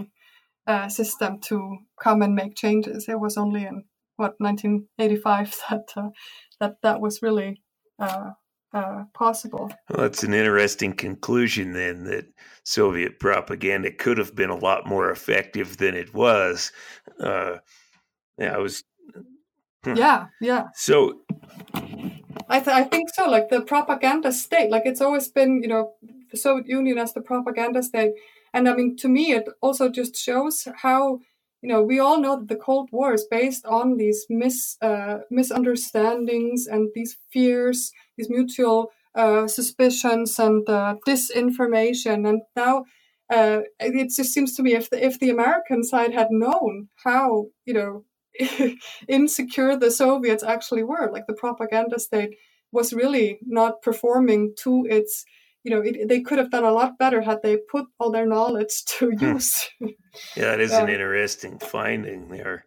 uh, 0.68 0.90
system 0.90 1.40
to 1.40 1.78
come 2.02 2.22
and 2.22 2.36
make 2.36 2.56
changes. 2.56 3.08
It 3.08 3.20
was 3.20 3.38
only 3.38 3.66
in 3.66 3.86
what 4.18 4.36
1985 4.40 5.62
that 5.70 5.90
uh, 5.96 6.10
that 6.60 6.76
that 6.84 7.02
was 7.02 7.22
really 7.22 7.62
uh, 8.00 8.32
uh, 8.74 9.04
possible. 9.14 9.72
Well, 9.89 10.02
that's 10.02 10.24
an 10.24 10.34
interesting 10.34 10.93
conclusion 10.93 11.74
then 11.74 12.04
that 12.06 12.26
Soviet 12.64 13.20
propaganda 13.20 13.91
could 13.91 14.18
have 14.18 14.36
been 14.36 14.50
a 14.50 14.58
lot 14.58 14.86
more 14.86 15.10
effective 15.12 15.78
than 15.78 15.95
it 15.95 16.14
was. 16.14 16.72
Uh, 17.20 17.58
yeah, 18.38 18.56
I 18.56 18.58
was. 18.58 18.84
Yeah, 19.86 20.28
yeah. 20.41 20.68
So. 20.76 21.22
I, 22.50 22.60
th- 22.60 22.76
I 22.76 22.84
think 22.84 23.10
so. 23.14 23.30
Like 23.30 23.50
the 23.50 23.62
propaganda 23.62 24.32
state, 24.32 24.70
like 24.70 24.84
it's 24.86 25.02
always 25.02 25.28
been, 25.28 25.62
you 25.62 25.68
know, 25.68 25.93
the 26.32 26.38
Soviet 26.38 26.68
Union 26.68 26.98
as 26.98 27.14
the 27.14 27.22
propaganda 27.22 27.84
state. 27.84 28.14
And 28.54 28.70
I 28.70 28.76
mean, 28.76 28.95
to 28.98 29.08
me, 29.08 29.34
it 29.34 29.48
also 29.62 29.89
just 29.89 30.16
shows 30.16 30.68
how 30.78 31.20
you 31.62 31.70
know, 31.70 31.82
we 31.82 31.99
all 31.99 32.20
know 32.22 32.38
that 32.38 32.47
the 32.47 32.55
Cold 32.55 32.89
War 32.91 33.14
is 33.14 33.26
based 33.30 33.66
on 33.66 33.97
these 33.97 34.26
mis, 34.30 34.78
uh, 34.82 35.20
misunderstandings 35.32 36.68
and 36.68 36.89
these 36.93 37.18
fears, 37.32 37.91
these 38.18 38.30
mutual 38.30 38.91
uh, 39.16 39.47
suspicions 39.47 40.38
and 40.38 40.68
uh, 40.70 40.95
disinformation. 41.08 42.30
And 42.30 42.41
now 42.55 42.86
uh, 43.34 43.62
it 43.80 44.16
just 44.16 44.34
seems 44.34 44.55
to 44.55 44.64
me 44.64 44.76
if 44.76 44.89
the, 44.89 45.03
if 45.03 45.20
the 45.20 45.32
American 45.32 45.84
side 45.84 46.14
had 46.14 46.28
known 46.30 46.89
how, 47.03 47.47
you 47.66 47.74
know, 47.74 48.05
insecure 49.08 49.76
the 49.76 49.89
Soviets 49.89 50.43
actually 50.43 50.84
were, 50.84 51.10
like 51.12 51.26
the 51.28 51.34
propaganda 51.34 51.99
state 51.99 52.36
was 52.72 52.93
really 52.93 53.39
not 53.43 53.82
performing 53.82 54.53
to 54.60 54.86
its 54.89 55.26
you 55.68 55.76
know, 55.76 55.82
it, 55.82 56.07
they 56.07 56.22
could 56.22 56.38
have 56.38 56.49
done 56.49 56.63
a 56.63 56.72
lot 56.72 56.97
better 56.97 57.20
had 57.20 57.41
they 57.43 57.57
put 57.57 57.88
all 57.99 58.09
their 58.09 58.26
knowledge 58.26 58.86
to 58.86 59.11
hmm. 59.11 59.34
use. 59.34 59.70
yeah, 59.82 59.89
that 60.38 60.61
is 60.61 60.72
an 60.72 60.88
interesting 60.88 61.59
finding 61.59 62.30
there. 62.30 62.65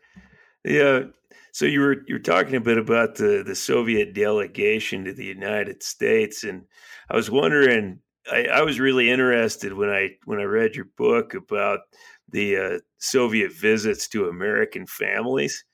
Yeah. 0.65 1.05
So 1.53 1.65
you 1.65 1.81
were 1.81 1.97
you're 2.07 2.19
talking 2.19 2.57
a 2.57 2.61
bit 2.61 2.77
about 2.77 3.15
the 3.15 3.43
the 3.45 3.55
Soviet 3.55 4.13
delegation 4.13 5.07
to 5.07 5.15
the 5.15 5.25
United 5.25 5.83
States, 5.83 6.45
and 6.45 6.65
I 7.11 7.17
was 7.17 7.31
wondering. 7.31 8.01
I, 8.31 8.45
I 8.45 8.63
was 8.63 8.79
really 8.79 9.11
interested 9.11 9.73
when 9.73 9.89
I 9.89 10.11
when 10.27 10.39
I 10.39 10.45
read 10.45 10.77
your 10.77 10.89
book 10.99 11.33
about 11.33 11.81
the 12.29 12.57
uh, 12.59 12.79
Soviet 12.99 13.51
visits 13.51 14.07
to 14.09 14.29
American 14.29 14.87
families, 14.87 15.65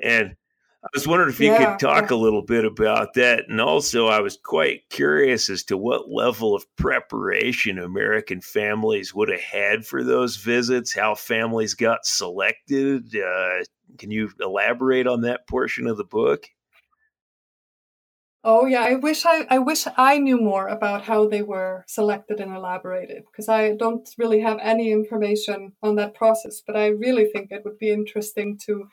and 0.00 0.36
I 0.82 0.88
was 0.94 1.06
wondering 1.06 1.28
if 1.28 1.38
you 1.38 1.52
yeah, 1.52 1.72
could 1.72 1.78
talk 1.78 2.10
yeah. 2.10 2.16
a 2.16 2.18
little 2.18 2.40
bit 2.40 2.64
about 2.64 3.12
that. 3.14 3.44
And 3.48 3.60
also, 3.60 4.06
I 4.06 4.20
was 4.20 4.38
quite 4.42 4.88
curious 4.88 5.50
as 5.50 5.62
to 5.64 5.76
what 5.76 6.10
level 6.10 6.54
of 6.54 6.64
preparation 6.76 7.78
American 7.78 8.40
families 8.40 9.14
would 9.14 9.28
have 9.28 9.40
had 9.40 9.84
for 9.84 10.02
those 10.02 10.36
visits, 10.36 10.94
how 10.94 11.14
families 11.14 11.74
got 11.74 12.06
selected. 12.06 13.14
Uh, 13.14 13.62
can 13.98 14.10
you 14.10 14.30
elaborate 14.40 15.06
on 15.06 15.20
that 15.22 15.46
portion 15.46 15.86
of 15.86 15.98
the 15.98 16.04
book? 16.04 16.46
Oh 18.42 18.64
yeah, 18.64 18.84
I 18.84 18.94
wish 18.94 19.26
I, 19.26 19.46
I 19.50 19.58
wish 19.58 19.84
I 19.98 20.16
knew 20.16 20.40
more 20.40 20.66
about 20.66 21.02
how 21.02 21.28
they 21.28 21.42
were 21.42 21.84
selected 21.86 22.40
and 22.40 22.56
elaborated 22.56 23.24
because 23.30 23.50
I 23.50 23.72
don't 23.76 24.08
really 24.16 24.40
have 24.40 24.58
any 24.62 24.92
information 24.92 25.72
on 25.82 25.96
that 25.96 26.14
process. 26.14 26.62
But 26.66 26.74
I 26.74 26.86
really 26.86 27.26
think 27.26 27.50
it 27.50 27.66
would 27.66 27.76
be 27.76 27.90
interesting 27.90 28.58
to 28.64 28.88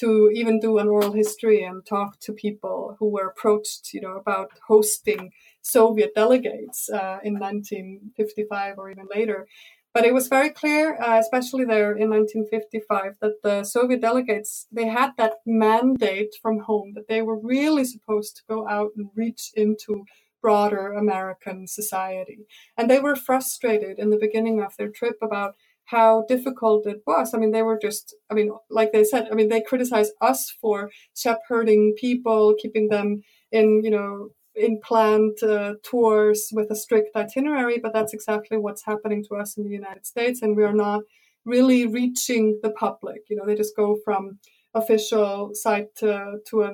to 0.00 0.30
even 0.32 0.60
do 0.60 0.78
an 0.78 0.88
oral 0.88 1.12
history 1.12 1.62
and 1.62 1.84
talk 1.84 2.20
to 2.20 2.32
people 2.32 2.96
who 2.98 3.08
were 3.08 3.26
approached, 3.26 3.92
you 3.92 4.00
know, 4.00 4.16
about 4.16 4.50
hosting 4.66 5.32
Soviet 5.62 6.14
delegates 6.14 6.88
uh, 6.88 7.18
in 7.22 7.38
1955 7.38 8.78
or 8.78 8.90
even 8.90 9.06
later. 9.14 9.46
But 9.94 10.04
it 10.04 10.14
was 10.14 10.28
very 10.28 10.50
clear, 10.50 10.96
uh, 11.00 11.18
especially 11.18 11.64
there 11.64 11.90
in 11.90 12.10
1955, 12.10 13.16
that 13.20 13.42
the 13.42 13.64
Soviet 13.64 14.00
delegates 14.00 14.66
they 14.70 14.86
had 14.86 15.12
that 15.16 15.36
mandate 15.46 16.34
from 16.40 16.60
home 16.60 16.92
that 16.94 17.08
they 17.08 17.22
were 17.22 17.38
really 17.38 17.84
supposed 17.84 18.36
to 18.36 18.42
go 18.48 18.68
out 18.68 18.90
and 18.96 19.08
reach 19.16 19.50
into 19.54 20.04
broader 20.40 20.92
American 20.92 21.66
society, 21.66 22.46
and 22.76 22.88
they 22.88 23.00
were 23.00 23.16
frustrated 23.16 23.98
in 23.98 24.10
the 24.10 24.18
beginning 24.18 24.62
of 24.62 24.76
their 24.76 24.88
trip 24.88 25.16
about 25.20 25.56
how 25.88 26.24
difficult 26.28 26.86
it 26.86 27.02
was. 27.06 27.32
I 27.32 27.38
mean, 27.38 27.52
they 27.52 27.62
were 27.62 27.78
just, 27.80 28.14
I 28.30 28.34
mean, 28.34 28.50
like 28.68 28.92
they 28.92 29.04
said, 29.04 29.28
I 29.30 29.34
mean, 29.34 29.48
they 29.48 29.62
criticized 29.62 30.12
us 30.20 30.50
for 30.60 30.90
shepherding 31.16 31.94
people, 31.98 32.54
keeping 32.60 32.88
them 32.88 33.22
in, 33.50 33.82
you 33.82 33.90
know, 33.90 34.28
in 34.54 34.80
planned 34.84 35.42
uh, 35.42 35.74
tours 35.82 36.50
with 36.52 36.70
a 36.70 36.76
strict 36.76 37.16
itinerary, 37.16 37.78
but 37.78 37.94
that's 37.94 38.12
exactly 38.12 38.58
what's 38.58 38.84
happening 38.84 39.24
to 39.28 39.36
us 39.36 39.56
in 39.56 39.64
the 39.64 39.70
United 39.70 40.04
States. 40.04 40.42
And 40.42 40.56
we 40.56 40.64
are 40.64 40.74
not 40.74 41.00
really 41.46 41.86
reaching 41.86 42.60
the 42.62 42.70
public. 42.70 43.22
You 43.30 43.36
know, 43.36 43.46
they 43.46 43.54
just 43.54 43.76
go 43.76 43.98
from 44.04 44.38
official 44.74 45.50
site 45.54 45.94
to 45.96 46.38
to, 46.46 46.62
a, 46.62 46.70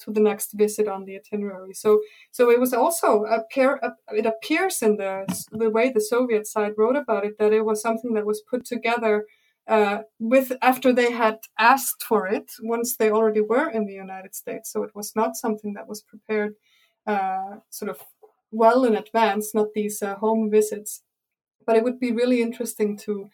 to 0.00 0.12
the 0.12 0.20
next 0.20 0.52
visit 0.52 0.88
on 0.88 1.04
the 1.04 1.16
itinerary. 1.16 1.74
So 1.74 2.00
so 2.30 2.50
it 2.50 2.60
was 2.60 2.72
also 2.72 3.24
appear 3.24 3.80
it 4.12 4.26
appears 4.26 4.82
in 4.82 4.96
the 4.96 5.24
the 5.52 5.70
way 5.70 5.90
the 5.90 6.00
Soviet 6.00 6.46
side 6.46 6.72
wrote 6.76 6.96
about 6.96 7.24
it 7.24 7.38
that 7.38 7.52
it 7.52 7.64
was 7.64 7.80
something 7.80 8.14
that 8.14 8.26
was 8.26 8.42
put 8.50 8.64
together 8.64 9.26
uh, 9.68 9.98
with 10.18 10.52
after 10.62 10.92
they 10.92 11.12
had 11.12 11.38
asked 11.58 12.02
for 12.02 12.26
it 12.26 12.52
once 12.62 12.96
they 12.96 13.10
already 13.10 13.42
were 13.42 13.68
in 13.68 13.86
the 13.86 13.92
United 13.92 14.34
States. 14.34 14.72
So 14.72 14.82
it 14.82 14.94
was 14.94 15.12
not 15.14 15.36
something 15.36 15.74
that 15.74 15.86
was 15.86 16.02
prepared 16.02 16.54
uh, 17.06 17.56
sort 17.70 17.90
of 17.90 18.00
well 18.50 18.84
in 18.84 18.96
advance, 18.96 19.54
not 19.54 19.74
these 19.74 20.02
uh, 20.02 20.16
home 20.16 20.50
visits. 20.50 21.02
But 21.66 21.76
it 21.76 21.84
would 21.84 22.00
be 22.00 22.12
really 22.12 22.40
interesting 22.40 22.96
to 23.04 23.28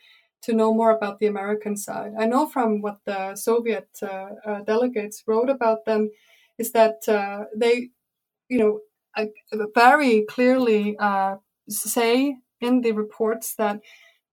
to 0.44 0.52
know 0.52 0.72
more 0.72 0.90
about 0.90 1.18
the 1.18 1.26
American 1.26 1.76
side. 1.76 2.12
I 2.18 2.26
know 2.26 2.46
from 2.46 2.80
what 2.80 2.98
the 3.04 3.36
Soviet 3.36 3.88
uh, 4.02 4.28
uh, 4.46 4.60
delegates 4.62 5.22
wrote 5.26 5.50
about 5.50 5.84
them 5.84 6.10
is 6.58 6.72
that 6.72 7.08
uh, 7.08 7.44
they, 7.56 7.90
you 8.48 8.58
know, 8.58 8.80
very 9.74 10.24
clearly 10.28 10.96
uh, 10.98 11.36
say 11.68 12.36
in 12.60 12.80
the 12.80 12.92
reports 12.92 13.54
that 13.56 13.80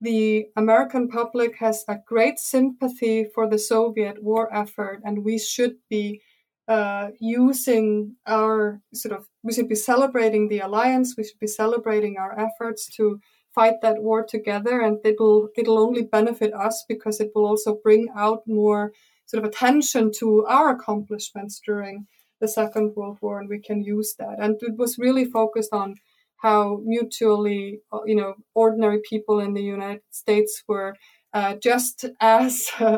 the 0.01 0.47
American 0.55 1.07
public 1.07 1.55
has 1.57 1.85
a 1.87 1.99
great 2.07 2.39
sympathy 2.39 3.27
for 3.35 3.47
the 3.47 3.59
Soviet 3.59 4.23
war 4.23 4.53
effort, 4.53 5.01
and 5.05 5.23
we 5.23 5.37
should 5.37 5.75
be 5.89 6.21
uh, 6.67 7.09
using 7.19 8.15
our 8.25 8.81
sort 8.93 9.13
of 9.17 9.27
we 9.43 9.53
should 9.53 9.69
be 9.69 9.75
celebrating 9.75 10.47
the 10.47 10.59
alliance. 10.59 11.15
We 11.17 11.23
should 11.23 11.39
be 11.39 11.47
celebrating 11.47 12.17
our 12.17 12.37
efforts 12.39 12.87
to 12.95 13.19
fight 13.53 13.75
that 13.81 14.01
war 14.01 14.25
together, 14.25 14.81
and 14.81 14.97
it'll 15.03 15.49
it'll 15.57 15.79
only 15.79 16.03
benefit 16.03 16.53
us 16.53 16.85
because 16.87 17.19
it 17.19 17.31
will 17.35 17.45
also 17.45 17.77
bring 17.83 18.07
out 18.15 18.41
more 18.47 18.91
sort 19.25 19.43
of 19.43 19.49
attention 19.49 20.11
to 20.19 20.45
our 20.45 20.69
accomplishments 20.71 21.61
during 21.65 22.07
the 22.39 22.47
Second 22.47 22.95
World 22.95 23.19
War, 23.21 23.39
and 23.39 23.49
we 23.49 23.59
can 23.59 23.81
use 23.83 24.15
that. 24.17 24.37
And 24.39 24.57
it 24.61 24.77
was 24.77 24.97
really 24.97 25.25
focused 25.25 25.73
on 25.73 25.95
how 26.37 26.81
mutually, 26.83 27.81
uh, 27.93 27.99
you 28.05 28.15
know, 28.15 28.33
ordinary 28.55 28.99
people 29.07 29.39
in 29.39 29.53
the 29.53 29.61
United 29.61 30.01
States 30.09 30.63
were 30.67 30.95
uh, 31.33 31.55
just 31.61 32.05
as 32.19 32.67
uh, 32.79 32.97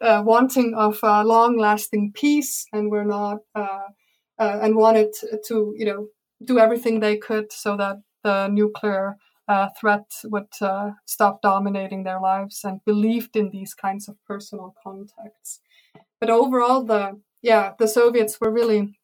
uh, 0.00 0.22
wanting 0.24 0.74
of 0.74 1.02
long-lasting 1.02 2.12
peace, 2.14 2.66
and 2.72 2.90
were 2.90 3.04
not, 3.04 3.38
uh, 3.54 3.88
uh, 4.38 4.58
and 4.62 4.76
wanted 4.76 5.12
to, 5.46 5.74
you 5.76 5.84
know, 5.84 6.06
do 6.44 6.58
everything 6.58 7.00
they 7.00 7.16
could 7.16 7.52
so 7.52 7.76
that 7.76 7.96
the 8.22 8.48
nuclear 8.48 9.16
threat 9.78 10.10
would 10.24 10.48
stop 11.06 11.42
dominating 11.42 12.04
their 12.04 12.20
lives, 12.20 12.64
and 12.64 12.84
believed 12.84 13.36
in 13.36 13.50
these 13.50 13.74
kinds 13.74 14.08
of 14.08 14.16
personal 14.26 14.74
contacts. 14.82 15.60
But 16.20 16.30
overall, 16.30 16.82
the 16.84 17.20
yeah, 17.42 17.74
the 17.78 17.88
Soviets 17.88 18.40
were 18.40 18.50
really 18.50 18.98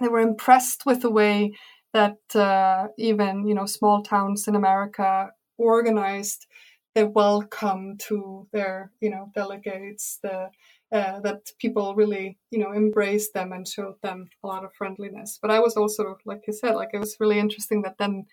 they 0.00 0.08
were 0.08 0.20
impressed 0.20 0.84
with 0.84 1.02
the 1.02 1.10
way 1.10 1.52
that 1.92 2.18
uh, 2.34 2.88
even 2.98 3.46
you 3.46 3.54
know 3.54 3.66
small 3.66 4.02
towns 4.02 4.48
in 4.48 4.56
America 4.56 5.30
organized 5.56 6.46
the 6.94 7.06
welcome 7.06 7.96
to 7.98 8.46
their 8.52 8.90
you 9.00 9.10
know 9.10 9.30
delegates 9.34 10.18
the 10.22 10.50
uh, 10.92 11.20
that 11.20 11.50
people 11.58 11.94
really 11.94 12.38
you 12.50 12.58
know 12.58 12.72
embraced 12.72 13.34
them 13.34 13.52
and 13.52 13.66
showed 13.66 14.00
them 14.02 14.28
a 14.42 14.46
lot 14.46 14.64
of 14.64 14.72
friendliness 14.74 15.38
but 15.42 15.50
i 15.50 15.58
was 15.58 15.76
also 15.76 16.16
like 16.24 16.42
you 16.46 16.52
said 16.52 16.74
like 16.74 16.90
it 16.92 16.98
was 16.98 17.16
really 17.18 17.38
interesting 17.38 17.82
that 17.82 17.98
then 17.98 18.24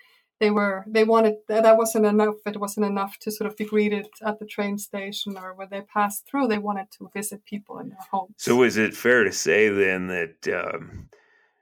they 0.42 0.50
were 0.50 0.84
they 0.88 1.04
wanted 1.04 1.36
that 1.48 1.78
wasn't 1.78 2.06
enough 2.06 2.36
it 2.48 2.60
wasn't 2.60 2.86
enough 2.86 3.18
to 3.20 3.32
sort 3.32 3.50
of 3.50 3.56
be 3.56 3.64
greeted 3.64 4.08
at 4.26 4.40
the 4.40 4.46
train 4.46 4.78
station 4.78 5.38
or 5.38 5.54
when 5.54 5.68
they 5.70 5.82
passed 5.82 6.28
through 6.28 6.48
they 6.48 6.58
wanted 6.58 6.88
to 6.92 7.10
visit 7.14 7.46
people 7.46 7.78
in 7.78 7.90
their 7.90 8.06
homes. 8.12 8.34
So 8.38 8.64
is 8.64 8.76
it 8.76 8.96
fair 8.96 9.24
to 9.24 9.32
say 9.32 9.70
then 9.70 10.08
that 10.08 10.48
um, 10.48 11.10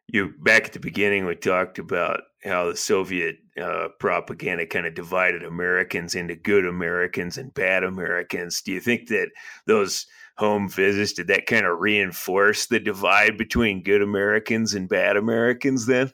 you 0.07 0.33
back 0.39 0.67
at 0.67 0.73
the 0.73 0.79
beginning 0.79 1.25
we 1.25 1.35
talked 1.35 1.77
about 1.77 2.21
how 2.43 2.69
the 2.69 2.77
soviet 2.77 3.35
uh, 3.61 3.89
propaganda 3.99 4.65
kind 4.65 4.85
of 4.85 4.95
divided 4.95 5.43
americans 5.43 6.15
into 6.15 6.35
good 6.35 6.65
americans 6.65 7.37
and 7.37 7.53
bad 7.53 7.83
americans? 7.83 8.61
Do 8.61 8.71
you 8.71 8.79
think 8.79 9.09
that 9.09 9.27
those 9.67 10.07
home 10.37 10.69
visits 10.69 11.11
did 11.11 11.27
that 11.27 11.47
kind 11.47 11.65
of 11.65 11.79
reinforce 11.79 12.67
the 12.67 12.79
divide 12.79 13.37
between 13.37 13.83
good 13.83 14.01
americans 14.01 14.73
and 14.73 14.87
bad 14.87 15.17
americans 15.17 15.85
then 15.85 16.13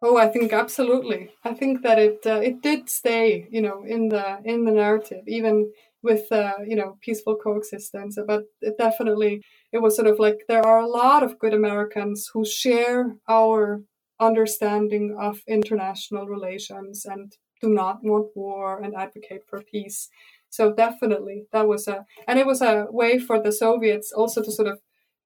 Oh, 0.00 0.16
I 0.16 0.28
think 0.28 0.52
absolutely. 0.52 1.30
I 1.44 1.54
think 1.54 1.82
that 1.82 1.98
it 1.98 2.20
uh, 2.24 2.40
it 2.40 2.62
did 2.62 2.88
stay, 2.88 3.48
you 3.50 3.60
know, 3.60 3.82
in 3.84 4.08
the 4.08 4.38
in 4.44 4.64
the 4.64 4.70
narrative, 4.72 5.24
even 5.26 5.72
with 6.02 6.30
uh, 6.30 6.52
you 6.66 6.76
know 6.76 6.96
peaceful 7.00 7.36
coexistence. 7.36 8.16
But 8.26 8.44
it 8.60 8.78
definitely 8.78 9.42
it 9.72 9.78
was 9.78 9.96
sort 9.96 10.06
of 10.08 10.18
like 10.20 10.38
there 10.48 10.64
are 10.64 10.78
a 10.80 10.86
lot 10.86 11.22
of 11.24 11.38
good 11.38 11.52
Americans 11.54 12.30
who 12.32 12.44
share 12.44 13.16
our 13.28 13.82
understanding 14.20 15.16
of 15.18 15.40
international 15.48 16.26
relations 16.26 17.04
and 17.04 17.32
do 17.60 17.68
not 17.68 17.98
want 18.04 18.28
war 18.36 18.80
and 18.80 18.94
advocate 18.94 19.42
for 19.48 19.62
peace. 19.62 20.08
So 20.48 20.72
definitely 20.72 21.46
that 21.52 21.66
was 21.66 21.88
a 21.88 22.04
and 22.28 22.38
it 22.38 22.46
was 22.46 22.62
a 22.62 22.86
way 22.90 23.18
for 23.18 23.42
the 23.42 23.50
Soviets 23.52 24.12
also 24.12 24.42
to 24.44 24.52
sort 24.52 24.68
of 24.68 24.78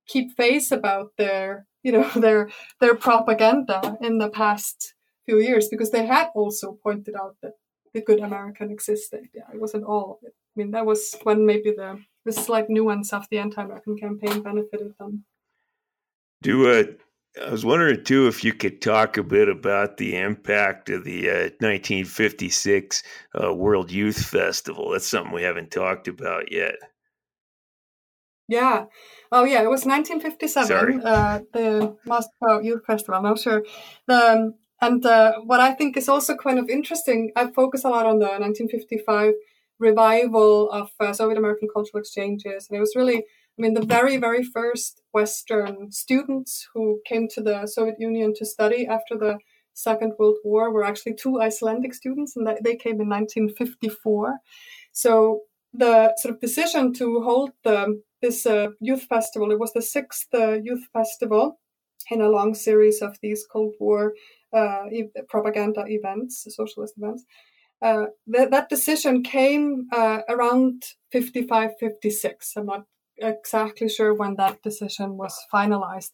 keep 0.09 0.33
face 0.37 0.71
about 0.73 1.13
their 1.19 1.67
you 1.83 1.93
know 1.93 2.09
their 2.17 2.51
their 2.81 2.95
propaganda 2.95 3.97
in 4.01 4.19
the 4.19 4.31
past 4.31 4.95
few 5.25 5.39
years 5.39 5.69
because 5.69 5.91
they 5.91 6.07
had 6.07 6.29
also 6.35 6.79
pointed 6.83 7.15
out 7.15 7.37
that 7.43 7.53
the 7.95 8.01
good 8.01 8.21
American 8.21 8.71
existed. 8.71 9.29
Yeah, 9.35 9.43
it 9.53 9.61
wasn't 9.61 9.85
all. 9.85 10.21
I 10.25 10.31
mean, 10.57 10.71
that 10.73 10.87
was 10.87 11.17
when 11.23 11.47
maybe 11.47 11.71
the 11.71 12.01
the 12.25 12.33
slight 12.33 12.71
nuance 12.71 13.13
of 13.13 13.27
the 13.31 13.39
anti-American 13.39 13.99
campaign 13.99 14.43
benefited 14.43 14.95
them. 14.99 15.25
Do 16.43 16.69
uh, 16.71 16.85
I 17.41 17.51
was 17.51 17.65
wondering 17.65 18.05
too 18.05 18.29
if 18.29 18.45
you 18.45 18.53
could 18.53 18.83
talk 18.83 19.17
a 19.17 19.23
bit 19.23 19.49
about 19.49 19.97
the 19.97 20.17
impact 20.17 20.91
of 20.91 21.05
the 21.05 21.31
uh, 21.31 21.51
1956 21.61 23.03
uh, 23.43 23.55
World 23.55 23.91
Youth 23.91 24.23
Festival. 24.23 24.91
That's 24.91 25.07
something 25.07 25.33
we 25.33 25.43
haven't 25.43 25.71
talked 25.71 26.09
about 26.09 26.53
yet. 26.53 26.75
Yeah. 28.53 28.85
Oh, 29.31 29.45
yeah. 29.45 29.63
It 29.63 29.71
was 29.71 29.87
1957. 29.87 31.01
Uh, 31.01 31.41
the 31.55 31.97
Moscow 32.05 32.61
Youth 32.61 32.85
Festival. 32.87 33.15
I'm 33.15 33.23
not 33.23 33.39
sure. 33.39 33.65
The, 34.07 34.33
um, 34.33 34.55
and 34.83 35.05
uh, 35.07 35.41
what 35.45 35.61
I 35.61 35.73
think 35.73 35.97
is 35.97 36.09
also 36.09 36.37
kind 36.37 36.59
of 36.59 36.69
interesting, 36.69 37.33
I 37.35 37.47
focus 37.47 37.85
a 37.85 37.89
lot 37.89 38.05
on 38.05 38.19
the 38.19 38.27
1955 38.27 39.33
revival 39.79 40.71
of 40.71 40.91
uh, 41.01 41.15
Soviet 41.15 41.39
American 41.39 41.69
cultural 41.75 42.01
exchanges. 42.01 42.67
And 42.69 42.77
it 42.77 42.81
was 42.81 42.95
really, 42.95 43.19
I 43.57 43.59
mean, 43.63 43.73
the 43.73 43.87
very, 43.87 44.19
very 44.19 44.45
first 44.45 45.01
Western 45.13 45.91
students 45.91 46.69
who 46.75 47.01
came 47.07 47.29
to 47.29 47.41
the 47.41 47.67
Soviet 47.67 47.97
Union 47.99 48.35
to 48.37 48.45
study 48.45 48.87
after 48.87 49.17
the 49.17 49.39
Second 49.73 50.13
World 50.19 50.37
War 50.45 50.71
were 50.71 50.85
actually 50.85 51.15
two 51.15 51.41
Icelandic 51.41 51.95
students, 51.95 52.37
and 52.37 52.47
they 52.47 52.77
came 52.77 53.01
in 53.01 53.09
1954. 53.09 54.37
So 54.93 55.41
the 55.73 56.15
sort 56.19 56.35
of 56.35 56.41
decision 56.41 56.93
to 56.95 57.23
hold 57.23 57.53
the 57.65 58.03
this 58.23 58.47
uh, 58.47 58.69
youth 58.81 59.03
festival. 59.03 59.51
It 59.51 59.59
was 59.59 59.73
the 59.73 59.83
sixth 59.83 60.29
uh, 60.33 60.55
youth 60.63 60.87
festival 60.93 61.59
in 62.11 62.21
a 62.21 62.29
long 62.31 62.55
series 62.55 63.03
of 63.03 63.17
these 63.23 63.47
Cold 63.53 63.75
War 63.79 64.15
uh, 64.53 64.85
e- 64.91 65.11
propaganda 65.29 65.85
events, 65.87 66.47
socialist 66.49 66.95
events. 66.97 67.25
Uh, 67.83 68.07
th- 68.33 68.51
that 68.51 68.69
decision 68.69 69.23
came 69.23 69.89
uh, 69.93 70.21
around 70.29 70.85
55, 71.11 71.73
56. 71.81 72.53
I'm 72.57 72.67
not 72.67 72.85
exactly 73.19 73.89
sure 73.89 74.15
when 74.15 74.37
that 74.37 74.63
decision 74.63 75.17
was 75.17 75.37
finalized. 75.53 76.11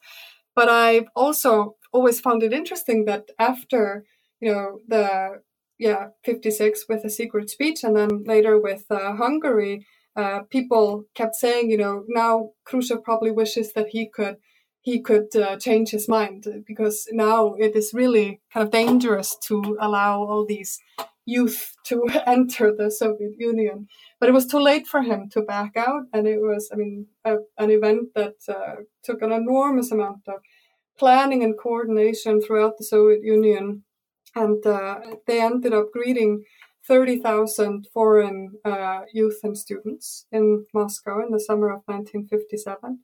But 0.57 0.69
I've 0.69 1.09
also 1.15 1.77
always 1.93 2.21
found 2.21 2.43
it 2.43 2.53
interesting 2.53 3.05
that 3.05 3.31
after, 3.39 4.05
you 4.41 4.53
know, 4.53 4.81
the 4.89 5.43
yeah 5.79 6.09
56 6.25 6.87
with 6.89 7.05
a 7.05 7.11
secret 7.11 7.49
speech 7.49 7.85
and 7.85 7.95
then 7.97 8.25
later 8.25 8.61
with 8.61 8.85
uh, 8.91 9.15
hungary 9.15 9.87
uh, 10.19 10.41
people 10.51 11.05
kept 11.15 11.37
saying, 11.37 11.71
you 11.71 11.79
know, 11.79 12.05
now 12.09 12.51
Khrushchev 12.65 13.05
probably 13.05 13.31
wishes 13.31 13.73
that 13.75 13.89
he 13.91 14.09
could 14.09 14.37
he 14.81 15.01
could 15.01 15.35
uh, 15.37 15.57
change 15.57 15.91
his 15.91 16.09
mind 16.09 16.47
because 16.67 17.07
now 17.13 17.55
it 17.55 17.77
is 17.77 17.93
really 17.93 18.41
kind 18.53 18.65
of 18.65 18.73
dangerous 18.73 19.37
to 19.47 19.77
allow 19.81 20.23
all 20.23 20.47
these 20.47 20.79
youth 21.27 21.75
to 21.85 22.05
enter 22.27 22.75
the 22.75 22.91
Soviet 22.91 23.35
Union. 23.39 23.87
But 24.19 24.29
it 24.29 24.33
was 24.33 24.47
too 24.47 24.61
late 24.61 24.87
for 24.87 25.03
him 25.03 25.29
to 25.33 25.43
back 25.43 25.77
out, 25.77 26.05
and 26.13 26.27
it 26.27 26.41
was, 26.41 26.71
I 26.73 26.77
mean, 26.77 27.07
a, 27.25 27.37
an 27.59 27.71
event 27.71 28.09
that 28.15 28.37
uh, 28.49 28.77
took 29.05 29.21
an 29.23 29.31
enormous 29.31 29.93
amount 29.93 30.23
of 30.27 30.41
planning 30.99 31.45
and 31.45 31.59
coordination 31.59 32.41
throughout 32.41 32.79
the 32.79 32.85
Soviet 32.85 33.23
Union, 33.23 33.85
and 34.35 34.67
uh, 34.67 35.01
they 35.27 35.41
ended 35.41 35.75
up 35.75 35.93
greeting 35.93 36.45
30,000 36.89 37.87
foreign 37.93 38.53
uh, 38.65 39.01
youth 39.13 39.41
and 39.43 39.57
students 39.57 40.27
in 40.33 40.65
Moscow 40.73 41.23
in 41.23 41.31
the 41.31 41.39
summer 41.39 41.69
of 41.69 41.83
1957. 41.85 43.01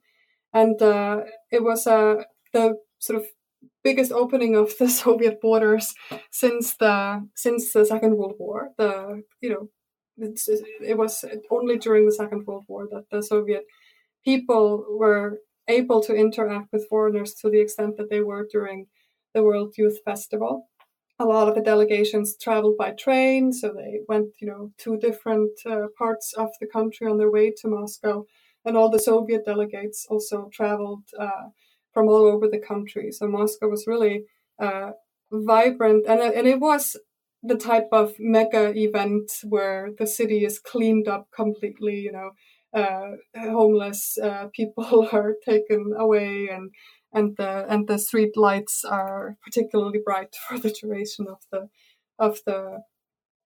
And 0.53 0.81
uh, 0.81 1.21
it 1.51 1.63
was 1.63 1.85
uh, 1.85 2.23
the 2.51 2.77
sort 2.99 3.19
of 3.21 3.27
biggest 3.83 4.11
opening 4.11 4.55
of 4.55 4.73
the 4.79 4.89
Soviet 5.03 5.39
borders 5.39 5.93
since 6.31 6.75
the 6.77 7.27
since 7.35 7.71
the 7.73 7.85
Second 7.85 8.17
World 8.17 8.35
War. 8.39 8.71
The 8.77 9.21
you 9.41 9.49
know 9.49 9.69
it 10.17 10.97
was 10.97 11.23
only 11.51 11.77
during 11.77 12.05
the 12.05 12.11
Second 12.11 12.45
World 12.47 12.65
War 12.67 12.87
that 12.91 13.05
the 13.11 13.21
Soviet 13.21 13.65
people 14.23 14.85
were 14.89 15.39
able 15.67 16.01
to 16.01 16.15
interact 16.15 16.69
with 16.71 16.87
foreigners 16.87 17.33
to 17.35 17.49
the 17.49 17.59
extent 17.59 17.97
that 17.97 18.09
they 18.09 18.21
were 18.21 18.47
during 18.51 18.87
the 19.33 19.43
World 19.43 19.75
Youth 19.77 19.97
Festival 20.05 20.69
a 21.19 21.25
lot 21.25 21.47
of 21.47 21.55
the 21.55 21.61
delegations 21.61 22.35
traveled 22.41 22.77
by 22.77 22.91
train, 22.91 23.53
so 23.53 23.73
they 23.73 24.01
went, 24.07 24.29
you 24.39 24.47
know, 24.47 24.71
to 24.79 24.97
different 24.97 25.51
uh, 25.65 25.87
parts 25.97 26.33
of 26.33 26.49
the 26.59 26.67
country 26.67 27.07
on 27.07 27.17
their 27.17 27.31
way 27.31 27.51
to 27.61 27.67
Moscow. 27.69 28.25
And 28.65 28.75
all 28.75 28.89
the 28.89 28.99
Soviet 28.99 29.45
delegates 29.45 30.07
also 30.09 30.49
traveled 30.51 31.03
uh, 31.19 31.49
from 31.93 32.07
all 32.07 32.25
over 32.25 32.47
the 32.47 32.59
country. 32.59 33.11
So 33.11 33.27
Moscow 33.27 33.69
was 33.69 33.85
really 33.87 34.23
uh, 34.59 34.91
vibrant, 35.31 36.05
and 36.07 36.19
and 36.19 36.47
it 36.47 36.59
was 36.59 36.97
the 37.43 37.55
type 37.55 37.89
of 37.91 38.13
mega 38.19 38.73
event 38.75 39.31
where 39.43 39.91
the 39.97 40.07
city 40.07 40.43
is 40.45 40.59
cleaned 40.59 41.07
up 41.07 41.27
completely. 41.33 41.99
You 41.99 42.11
know, 42.11 42.31
uh, 42.73 43.11
homeless 43.51 44.17
uh, 44.17 44.47
people 44.53 45.07
are 45.13 45.35
taken 45.45 45.93
away, 45.97 46.49
and 46.51 46.71
and 47.15 47.35
the 47.37 47.65
and 47.67 47.87
the 47.87 47.97
street 47.97 48.37
lights 48.37 48.83
are 48.83 49.37
particularly 49.43 49.99
bright 50.03 50.35
for 50.47 50.59
the 50.59 50.69
duration 50.69 51.27
of 51.27 51.39
the 51.51 51.69
of 52.19 52.39
the 52.45 52.83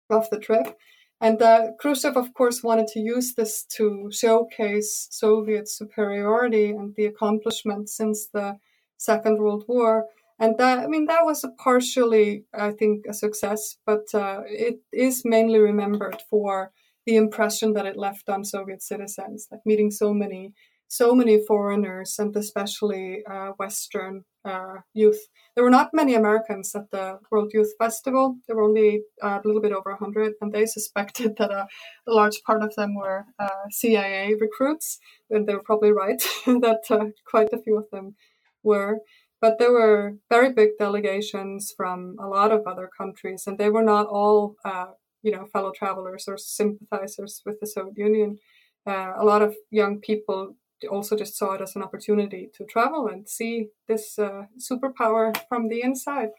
of 0.09 0.29
the 0.29 0.39
trip. 0.39 0.77
And 1.21 1.41
uh, 1.41 1.71
Khrushchev, 1.79 2.15
of 2.15 2.33
course, 2.33 2.63
wanted 2.63 2.87
to 2.87 2.99
use 2.99 3.35
this 3.35 3.65
to 3.75 4.09
showcase 4.11 5.07
Soviet 5.11 5.67
superiority 5.67 6.69
and 6.69 6.95
the 6.95 7.05
accomplishments 7.05 7.95
since 7.95 8.27
the 8.27 8.57
Second 8.97 9.37
World 9.39 9.65
War. 9.67 10.05
And 10.39 10.57
that, 10.57 10.79
I 10.79 10.87
mean, 10.87 11.07
that 11.07 11.25
was 11.25 11.45
partially, 11.57 12.45
I 12.53 12.71
think, 12.71 13.05
a 13.05 13.13
success, 13.13 13.75
but 13.85 14.05
uh, 14.13 14.43
it 14.45 14.79
is 14.93 15.23
mainly 15.25 15.59
remembered 15.59 16.21
for 16.29 16.71
the 17.05 17.17
impression 17.17 17.73
that 17.73 17.85
it 17.85 17.97
left 17.97 18.29
on 18.29 18.45
Soviet 18.45 18.81
citizens, 18.81 19.47
like 19.51 19.61
meeting 19.65 19.91
so 19.91 20.13
many 20.13 20.53
so 20.89 21.13
many 21.13 21.39
foreigners 21.45 22.15
and 22.17 22.35
especially 22.35 23.21
uh, 23.31 23.51
Western 23.59 24.23
uh, 24.43 24.77
youth. 24.93 25.19
There 25.55 25.63
were 25.63 25.69
not 25.69 25.91
many 25.93 26.15
Americans 26.15 26.73
at 26.75 26.89
the 26.91 27.19
World 27.31 27.51
Youth 27.53 27.73
Festival. 27.77 28.37
There 28.47 28.55
were 28.55 28.63
only 28.63 29.01
uh, 29.21 29.39
a 29.43 29.47
little 29.47 29.61
bit 29.61 29.71
over 29.71 29.91
100, 29.91 30.33
and 30.41 30.51
they 30.51 30.65
suspected 30.77 31.35
that 31.37 31.51
a, 31.51 31.67
a 32.07 32.11
large 32.11 32.41
part 32.45 32.63
of 32.63 32.73
them 32.75 32.95
were 32.95 33.25
uh, 33.37 33.69
CIA 33.69 34.35
recruits. 34.39 34.99
And 35.29 35.47
they 35.47 35.53
were 35.53 35.63
probably 35.63 35.91
right 35.91 36.21
that 36.45 36.81
uh, 36.89 37.05
quite 37.25 37.53
a 37.53 37.61
few 37.61 37.77
of 37.77 37.85
them 37.91 38.15
were. 38.63 38.97
But 39.41 39.59
there 39.59 39.71
were 39.71 40.15
very 40.29 40.51
big 40.51 40.71
delegations 40.79 41.71
from 41.77 42.15
a 42.19 42.27
lot 42.27 42.51
of 42.51 42.65
other 42.65 42.89
countries, 42.97 43.43
and 43.45 43.57
they 43.57 43.69
were 43.69 43.83
not 43.83 44.07
all, 44.07 44.55
uh, 44.65 44.87
you 45.21 45.31
know, 45.31 45.45
fellow 45.53 45.71
travelers 45.71 46.25
or 46.27 46.37
sympathizers 46.37 47.41
with 47.45 47.59
the 47.61 47.67
Soviet 47.67 47.97
Union. 47.97 48.39
Uh, 48.85 49.13
a 49.17 49.23
lot 49.23 49.41
of 49.41 49.55
young 49.69 49.99
people 49.99 50.55
also 50.87 51.15
just 51.15 51.37
saw 51.37 51.53
it 51.53 51.61
as 51.61 51.75
an 51.75 51.83
opportunity 51.83 52.49
to 52.55 52.65
travel 52.65 53.07
and 53.07 53.27
see 53.27 53.67
this 53.87 54.17
uh, 54.17 54.43
superpower 54.57 55.35
from 55.47 55.67
the 55.67 55.81
inside. 55.81 56.29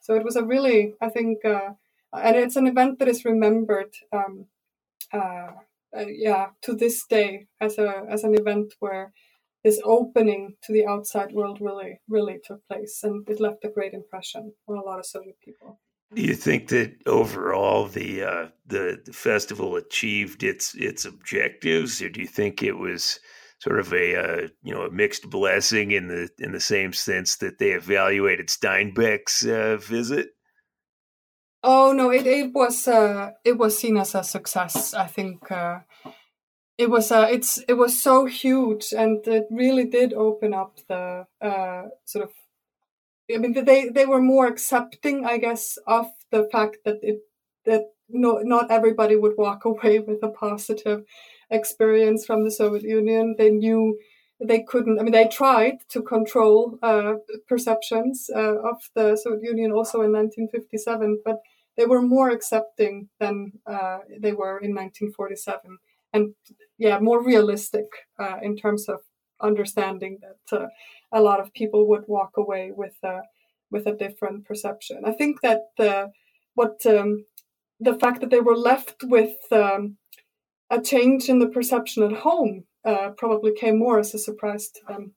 So 0.00 0.14
it 0.14 0.24
was 0.24 0.36
a 0.36 0.44
really, 0.44 0.94
I 1.00 1.08
think, 1.08 1.44
uh, 1.44 1.70
and 2.12 2.36
it's 2.36 2.56
an 2.56 2.66
event 2.66 2.98
that 2.98 3.08
is 3.08 3.24
remembered, 3.24 3.94
um, 4.12 4.46
uh, 5.12 5.52
uh, 5.96 6.06
yeah, 6.08 6.48
to 6.62 6.74
this 6.74 7.06
day 7.06 7.46
as 7.60 7.78
a 7.78 8.04
as 8.10 8.24
an 8.24 8.34
event 8.34 8.74
where 8.80 9.12
this 9.62 9.80
opening 9.82 10.56
to 10.62 10.72
the 10.72 10.86
outside 10.86 11.32
world 11.32 11.58
really, 11.60 12.00
really 12.08 12.38
took 12.44 12.66
place, 12.68 13.00
and 13.02 13.28
it 13.28 13.40
left 13.40 13.64
a 13.64 13.70
great 13.70 13.94
impression 13.94 14.52
on 14.68 14.76
a 14.76 14.82
lot 14.82 14.98
of 14.98 15.06
Soviet 15.06 15.36
people. 15.42 15.80
Do 16.14 16.22
you 16.22 16.34
think 16.34 16.68
that 16.68 16.94
overall 17.06 17.86
the, 17.86 18.22
uh, 18.22 18.48
the 18.66 19.00
the 19.04 19.12
festival 19.12 19.76
achieved 19.76 20.42
its 20.42 20.74
its 20.74 21.04
objectives, 21.06 22.02
or 22.02 22.10
do 22.10 22.20
you 22.20 22.26
think 22.26 22.62
it 22.62 22.76
was 22.76 23.20
sort 23.64 23.80
of 23.80 23.94
a 23.94 24.16
uh, 24.16 24.48
you 24.62 24.74
know 24.74 24.82
a 24.82 24.90
mixed 24.90 25.30
blessing 25.30 25.90
in 25.90 26.08
the 26.08 26.28
in 26.38 26.52
the 26.52 26.60
same 26.60 26.92
sense 26.92 27.36
that 27.36 27.58
they 27.58 27.70
evaluated 27.70 28.48
Steinbeck's 28.48 29.44
uh, 29.46 29.78
visit? 29.78 30.28
Oh 31.62 31.92
no, 31.92 32.10
it 32.10 32.26
it 32.26 32.52
was 32.52 32.86
uh, 32.86 33.30
it 33.42 33.56
was 33.56 33.78
seen 33.78 33.96
as 33.96 34.14
a 34.14 34.22
success. 34.22 34.92
I 34.92 35.06
think 35.06 35.50
uh, 35.50 35.78
it 36.76 36.90
was 36.90 37.10
uh, 37.10 37.26
it's 37.30 37.58
it 37.66 37.74
was 37.74 38.02
so 38.02 38.26
huge, 38.26 38.92
and 38.92 39.26
it 39.26 39.46
really 39.50 39.86
did 39.86 40.12
open 40.12 40.52
up 40.52 40.78
the 40.86 41.26
uh, 41.40 41.84
sort 42.04 42.24
of. 42.24 42.32
I 43.34 43.38
mean, 43.38 43.64
they 43.64 43.88
they 43.88 44.04
were 44.04 44.20
more 44.20 44.46
accepting, 44.46 45.24
I 45.24 45.38
guess, 45.38 45.78
of 45.86 46.06
the 46.30 46.46
fact 46.52 46.76
that 46.84 46.98
it 47.00 47.20
that 47.64 47.84
no, 48.10 48.40
not 48.44 48.70
everybody 48.70 49.16
would 49.16 49.38
walk 49.38 49.64
away 49.72 50.00
with 50.00 50.22
a 50.22 50.28
positive 50.28 51.04
experience 51.50 52.24
from 52.24 52.44
the 52.44 52.50
Soviet 52.50 52.82
Union. 52.82 53.36
They 53.38 53.50
knew 53.50 53.98
they 54.40 54.62
couldn't. 54.62 54.98
I 54.98 55.02
mean, 55.02 55.12
they 55.12 55.28
tried 55.28 55.78
to 55.90 56.02
control 56.02 56.78
uh, 56.82 57.14
perceptions 57.48 58.28
uh, 58.34 58.56
of 58.70 58.76
the 58.94 59.16
Soviet 59.16 59.44
Union 59.44 59.72
also 59.72 60.02
in 60.02 60.12
1957, 60.12 61.22
but 61.24 61.36
they 61.76 61.86
were 61.86 62.02
more 62.02 62.30
accepting 62.30 63.08
than 63.18 63.52
uh, 63.66 63.98
they 64.20 64.32
were 64.32 64.58
in 64.58 64.74
1947, 64.74 65.78
and 66.12 66.34
yeah, 66.78 66.98
more 66.98 67.22
realistic 67.22 67.86
uh, 68.18 68.36
in 68.42 68.56
terms 68.56 68.88
of 68.88 69.00
understanding 69.40 70.18
that 70.22 70.60
uh, 70.60 70.66
a 71.12 71.20
lot 71.20 71.40
of 71.40 71.52
people 71.52 71.88
would 71.88 72.04
walk 72.06 72.32
away 72.36 72.70
with 72.74 72.96
a 73.02 73.22
with 73.70 73.86
a 73.86 73.96
different 73.96 74.44
perception. 74.44 75.02
I 75.04 75.12
think 75.12 75.40
that 75.42 75.62
the 75.76 76.12
what 76.54 76.84
um, 76.86 77.24
the 77.80 77.94
fact 77.94 78.20
that 78.20 78.30
they 78.30 78.40
were 78.40 78.56
left 78.56 79.02
with 79.02 79.36
um, 79.50 79.96
a 80.74 80.80
change 80.80 81.28
in 81.28 81.38
the 81.38 81.48
perception 81.48 82.02
at 82.02 82.12
home 82.12 82.64
uh, 82.84 83.10
probably 83.16 83.52
came 83.54 83.78
more 83.78 83.98
as 83.98 84.12
a 84.14 84.18
surprise 84.18 84.68
to 84.70 84.80
them 84.88 85.12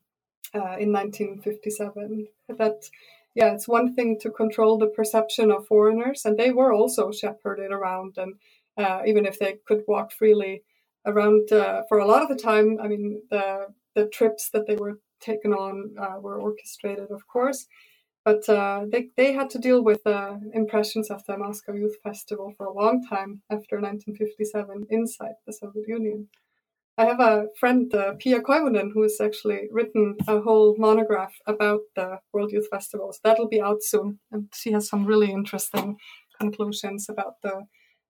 uh, 0.54 0.78
in 0.80 0.92
1957. 0.94 2.28
That, 2.58 2.90
yeah, 3.36 3.54
it's 3.54 3.68
one 3.68 3.94
thing 3.96 4.20
to 4.22 4.30
control 4.30 4.78
the 4.78 4.88
perception 4.88 5.52
of 5.52 5.68
foreigners, 5.68 6.26
and 6.26 6.38
they 6.38 6.52
were 6.52 6.72
also 6.72 7.12
shepherded 7.12 7.72
around, 7.72 8.18
and 8.18 8.36
uh, 8.78 9.02
even 9.06 9.26
if 9.26 9.40
they 9.40 9.58
could 9.68 9.84
walk 9.88 10.12
freely 10.12 10.64
around 11.06 11.52
uh, 11.52 11.84
for 11.90 11.98
a 11.98 12.06
lot 12.06 12.22
of 12.22 12.30
the 12.30 12.42
time, 12.42 12.78
I 12.82 12.88
mean, 12.88 13.22
the 13.32 13.68
the 13.96 14.06
trips 14.06 14.52
that 14.52 14.68
they 14.68 14.76
were 14.76 15.00
taken 15.20 15.52
on 15.54 15.96
uh, 16.00 16.20
were 16.20 16.40
orchestrated, 16.40 17.10
of 17.10 17.28
course. 17.28 17.66
But 18.28 18.50
uh, 18.50 18.82
they, 18.92 19.08
they 19.16 19.32
had 19.32 19.50
to 19.52 19.58
deal 19.58 19.82
with 19.82 20.06
uh, 20.06 20.36
impressions 20.54 21.10
of 21.10 21.24
the 21.28 21.38
Moscow 21.38 21.72
Youth 21.72 21.96
Festival 22.04 22.54
for 22.58 22.66
a 22.66 22.74
long 22.74 23.02
time 23.02 23.42
after 23.50 23.80
1957 23.80 24.88
inside 24.90 25.36
the 25.46 25.54
Soviet 25.54 25.88
Union. 25.88 26.28
I 26.98 27.06
have 27.06 27.22
a 27.22 27.46
friend, 27.58 27.90
uh, 27.96 28.16
Pia 28.20 28.42
Koivunen, 28.42 28.92
who 28.94 29.04
has 29.04 29.22
actually 29.22 29.70
written 29.72 30.18
a 30.28 30.42
whole 30.42 30.76
monograph 30.78 31.36
about 31.46 31.84
the 31.96 32.20
World 32.34 32.52
Youth 32.52 32.68
Festivals. 32.70 33.22
That'll 33.24 33.48
be 33.48 33.62
out 33.62 33.82
soon, 33.82 34.20
and 34.30 34.50
she 34.54 34.74
has 34.74 34.90
some 34.90 35.06
really 35.06 35.32
interesting 35.32 35.96
conclusions 36.38 37.08
about 37.08 37.36
the 37.44 37.62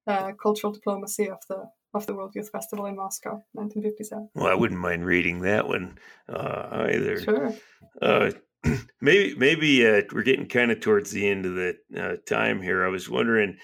uh, 0.08 0.32
cultural 0.32 0.72
diplomacy 0.72 1.28
of 1.28 1.38
the 1.48 1.70
of 1.94 2.06
the 2.06 2.14
World 2.14 2.32
Youth 2.34 2.50
Festival 2.50 2.86
in 2.86 2.96
Moscow, 2.96 3.42
1957. 3.52 4.30
Well, 4.34 4.48
I 4.48 4.54
wouldn't 4.54 4.80
mind 4.80 5.06
reading 5.06 5.42
that 5.42 5.68
one 5.68 5.98
uh, 6.28 6.88
either. 6.92 7.22
Sure. 7.22 7.54
Uh, 8.02 8.32
maybe 9.00 9.34
maybe 9.36 9.86
uh, 9.86 10.02
we're 10.12 10.22
getting 10.22 10.48
kind 10.48 10.70
of 10.70 10.80
towards 10.80 11.10
the 11.10 11.28
end 11.28 11.46
of 11.46 11.54
the 11.54 11.76
uh, 11.96 12.16
time 12.26 12.62
here. 12.62 12.84
I 12.84 12.88
was 12.88 13.08
wondering 13.08 13.58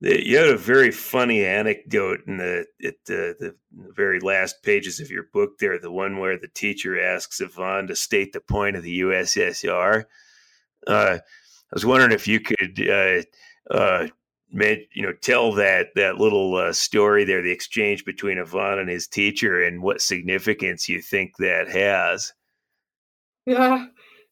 that 0.00 0.26
you 0.26 0.36
had 0.36 0.48
a 0.48 0.56
very 0.56 0.90
funny 0.90 1.44
anecdote 1.44 2.20
in 2.26 2.36
the 2.36 2.66
at 2.84 2.94
the, 3.06 3.34
the, 3.38 3.54
very 3.72 4.20
last 4.20 4.62
pages 4.62 5.00
of 5.00 5.10
your 5.10 5.24
book. 5.32 5.58
There, 5.58 5.78
the 5.78 5.90
one 5.90 6.18
where 6.18 6.38
the 6.38 6.48
teacher 6.48 7.00
asks 7.00 7.40
Ivan 7.40 7.88
to 7.88 7.96
state 7.96 8.32
the 8.32 8.40
point 8.40 8.76
of 8.76 8.82
the 8.82 9.00
USSR. 9.00 10.04
Uh, 10.86 11.18
I 11.18 11.74
was 11.74 11.86
wondering 11.86 12.12
if 12.12 12.28
you 12.28 12.40
could. 12.40 12.88
Uh, 12.88 13.22
uh, 13.70 14.08
you 14.50 15.02
know, 15.02 15.12
tell 15.20 15.52
that 15.52 15.88
that 15.94 16.16
little 16.16 16.56
uh, 16.56 16.72
story 16.72 17.24
there, 17.24 17.42
the 17.42 17.50
exchange 17.50 18.04
between 18.06 18.38
Ivan 18.38 18.78
and 18.78 18.88
his 18.88 19.06
teacher, 19.06 19.62
and 19.62 19.82
what 19.82 20.00
significance 20.00 20.88
you 20.88 21.00
think 21.00 21.36
that 21.38 21.68
has. 21.68 22.32
Yeah, 23.46 23.86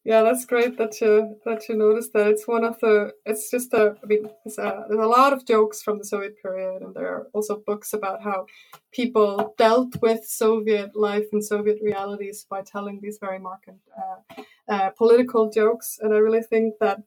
yeah, 0.07 0.21
that's 0.21 0.45
great 0.45 0.77
that 0.77 1.01
you 1.01 1.35
that 1.43 1.67
you 1.67 1.75
noticed 1.75 2.13
that. 2.13 2.27
It's 2.27 2.47
one 2.47 2.63
of 2.63 2.79
the. 2.79 3.11
It's 3.25 3.51
just 3.51 3.73
a. 3.73 3.97
I 4.01 4.05
mean, 4.05 4.25
a, 4.25 4.85
there's 4.87 5.05
a 5.05 5.05
lot 5.05 5.33
of 5.33 5.45
jokes 5.45 5.81
from 5.81 5.97
the 5.97 6.05
Soviet 6.05 6.41
period, 6.41 6.81
and 6.81 6.95
there 6.95 7.09
are 7.09 7.27
also 7.33 7.61
books 7.67 7.91
about 7.91 8.23
how 8.23 8.45
people 8.93 9.53
dealt 9.57 10.01
with 10.01 10.25
Soviet 10.25 10.95
life 10.95 11.25
and 11.33 11.43
Soviet 11.43 11.79
realities 11.83 12.45
by 12.49 12.61
telling 12.61 13.01
these 13.01 13.17
very 13.19 13.37
marked 13.37 13.67
uh, 13.67 14.43
uh, 14.69 14.91
political 14.91 15.51
jokes. 15.51 15.99
And 16.01 16.13
I 16.13 16.19
really 16.19 16.41
think 16.41 16.75
that 16.79 17.03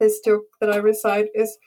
this 0.00 0.20
joke 0.20 0.46
that 0.62 0.72
I 0.72 0.76
recite 0.76 1.26
is 1.34 1.58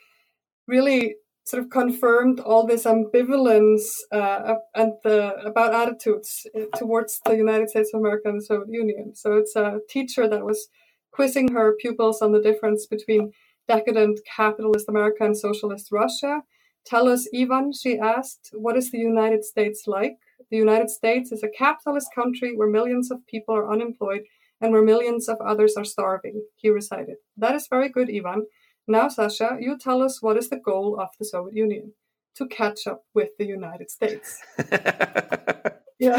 really 0.66 1.18
sort 1.46 1.64
of 1.64 1.70
confirmed 1.70 2.40
all 2.40 2.66
this 2.66 2.86
ambivalence 2.86 3.86
uh, 4.12 4.56
and 4.74 4.94
the, 5.04 5.36
about 5.46 5.76
attitudes 5.76 6.48
uh, 6.58 6.66
towards 6.76 7.20
the 7.26 7.36
United 7.36 7.70
States 7.70 7.92
of 7.94 8.00
America 8.00 8.30
and 8.30 8.42
the 8.42 8.46
Soviet 8.46 8.70
Union. 8.70 9.16
So 9.16 9.38
it's 9.38 9.56
a 9.56 9.80
teacher 9.88 10.28
that 10.28 10.44
was 10.44 10.68
quizzing 11.12 11.50
her 11.54 11.76
pupils 11.80 12.22
on 12.22 12.32
the 12.32 12.42
difference 12.42 12.88
between 12.88 13.32
decadent 13.68 14.20
capitalist 14.36 14.90
America 14.90 15.24
and 15.24 15.38
socialist 15.38 15.90
Russia. 15.92 16.42
Tell 16.86 17.08
us, 17.08 17.28
Ivan, 17.36 17.72
she 17.74 17.98
asked, 17.98 18.50
what 18.54 18.78
is 18.78 18.92
the 18.92 19.00
United 19.00 19.44
States 19.44 19.84
like? 19.88 20.18
The 20.52 20.58
United 20.58 20.90
States 20.90 21.32
is 21.32 21.44
a 21.44 21.50
capitalist 21.50 22.10
country 22.14 22.56
where 22.56 22.68
millions 22.68 23.12
of 23.12 23.26
people 23.28 23.56
are 23.56 23.72
unemployed 23.72 24.22
and 24.62 24.72
where 24.72 24.84
millions 24.84 25.28
of 25.28 25.38
others 25.46 25.76
are 25.78 25.84
starving, 25.86 26.44
he 26.56 26.70
recited. 26.70 27.18
That 27.38 27.56
is 27.56 27.68
very 27.70 27.90
good, 27.90 28.10
Ivan. 28.10 28.46
Now, 28.88 29.08
Sasha, 29.08 29.58
you 29.60 29.78
tell 29.78 30.02
us 30.02 30.22
what 30.22 30.38
is 30.38 30.50
the 30.50 30.58
goal 30.58 31.00
of 31.00 31.10
the 31.20 31.26
Soviet 31.26 31.56
Union? 31.56 31.94
To 32.36 32.48
catch 32.48 32.86
up 32.86 33.04
with 33.14 33.30
the 33.40 33.46
United 33.46 33.90
States. 33.90 34.42
Yeah, 35.98 36.18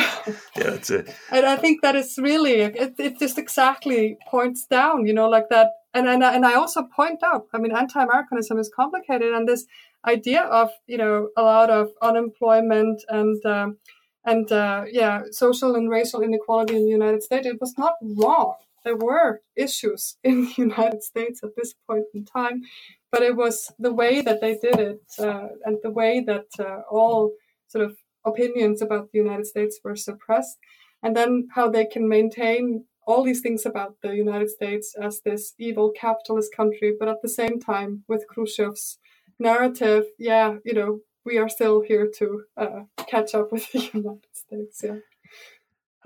yeah, 0.56 0.72
it's 0.72 0.90
a. 0.90 1.04
And 1.30 1.44
I 1.44 1.56
think 1.56 1.82
that 1.82 1.94
is 1.96 2.18
really 2.18 2.52
it. 2.52 2.94
It 2.98 3.18
just 3.18 3.36
exactly 3.36 4.16
points 4.26 4.66
down, 4.66 5.06
you 5.06 5.12
know, 5.12 5.28
like 5.28 5.50
that. 5.50 5.72
And 5.92 6.08
and 6.08 6.24
and 6.24 6.46
I 6.46 6.54
also 6.54 6.84
point 6.84 7.22
out. 7.22 7.46
I 7.52 7.58
mean, 7.58 7.76
anti-Americanism 7.76 8.58
is 8.58 8.70
complicated, 8.74 9.34
and 9.34 9.46
this 9.46 9.66
idea 10.06 10.42
of 10.42 10.70
you 10.86 10.96
know 10.96 11.28
a 11.36 11.42
lot 11.42 11.68
of 11.68 11.90
unemployment 12.00 13.02
and 13.10 13.44
um, 13.44 13.76
and 14.24 14.50
uh, 14.50 14.84
yeah, 14.90 15.24
social 15.30 15.74
and 15.74 15.90
racial 15.90 16.22
inequality 16.22 16.76
in 16.76 16.84
the 16.84 16.90
United 16.90 17.22
States. 17.22 17.46
It 17.46 17.60
was 17.60 17.74
not 17.76 17.94
wrong. 18.00 18.54
There 18.86 18.96
were 18.96 19.42
issues 19.56 20.16
in 20.24 20.44
the 20.46 20.54
United 20.56 21.02
States 21.02 21.40
at 21.42 21.56
this 21.56 21.74
point 21.88 22.06
in 22.14 22.24
time, 22.24 22.62
but 23.10 23.22
it 23.22 23.36
was 23.36 23.72
the 23.80 23.92
way 23.92 24.22
that 24.22 24.40
they 24.40 24.54
did 24.54 24.78
it 24.78 25.02
uh, 25.18 25.48
and 25.64 25.78
the 25.82 25.90
way 25.90 26.22
that 26.24 26.46
uh, 26.58 26.82
all 26.88 27.32
sort 27.66 27.84
of 27.84 27.96
opinions 28.24 28.80
about 28.80 29.10
the 29.10 29.18
United 29.18 29.46
States 29.46 29.80
were 29.82 29.96
suppressed, 29.96 30.58
and 31.02 31.16
then 31.16 31.48
how 31.56 31.68
they 31.68 31.84
can 31.84 32.08
maintain 32.08 32.84
all 33.08 33.24
these 33.24 33.40
things 33.40 33.66
about 33.66 33.96
the 34.02 34.14
United 34.14 34.50
States 34.50 34.94
as 35.00 35.20
this 35.20 35.54
evil 35.58 35.90
capitalist 35.90 36.54
country, 36.54 36.92
but 36.98 37.08
at 37.08 37.22
the 37.22 37.28
same 37.28 37.58
time, 37.58 38.04
with 38.08 38.24
Khrushchev's 38.28 38.98
narrative, 39.38 40.04
yeah, 40.18 40.56
you 40.64 40.74
know, 40.74 41.00
we 41.24 41.38
are 41.38 41.48
still 41.48 41.80
here 41.80 42.08
to 42.18 42.44
uh, 42.56 42.80
catch 43.08 43.34
up 43.34 43.50
with 43.50 43.70
the 43.72 43.80
United 43.94 44.32
States. 44.32 44.80
Yeah. 44.84 44.98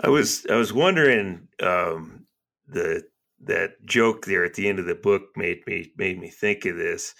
I 0.02 0.08
was 0.08 0.46
I 0.50 0.56
was 0.56 0.72
wondering 0.72 1.48
um, 1.62 2.26
the 2.70 3.02
that 3.42 3.70
joke 3.86 4.26
there 4.26 4.44
at 4.44 4.54
the 4.54 4.68
end 4.68 4.78
of 4.78 4.86
the 4.86 4.94
book 4.94 5.22
made 5.36 5.60
me 5.66 5.92
made 5.96 6.18
me 6.18 6.28
think 6.28 6.64
of 6.64 6.76
this. 6.76 7.14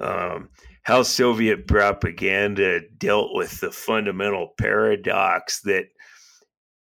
Um, 0.00 0.50
how 0.82 1.02
Soviet 1.02 1.66
propaganda 1.66 2.80
dealt 2.96 3.34
with 3.34 3.60
the 3.60 3.70
fundamental 3.70 4.54
paradox 4.58 5.60
that 5.62 5.86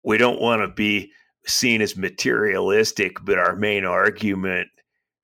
we 0.03 0.17
don't 0.17 0.41
want 0.41 0.61
to 0.61 0.67
be 0.67 1.11
seen 1.45 1.81
as 1.81 1.97
materialistic, 1.97 3.17
but 3.23 3.39
our 3.39 3.55
main 3.55 3.83
argument 3.83 4.67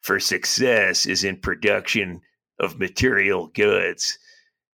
for 0.01 0.19
success 0.19 1.05
is 1.05 1.23
in 1.23 1.37
production 1.37 2.21
of 2.59 2.79
material 2.79 3.47
goods. 3.47 4.17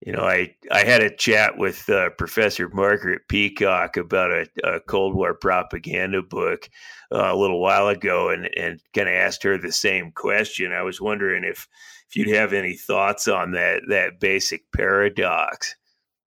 You 0.00 0.12
know, 0.12 0.22
I, 0.22 0.54
I 0.70 0.84
had 0.84 1.02
a 1.02 1.14
chat 1.14 1.58
with 1.58 1.88
uh, 1.90 2.10
Professor 2.10 2.68
Margaret 2.68 3.22
Peacock 3.28 3.96
about 3.96 4.30
a, 4.30 4.46
a 4.62 4.80
Cold 4.80 5.14
War 5.14 5.34
propaganda 5.34 6.22
book 6.22 6.70
uh, 7.12 7.32
a 7.32 7.36
little 7.36 7.60
while 7.60 7.88
ago, 7.88 8.30
and, 8.30 8.48
and 8.56 8.80
kind 8.94 9.08
of 9.08 9.14
asked 9.14 9.42
her 9.42 9.58
the 9.58 9.72
same 9.72 10.12
question. 10.12 10.72
I 10.72 10.82
was 10.82 11.00
wondering 11.00 11.42
if 11.44 11.66
if 12.08 12.16
you'd 12.16 12.34
have 12.34 12.52
any 12.52 12.74
thoughts 12.74 13.26
on 13.26 13.52
that 13.52 13.82
that 13.88 14.20
basic 14.20 14.70
paradox. 14.72 15.74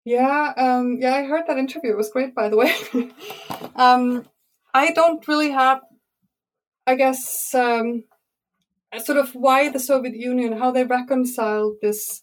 Yeah, 0.05 0.53
um, 0.57 0.99
yeah, 1.01 1.15
I 1.15 1.25
heard 1.25 1.45
that 1.47 1.59
interview. 1.59 1.93
It 1.93 1.97
was 1.97 2.11
great, 2.11 2.35
by 2.35 2.49
the 2.49 2.57
way. 2.57 2.75
um, 3.77 4.27
I 4.75 4.91
don't 4.93 5.27
really 5.29 5.51
have, 5.51 5.81
I 6.87 6.97
guess, 6.97 7.55
um, 7.55 8.03
sort 9.05 9.19
of 9.19 9.31
why 9.37 9.69
the 9.69 9.79
Soviet 9.79 10.17
Union, 10.17 10.59
how 10.59 10.73
they 10.73 10.83
reconciled 10.85 11.77
this 11.81 12.21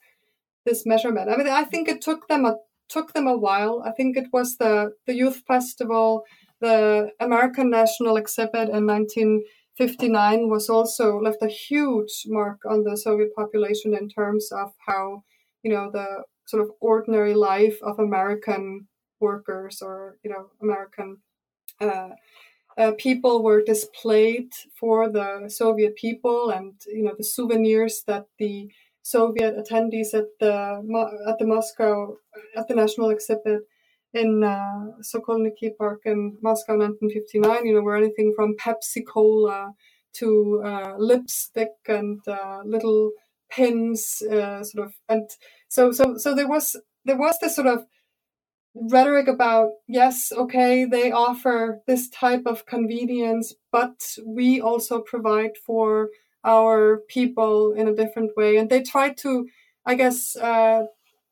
this 0.70 0.86
measurement. 0.86 1.30
I 1.30 1.36
mean, 1.38 1.48
I 1.48 1.66
think 1.72 1.88
it 1.88 2.02
took 2.02 2.28
them 2.28 2.46
a 2.46 2.56
took 2.96 3.14
them 3.14 3.28
a 3.28 3.38
while. 3.38 3.84
I 3.86 3.92
think 3.92 4.18
it 4.18 4.30
was 4.32 4.58
the 4.58 4.94
the 5.08 5.16
youth 5.16 5.44
festival, 5.48 6.24
the 6.62 7.12
American 7.20 7.70
National 7.70 8.18
Exhibit 8.18 8.70
in 8.70 8.86
1959 8.86 10.50
was 10.50 10.70
also 10.70 11.20
left 11.20 11.42
a 11.42 11.48
huge 11.48 12.24
mark 12.28 12.60
on 12.66 12.84
the 12.84 12.98
Soviet 12.98 13.34
population 13.36 13.94
in 13.94 14.10
terms 14.10 14.52
of 14.52 14.74
how 14.88 15.24
you 15.64 15.72
know 15.72 15.90
the 15.92 16.24
sort 16.46 16.64
of 16.64 16.72
ordinary 16.82 17.34
life 17.34 17.78
of 17.82 18.00
American 18.00 18.88
workers 19.20 19.82
or 19.82 20.18
you 20.24 20.30
know 20.32 20.50
American. 20.62 21.18
Uh, 21.80 22.10
uh, 22.78 22.92
people 22.98 23.44
were 23.44 23.62
displayed 23.62 24.52
for 24.80 25.10
the 25.10 25.50
Soviet 25.50 25.96
people, 25.96 26.50
and 26.50 26.74
you 26.88 27.04
know 27.04 27.14
the 27.18 27.24
souvenirs 27.24 28.04
that 28.08 28.26
the 28.38 28.70
Soviet 29.02 29.56
attendees 29.58 30.14
at 30.14 30.26
the 30.40 30.82
at 31.28 31.40
the 31.40 31.46
Moscow 31.46 32.18
at 32.56 32.68
the 32.68 32.76
National 32.76 33.10
Exhibit 33.10 33.62
in 34.14 34.44
uh, 34.44 34.92
Sokolniki 35.02 35.76
Park 35.78 36.02
in 36.06 36.38
Moscow, 36.42 36.78
1959. 36.78 37.66
You 37.66 37.76
know, 37.76 37.82
were 37.82 37.96
anything 37.96 38.34
from 38.36 38.56
Pepsi 38.56 39.06
Cola 39.08 39.74
to 40.14 40.62
uh, 40.66 40.96
lipstick 40.98 41.70
and 41.88 42.20
uh, 42.28 42.62
little 42.66 43.12
pins, 43.50 44.22
uh, 44.32 44.64
sort 44.64 44.88
of, 44.88 44.94
and 45.08 45.30
so 45.68 45.92
so 45.92 46.18
so 46.18 46.36
there 46.36 46.48
was 46.48 46.76
there 47.06 47.18
was 47.18 47.38
this 47.40 47.56
sort 47.56 47.68
of 47.68 47.86
rhetoric 48.76 49.28
about 49.28 49.72
yes 49.88 50.32
okay 50.32 50.86
they 50.86 51.12
offer 51.12 51.82
this 51.88 52.08
type 52.10 52.44
of 52.46 52.68
convenience 52.68 53.56
but 53.72 54.16
we 54.26 54.62
also 54.62 55.02
provide 55.02 55.58
for 55.66 56.10
our 56.44 57.02
people 57.10 57.74
in 57.74 57.88
a 57.88 57.96
different 57.96 58.32
way 58.38 58.58
and 58.58 58.70
they 58.70 58.82
try 58.82 59.10
to 59.10 59.48
i 59.86 59.96
guess 59.96 60.36
uh, 60.38 60.84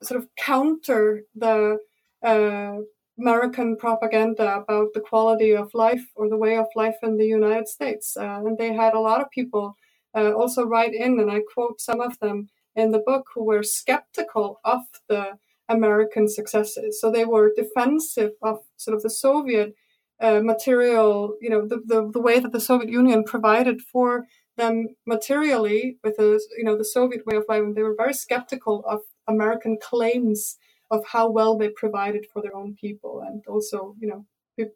sort 0.01 0.21
of 0.21 0.27
counter 0.35 1.23
the 1.35 1.77
uh, 2.23 2.77
american 3.17 3.75
propaganda 3.77 4.57
about 4.57 4.89
the 4.93 4.99
quality 4.99 5.55
of 5.55 5.73
life 5.73 6.05
or 6.15 6.29
the 6.29 6.37
way 6.37 6.57
of 6.57 6.67
life 6.75 6.97
in 7.01 7.17
the 7.17 7.25
united 7.25 7.67
states 7.67 8.17
uh, 8.17 8.41
and 8.45 8.57
they 8.57 8.73
had 8.73 8.93
a 8.93 8.99
lot 8.99 9.21
of 9.21 9.29
people 9.31 9.75
uh, 10.15 10.31
also 10.33 10.65
write 10.65 10.93
in 10.93 11.19
and 11.19 11.31
i 11.31 11.39
quote 11.53 11.79
some 11.79 12.01
of 12.01 12.19
them 12.19 12.49
in 12.75 12.91
the 12.91 12.99
book 12.99 13.27
who 13.33 13.43
were 13.43 13.63
skeptical 13.63 14.59
of 14.63 14.81
the 15.09 15.37
American 15.69 16.27
successes. 16.29 16.99
So 16.99 17.11
they 17.11 17.25
were 17.25 17.51
defensive 17.53 18.31
of 18.41 18.59
sort 18.77 18.95
of 18.95 19.03
the 19.03 19.09
Soviet 19.09 19.75
uh, 20.19 20.39
material, 20.41 21.35
you 21.41 21.49
know, 21.49 21.67
the, 21.67 21.81
the, 21.85 22.09
the, 22.11 22.21
way 22.21 22.39
that 22.39 22.51
the 22.51 22.59
Soviet 22.59 22.89
Union 22.89 23.23
provided 23.23 23.81
for 23.81 24.25
them 24.57 24.95
materially 25.05 25.97
with 26.03 26.17
the, 26.17 26.41
you 26.57 26.63
know, 26.63 26.77
the 26.77 26.85
Soviet 26.85 27.25
way 27.25 27.37
of 27.37 27.45
life. 27.47 27.61
And 27.61 27.75
they 27.75 27.83
were 27.83 27.95
very 27.95 28.13
skeptical 28.13 28.83
of 28.87 29.01
American 29.27 29.77
claims 29.81 30.57
of 30.89 31.05
how 31.05 31.29
well 31.29 31.57
they 31.57 31.69
provided 31.69 32.25
for 32.31 32.41
their 32.41 32.55
own 32.55 32.75
people. 32.79 33.23
And 33.25 33.43
also, 33.47 33.95
you 33.99 34.07
know, 34.07 34.25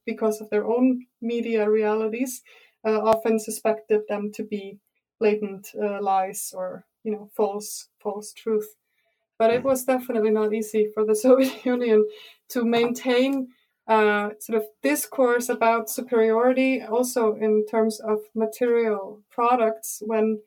because 0.05 0.41
of 0.41 0.49
their 0.49 0.65
own 0.65 1.05
media 1.21 1.69
realities, 1.69 2.41
uh, 2.85 2.99
often 3.01 3.39
suspected 3.39 4.01
them 4.07 4.31
to 4.33 4.43
be 4.43 4.79
blatant 5.19 5.71
uh, 5.81 6.01
lies 6.01 6.53
or, 6.55 6.85
you 7.03 7.11
know, 7.11 7.29
false, 7.35 7.89
false 7.99 8.33
truth. 8.33 8.75
But 9.37 9.51
it 9.51 9.63
was 9.63 9.85
definitely 9.85 10.31
not 10.31 10.53
easy 10.53 10.89
for 10.93 11.05
the 11.05 11.15
Soviet 11.25 11.65
Union 11.65 12.07
to 12.49 12.63
maintain 12.63 13.49
uh, 13.87 14.29
sort 14.39 14.61
of 14.61 14.65
discourse 14.83 15.49
about 15.49 15.89
superiority, 15.89 16.81
also 16.81 17.35
in 17.35 17.65
terms 17.69 17.99
of 17.99 18.19
material 18.35 19.21
products, 19.29 20.01
when 20.05 20.41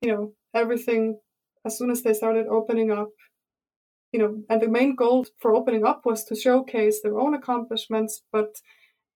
you 0.00 0.12
know 0.12 0.32
everything. 0.54 1.18
As 1.64 1.76
soon 1.76 1.90
as 1.90 2.02
they 2.02 2.14
started 2.14 2.46
opening 2.46 2.90
up, 2.90 3.08
you 4.12 4.20
know, 4.20 4.42
and 4.48 4.62
the 4.62 4.68
main 4.68 4.94
goal 4.94 5.26
for 5.38 5.54
opening 5.54 5.84
up 5.84 6.06
was 6.06 6.24
to 6.24 6.34
showcase 6.36 7.02
their 7.02 7.18
own 7.18 7.34
accomplishments, 7.34 8.22
but 8.32 8.56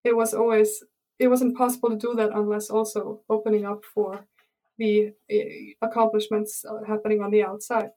it 0.05 0.17
was 0.17 0.35
always 0.35 0.83
it 1.19 1.29
wasn't 1.29 1.57
possible 1.57 1.89
to 1.91 1.97
do 1.97 2.15
that 2.15 2.31
unless 2.35 2.69
also 2.69 3.21
opening 3.29 3.65
up 3.65 3.85
for 3.85 4.27
the 4.79 5.13
uh, 5.33 5.87
accomplishments 5.87 6.65
uh, 6.69 6.85
happening 6.87 7.23
on 7.23 7.31
the 7.31 7.45
outside. 7.45 7.91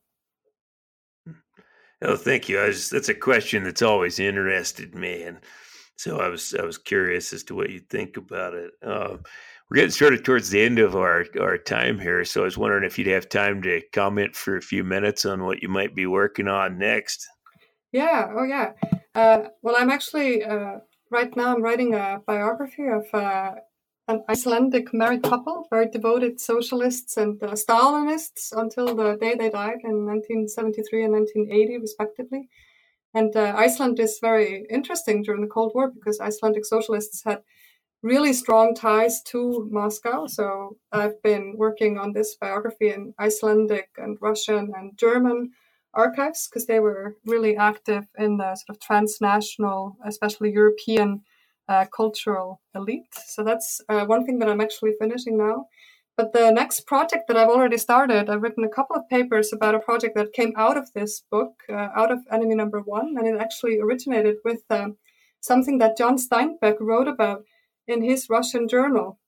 Oh, 2.01 2.17
thank 2.17 2.49
you. 2.49 2.57
Was, 2.57 2.89
that's 2.89 3.09
a 3.09 3.15
question 3.15 3.63
that's 3.63 3.81
always 3.81 4.19
interested 4.19 4.95
me, 4.95 5.23
and 5.23 5.39
so 5.95 6.19
I 6.19 6.27
was 6.27 6.53
I 6.53 6.63
was 6.63 6.77
curious 6.77 7.33
as 7.33 7.43
to 7.45 7.55
what 7.55 7.69
you 7.69 7.79
think 7.79 8.17
about 8.17 8.53
it. 8.53 8.71
Uh, 8.83 9.17
we're 9.69 9.75
getting 9.75 9.91
sort 9.91 10.13
of 10.13 10.23
towards 10.23 10.49
the 10.49 10.61
end 10.61 10.79
of 10.79 10.95
our 10.95 11.25
our 11.39 11.57
time 11.57 11.99
here, 11.99 12.25
so 12.25 12.41
I 12.41 12.45
was 12.45 12.57
wondering 12.57 12.83
if 12.83 12.97
you'd 12.97 13.07
have 13.07 13.29
time 13.29 13.61
to 13.63 13.81
comment 13.93 14.35
for 14.35 14.57
a 14.57 14.61
few 14.61 14.83
minutes 14.83 15.25
on 15.25 15.45
what 15.45 15.61
you 15.61 15.69
might 15.69 15.95
be 15.95 16.05
working 16.05 16.47
on 16.47 16.77
next. 16.77 17.27
Yeah. 17.91 18.27
Oh, 18.35 18.43
yeah. 18.43 18.73
Uh, 19.15 19.47
well, 19.61 19.75
I'm 19.77 19.89
actually 19.89 20.43
uh, 20.43 20.79
right 21.09 21.33
now. 21.35 21.55
I'm 21.55 21.63
writing 21.63 21.93
a 21.93 22.19
biography 22.27 22.87
of 22.87 23.05
uh, 23.13 23.53
an 24.07 24.23
Icelandic 24.29 24.93
married 24.93 25.23
couple, 25.23 25.67
very 25.69 25.89
devoted 25.89 26.39
socialists 26.39 27.17
and 27.17 27.41
uh, 27.41 27.53
Stalinists 27.53 28.51
until 28.51 28.95
the 28.95 29.17
day 29.17 29.35
they 29.35 29.49
died 29.49 29.79
in 29.83 30.05
1973 30.05 31.05
and 31.05 31.13
1980, 31.13 31.77
respectively. 31.79 32.49
And 33.15 33.35
uh, 33.35 33.53
Iceland 33.55 33.99
is 33.99 34.19
very 34.21 34.65
interesting 34.69 35.23
during 35.23 35.41
the 35.41 35.47
Cold 35.47 35.71
War 35.73 35.89
because 35.89 36.19
Icelandic 36.19 36.65
socialists 36.65 37.23
had 37.23 37.41
really 38.03 38.33
strong 38.33 38.75
ties 38.75 39.23
to 39.23 39.67
Moscow. 39.71 40.27
So 40.27 40.77
I've 40.91 41.19
been 41.23 41.55
working 41.57 41.97
on 41.97 42.13
this 42.13 42.35
biography 42.35 42.89
in 42.89 43.13
Icelandic 43.19 43.89
and 43.97 44.17
Russian 44.21 44.71
and 44.75 44.95
German 44.97 45.51
archives 45.95 46.47
because 46.47 46.67
they 46.67 46.79
were 46.79 47.15
really 47.25 47.55
active 47.55 48.05
in 48.19 48.37
the 48.37 48.53
sort 48.55 48.75
of 48.75 48.79
transnational, 48.79 49.97
especially 50.05 50.51
European 50.51 51.21
uh, 51.67 51.85
cultural 51.95 52.61
elite. 52.73 53.13
So 53.25 53.43
that's 53.43 53.81
uh, 53.89 54.05
one 54.05 54.25
thing 54.25 54.39
that 54.39 54.49
I'm 54.49 54.61
actually 54.61 54.93
finishing 54.99 55.37
now. 55.37 55.67
But 56.17 56.31
the 56.31 56.49
next 56.51 56.87
project 56.87 57.27
that 57.27 57.35
I've 57.35 57.49
already 57.49 57.77
started, 57.77 58.29
I've 58.29 58.41
written 58.41 58.63
a 58.63 58.69
couple 58.69 58.95
of 58.95 59.09
papers 59.09 59.51
about 59.51 59.75
a 59.75 59.79
project 59.79 60.15
that 60.15 60.31
came 60.31 60.53
out 60.55 60.77
of 60.77 60.93
this 60.93 61.23
book, 61.29 61.63
uh, 61.69 61.89
out 61.95 62.11
of 62.11 62.19
Enemy 62.31 62.55
Number 62.55 62.79
One, 62.79 63.15
and 63.17 63.27
it 63.27 63.41
actually 63.41 63.79
originated 63.79 64.37
with 64.45 64.61
um, 64.69 64.97
something 65.41 65.77
that 65.79 65.97
John 65.97 66.17
Steinbeck 66.17 66.77
wrote 66.79 67.09
about 67.09 67.43
in 67.87 68.01
his 68.01 68.29
Russian 68.29 68.67
journal. 68.67 69.19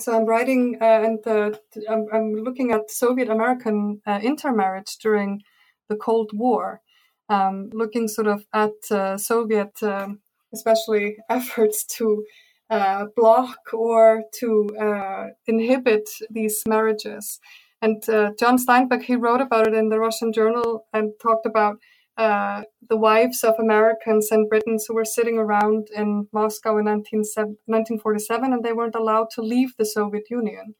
So 0.00 0.16
I'm 0.16 0.26
writing 0.26 0.78
uh, 0.80 1.02
and 1.04 1.26
uh, 1.26 1.52
I'm, 1.88 2.06
I'm, 2.12 2.34
looking 2.34 2.72
at 2.72 2.90
Soviet 2.90 3.28
American 3.28 4.00
uh, 4.04 4.18
intermarriage 4.22 4.96
during 4.96 5.42
the 5.88 5.96
Cold 5.96 6.30
War, 6.32 6.80
um, 7.28 7.70
looking 7.72 8.08
sort 8.08 8.26
of 8.26 8.44
at 8.52 8.90
uh, 8.90 9.16
Soviet, 9.16 9.80
um, 9.82 10.20
especially 10.52 11.16
efforts 11.28 11.84
to 11.84 12.24
uh, 12.70 13.06
block 13.16 13.58
or 13.72 14.22
to 14.40 14.68
uh, 14.80 15.26
inhibit 15.46 16.08
these 16.30 16.62
marriages. 16.66 17.38
And 17.82 18.02
John 18.38 18.58
Steinbeck, 18.58 19.02
he 19.02 19.16
wrote 19.16 19.40
about 19.40 19.66
it 19.66 19.74
in 19.74 19.88
the 19.88 19.98
Russian 19.98 20.32
journal 20.32 20.86
and 20.92 21.12
talked 21.20 21.46
about 21.46 21.78
uh, 22.16 22.62
the 22.88 22.96
wives 22.96 23.42
of 23.42 23.54
Americans 23.58 24.30
and 24.30 24.48
Britons 24.48 24.84
who 24.86 24.94
were 24.94 25.04
sitting 25.04 25.38
around 25.38 25.88
in 25.94 26.28
Moscow 26.32 26.76
in 26.78 26.84
19, 26.84 27.20
1947 27.36 28.52
and 28.52 28.62
they 28.62 28.72
weren't 28.72 28.94
allowed 28.94 29.30
to 29.30 29.42
leave 29.42 29.74
the 29.78 29.86
Soviet 29.86 30.24
Union. 30.30 30.74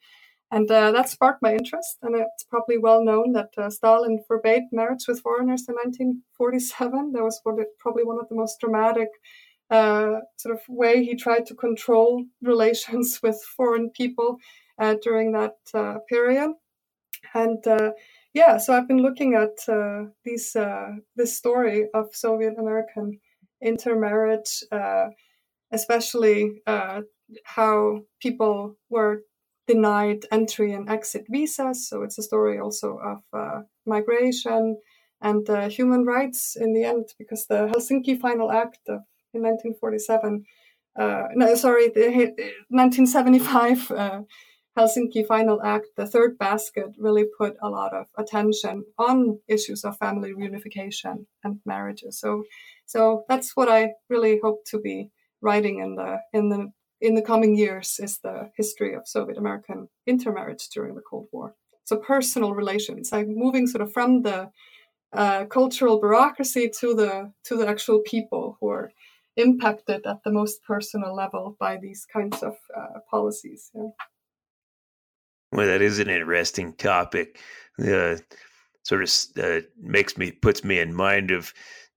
And 0.50 0.70
uh, 0.70 0.92
that 0.92 1.08
sparked 1.08 1.40
my 1.40 1.54
interest. 1.54 1.96
And 2.02 2.14
it's 2.14 2.44
probably 2.44 2.76
well 2.76 3.02
known 3.02 3.32
that 3.32 3.48
uh, 3.56 3.70
Stalin 3.70 4.22
forbade 4.28 4.64
marriage 4.70 5.08
with 5.08 5.22
foreigners 5.22 5.64
in 5.66 5.74
1947. 5.76 7.12
That 7.12 7.22
was 7.22 7.40
probably 7.80 8.04
one 8.04 8.18
of 8.20 8.28
the 8.28 8.34
most 8.34 8.60
dramatic 8.60 9.08
uh, 9.72 10.20
sort 10.36 10.54
of 10.54 10.60
way 10.68 11.04
he 11.04 11.16
tried 11.16 11.46
to 11.46 11.54
control 11.54 12.24
relations 12.42 13.20
with 13.22 13.42
foreign 13.56 13.90
people 13.90 14.36
uh, 14.78 14.94
during 15.02 15.32
that 15.32 15.56
uh, 15.74 15.96
period. 16.08 16.52
And 17.34 17.64
yeah, 18.34 18.56
so 18.56 18.74
I've 18.74 18.88
been 18.88 19.02
looking 19.02 19.34
at 19.34 19.68
uh, 19.68 20.04
these 20.24 20.56
uh, 20.56 20.92
this 21.16 21.36
story 21.36 21.86
of 21.92 22.14
Soviet 22.14 22.54
American 22.58 23.20
intermarriage, 23.60 24.64
uh, 24.72 25.08
especially 25.70 26.62
uh, 26.66 27.02
how 27.44 28.00
people 28.20 28.76
were 28.88 29.22
denied 29.66 30.24
entry 30.32 30.72
and 30.72 30.88
exit 30.88 31.26
visas. 31.28 31.88
So 31.88 32.02
it's 32.02 32.18
a 32.18 32.22
story 32.22 32.58
also 32.58 32.98
of 32.98 33.18
uh, 33.32 33.60
migration 33.86 34.78
and 35.20 35.48
uh, 35.48 35.68
human 35.68 36.04
rights 36.04 36.56
in 36.56 36.72
the 36.72 36.84
end, 36.84 37.10
because 37.18 37.46
the 37.46 37.68
Helsinki 37.68 38.18
Final 38.18 38.50
Act 38.50 38.80
of, 38.88 39.00
in 39.34 39.42
1947, 39.42 40.44
no, 41.34 41.54
sorry, 41.54 41.88
the 41.88 42.34
1975 42.68 43.92
Helsinki 44.76 45.26
Final 45.26 45.62
Act, 45.62 45.88
the 45.96 46.06
third 46.06 46.38
basket, 46.38 46.94
really 46.96 47.24
put 47.36 47.56
a 47.60 47.68
lot 47.68 47.92
of 47.92 48.06
attention 48.16 48.84
on 48.98 49.38
issues 49.46 49.84
of 49.84 49.98
family 49.98 50.32
reunification 50.32 51.26
and 51.44 51.60
marriages. 51.66 52.18
So, 52.18 52.44
so 52.86 53.24
that's 53.28 53.54
what 53.54 53.68
I 53.68 53.92
really 54.08 54.40
hope 54.42 54.64
to 54.66 54.80
be 54.80 55.10
writing 55.42 55.80
in 55.80 55.96
the 55.96 56.20
in 56.32 56.48
the 56.48 56.72
in 57.00 57.14
the 57.16 57.22
coming 57.22 57.56
years 57.56 58.00
is 58.00 58.18
the 58.18 58.50
history 58.56 58.94
of 58.94 59.06
Soviet 59.06 59.36
American 59.36 59.88
intermarriage 60.06 60.68
during 60.68 60.94
the 60.94 61.02
Cold 61.02 61.26
War. 61.32 61.54
So 61.84 61.96
personal 61.96 62.54
relations. 62.54 63.12
I'm 63.12 63.36
moving 63.36 63.66
sort 63.66 63.82
of 63.82 63.92
from 63.92 64.22
the 64.22 64.50
uh, 65.12 65.44
cultural 65.46 66.00
bureaucracy 66.00 66.70
to 66.80 66.94
the 66.94 67.32
to 67.44 67.56
the 67.56 67.68
actual 67.68 67.98
people 68.00 68.56
who 68.60 68.68
are 68.70 68.92
impacted 69.36 70.06
at 70.06 70.22
the 70.24 70.32
most 70.32 70.62
personal 70.64 71.14
level 71.14 71.56
by 71.58 71.76
these 71.76 72.06
kinds 72.12 72.42
of 72.42 72.56
uh, 72.76 73.00
policies. 73.10 73.70
Yeah. 73.74 73.88
Well, 75.52 75.66
that 75.66 75.82
is 75.82 75.98
an 75.98 76.08
interesting 76.08 76.72
topic. 76.74 77.38
Uh, 77.78 78.16
sort 78.84 79.02
of 79.02 79.12
uh, 79.42 79.60
makes 79.80 80.16
me 80.16 80.32
puts 80.32 80.64
me 80.64 80.78
in 80.80 80.94
mind 80.94 81.30
of 81.30 81.52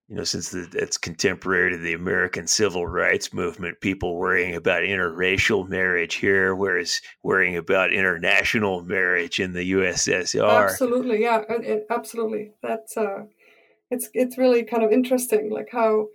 you 0.08 0.16
know 0.16 0.24
since 0.24 0.50
the, 0.50 0.70
it's 0.74 0.98
contemporary 0.98 1.72
to 1.72 1.78
the 1.78 1.94
American 1.94 2.48
civil 2.48 2.86
rights 2.86 3.34
movement, 3.34 3.82
people 3.82 4.18
worrying 4.18 4.56
about 4.56 4.84
interracial 4.84 5.68
marriage 5.68 6.16
here, 6.16 6.54
whereas 6.54 7.02
worrying 7.24 7.58
about 7.58 7.94
international 7.94 8.84
marriage 8.84 9.40
in 9.40 9.54
the 9.54 9.72
USSR. 9.72 10.70
Absolutely, 10.70 11.22
yeah, 11.22 11.42
it, 11.50 11.88
absolutely. 11.90 12.52
That's 12.62 12.98
uh, 12.98 13.24
it's 13.90 14.10
it's 14.14 14.38
really 14.38 14.64
kind 14.64 14.84
of 14.84 14.92
interesting, 14.92 15.50
like 15.50 15.70
how 15.72 16.08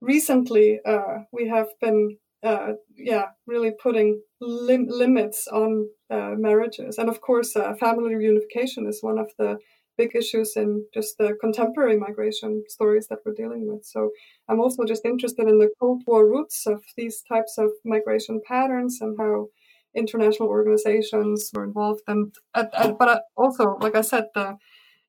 recently 0.00 0.80
uh, 0.84 1.18
we 1.32 1.48
have 1.48 1.68
been 1.80 2.18
uh, 2.42 2.74
yeah, 2.96 3.26
really 3.46 3.72
putting 3.82 4.20
lim- 4.40 4.86
limits 4.88 5.48
on 5.48 5.88
uh, 6.10 6.34
marriages. 6.36 6.96
And 6.98 7.08
of 7.08 7.20
course, 7.20 7.56
uh, 7.56 7.74
family 7.74 8.14
reunification 8.14 8.88
is 8.88 9.02
one 9.02 9.18
of 9.18 9.30
the 9.38 9.58
big 9.96 10.14
issues 10.14 10.52
in 10.54 10.84
just 10.94 11.18
the 11.18 11.36
contemporary 11.40 11.96
migration 11.96 12.62
stories 12.68 13.08
that 13.08 13.18
we're 13.26 13.34
dealing 13.34 13.66
with. 13.66 13.84
So 13.84 14.10
I'm 14.48 14.60
also 14.60 14.84
just 14.84 15.04
interested 15.04 15.48
in 15.48 15.58
the 15.58 15.70
Cold 15.80 16.04
War 16.06 16.28
roots 16.28 16.66
of 16.66 16.84
these 16.96 17.22
types 17.28 17.58
of 17.58 17.70
migration 17.84 18.40
patterns 18.46 18.98
and 19.00 19.16
how 19.18 19.48
international 19.96 20.48
organizations 20.48 21.50
were 21.52 21.64
involved. 21.64 22.02
And 22.06 22.32
but 22.54 23.22
also, 23.36 23.76
like 23.80 23.96
I 23.96 24.02
said, 24.02 24.26
the 24.34 24.56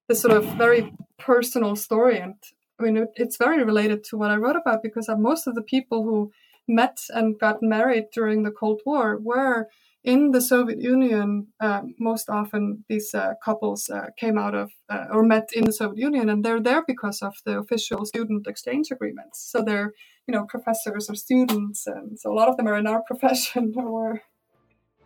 the 0.08 0.16
sort 0.16 0.36
of 0.36 0.44
very 0.58 0.92
personal 1.20 1.76
story 1.76 2.18
and 2.18 2.34
I 2.80 2.84
mean, 2.84 3.08
it's 3.16 3.38
very 3.38 3.64
related 3.64 4.04
to 4.06 4.18
what 4.18 4.32
I 4.32 4.38
wrote 4.38 4.56
about 4.56 4.82
because 4.84 5.10
most 5.18 5.48
of 5.48 5.56
the 5.56 5.62
people 5.62 6.04
who 6.04 6.32
met 6.68 7.00
and 7.10 7.38
got 7.38 7.62
married 7.62 8.06
during 8.14 8.44
the 8.44 8.52
Cold 8.52 8.82
War 8.86 9.18
were 9.22 9.68
in 10.04 10.32
the 10.32 10.42
Soviet 10.42 10.80
Union. 10.80 11.48
Uh, 11.60 11.82
most 12.00 12.30
often, 12.30 12.86
these 12.88 13.14
uh, 13.14 13.34
couples 13.44 13.90
uh, 13.90 14.08
came 14.18 14.38
out 14.38 14.56
of 14.56 14.72
uh, 14.90 15.06
or 15.12 15.24
met 15.24 15.50
in 15.54 15.66
the 15.66 15.74
Soviet 15.74 16.00
Union, 16.02 16.30
and 16.30 16.46
they're 16.46 16.62
there 16.62 16.84
because 16.88 17.22
of 17.22 17.36
the 17.46 17.58
official 17.60 18.06
student 18.06 18.48
exchange 18.48 18.92
agreements. 18.92 19.50
So 19.52 19.62
they're, 19.62 19.94
you 20.28 20.34
know, 20.34 20.46
professors 20.46 21.10
or 21.10 21.16
students, 21.16 21.86
and 21.86 22.20
so 22.20 22.32
a 22.32 22.36
lot 22.36 22.48
of 22.48 22.56
them 22.58 22.68
are 22.68 22.78
in 22.78 22.88
our 22.88 23.02
profession 23.08 23.74
or, 23.76 24.22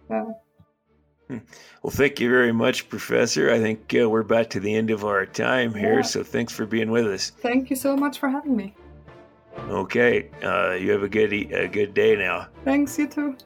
yeah. 0.10 0.26
Well, 1.82 1.92
thank 1.92 2.20
you 2.20 2.30
very 2.30 2.52
much, 2.52 2.90
Professor. 2.90 3.52
I 3.52 3.60
think 3.60 3.94
uh, 4.00 4.10
we're 4.10 4.22
about 4.22 4.52
to 4.52 4.60
the 4.60 4.74
end 4.76 4.90
of 4.90 5.04
our 5.04 5.26
time 5.26 5.74
here, 5.74 5.98
yeah. 5.98 6.02
so 6.02 6.24
thanks 6.24 6.54
for 6.54 6.66
being 6.66 6.92
with 6.92 7.08
us. 7.08 7.30
Thank 7.30 7.70
you 7.70 7.76
so 7.76 7.96
much 7.96 8.20
for 8.20 8.30
having 8.30 8.56
me. 8.56 8.76
Okay. 9.58 10.30
Uh, 10.42 10.72
you 10.72 10.92
have 10.92 11.04
a 11.04 11.10
good 11.10 11.32
a 11.34 11.68
good 11.68 11.94
day 11.94 12.16
now. 12.16 12.48
Thanks. 12.64 12.98
You 12.98 13.08
too. 13.08 13.38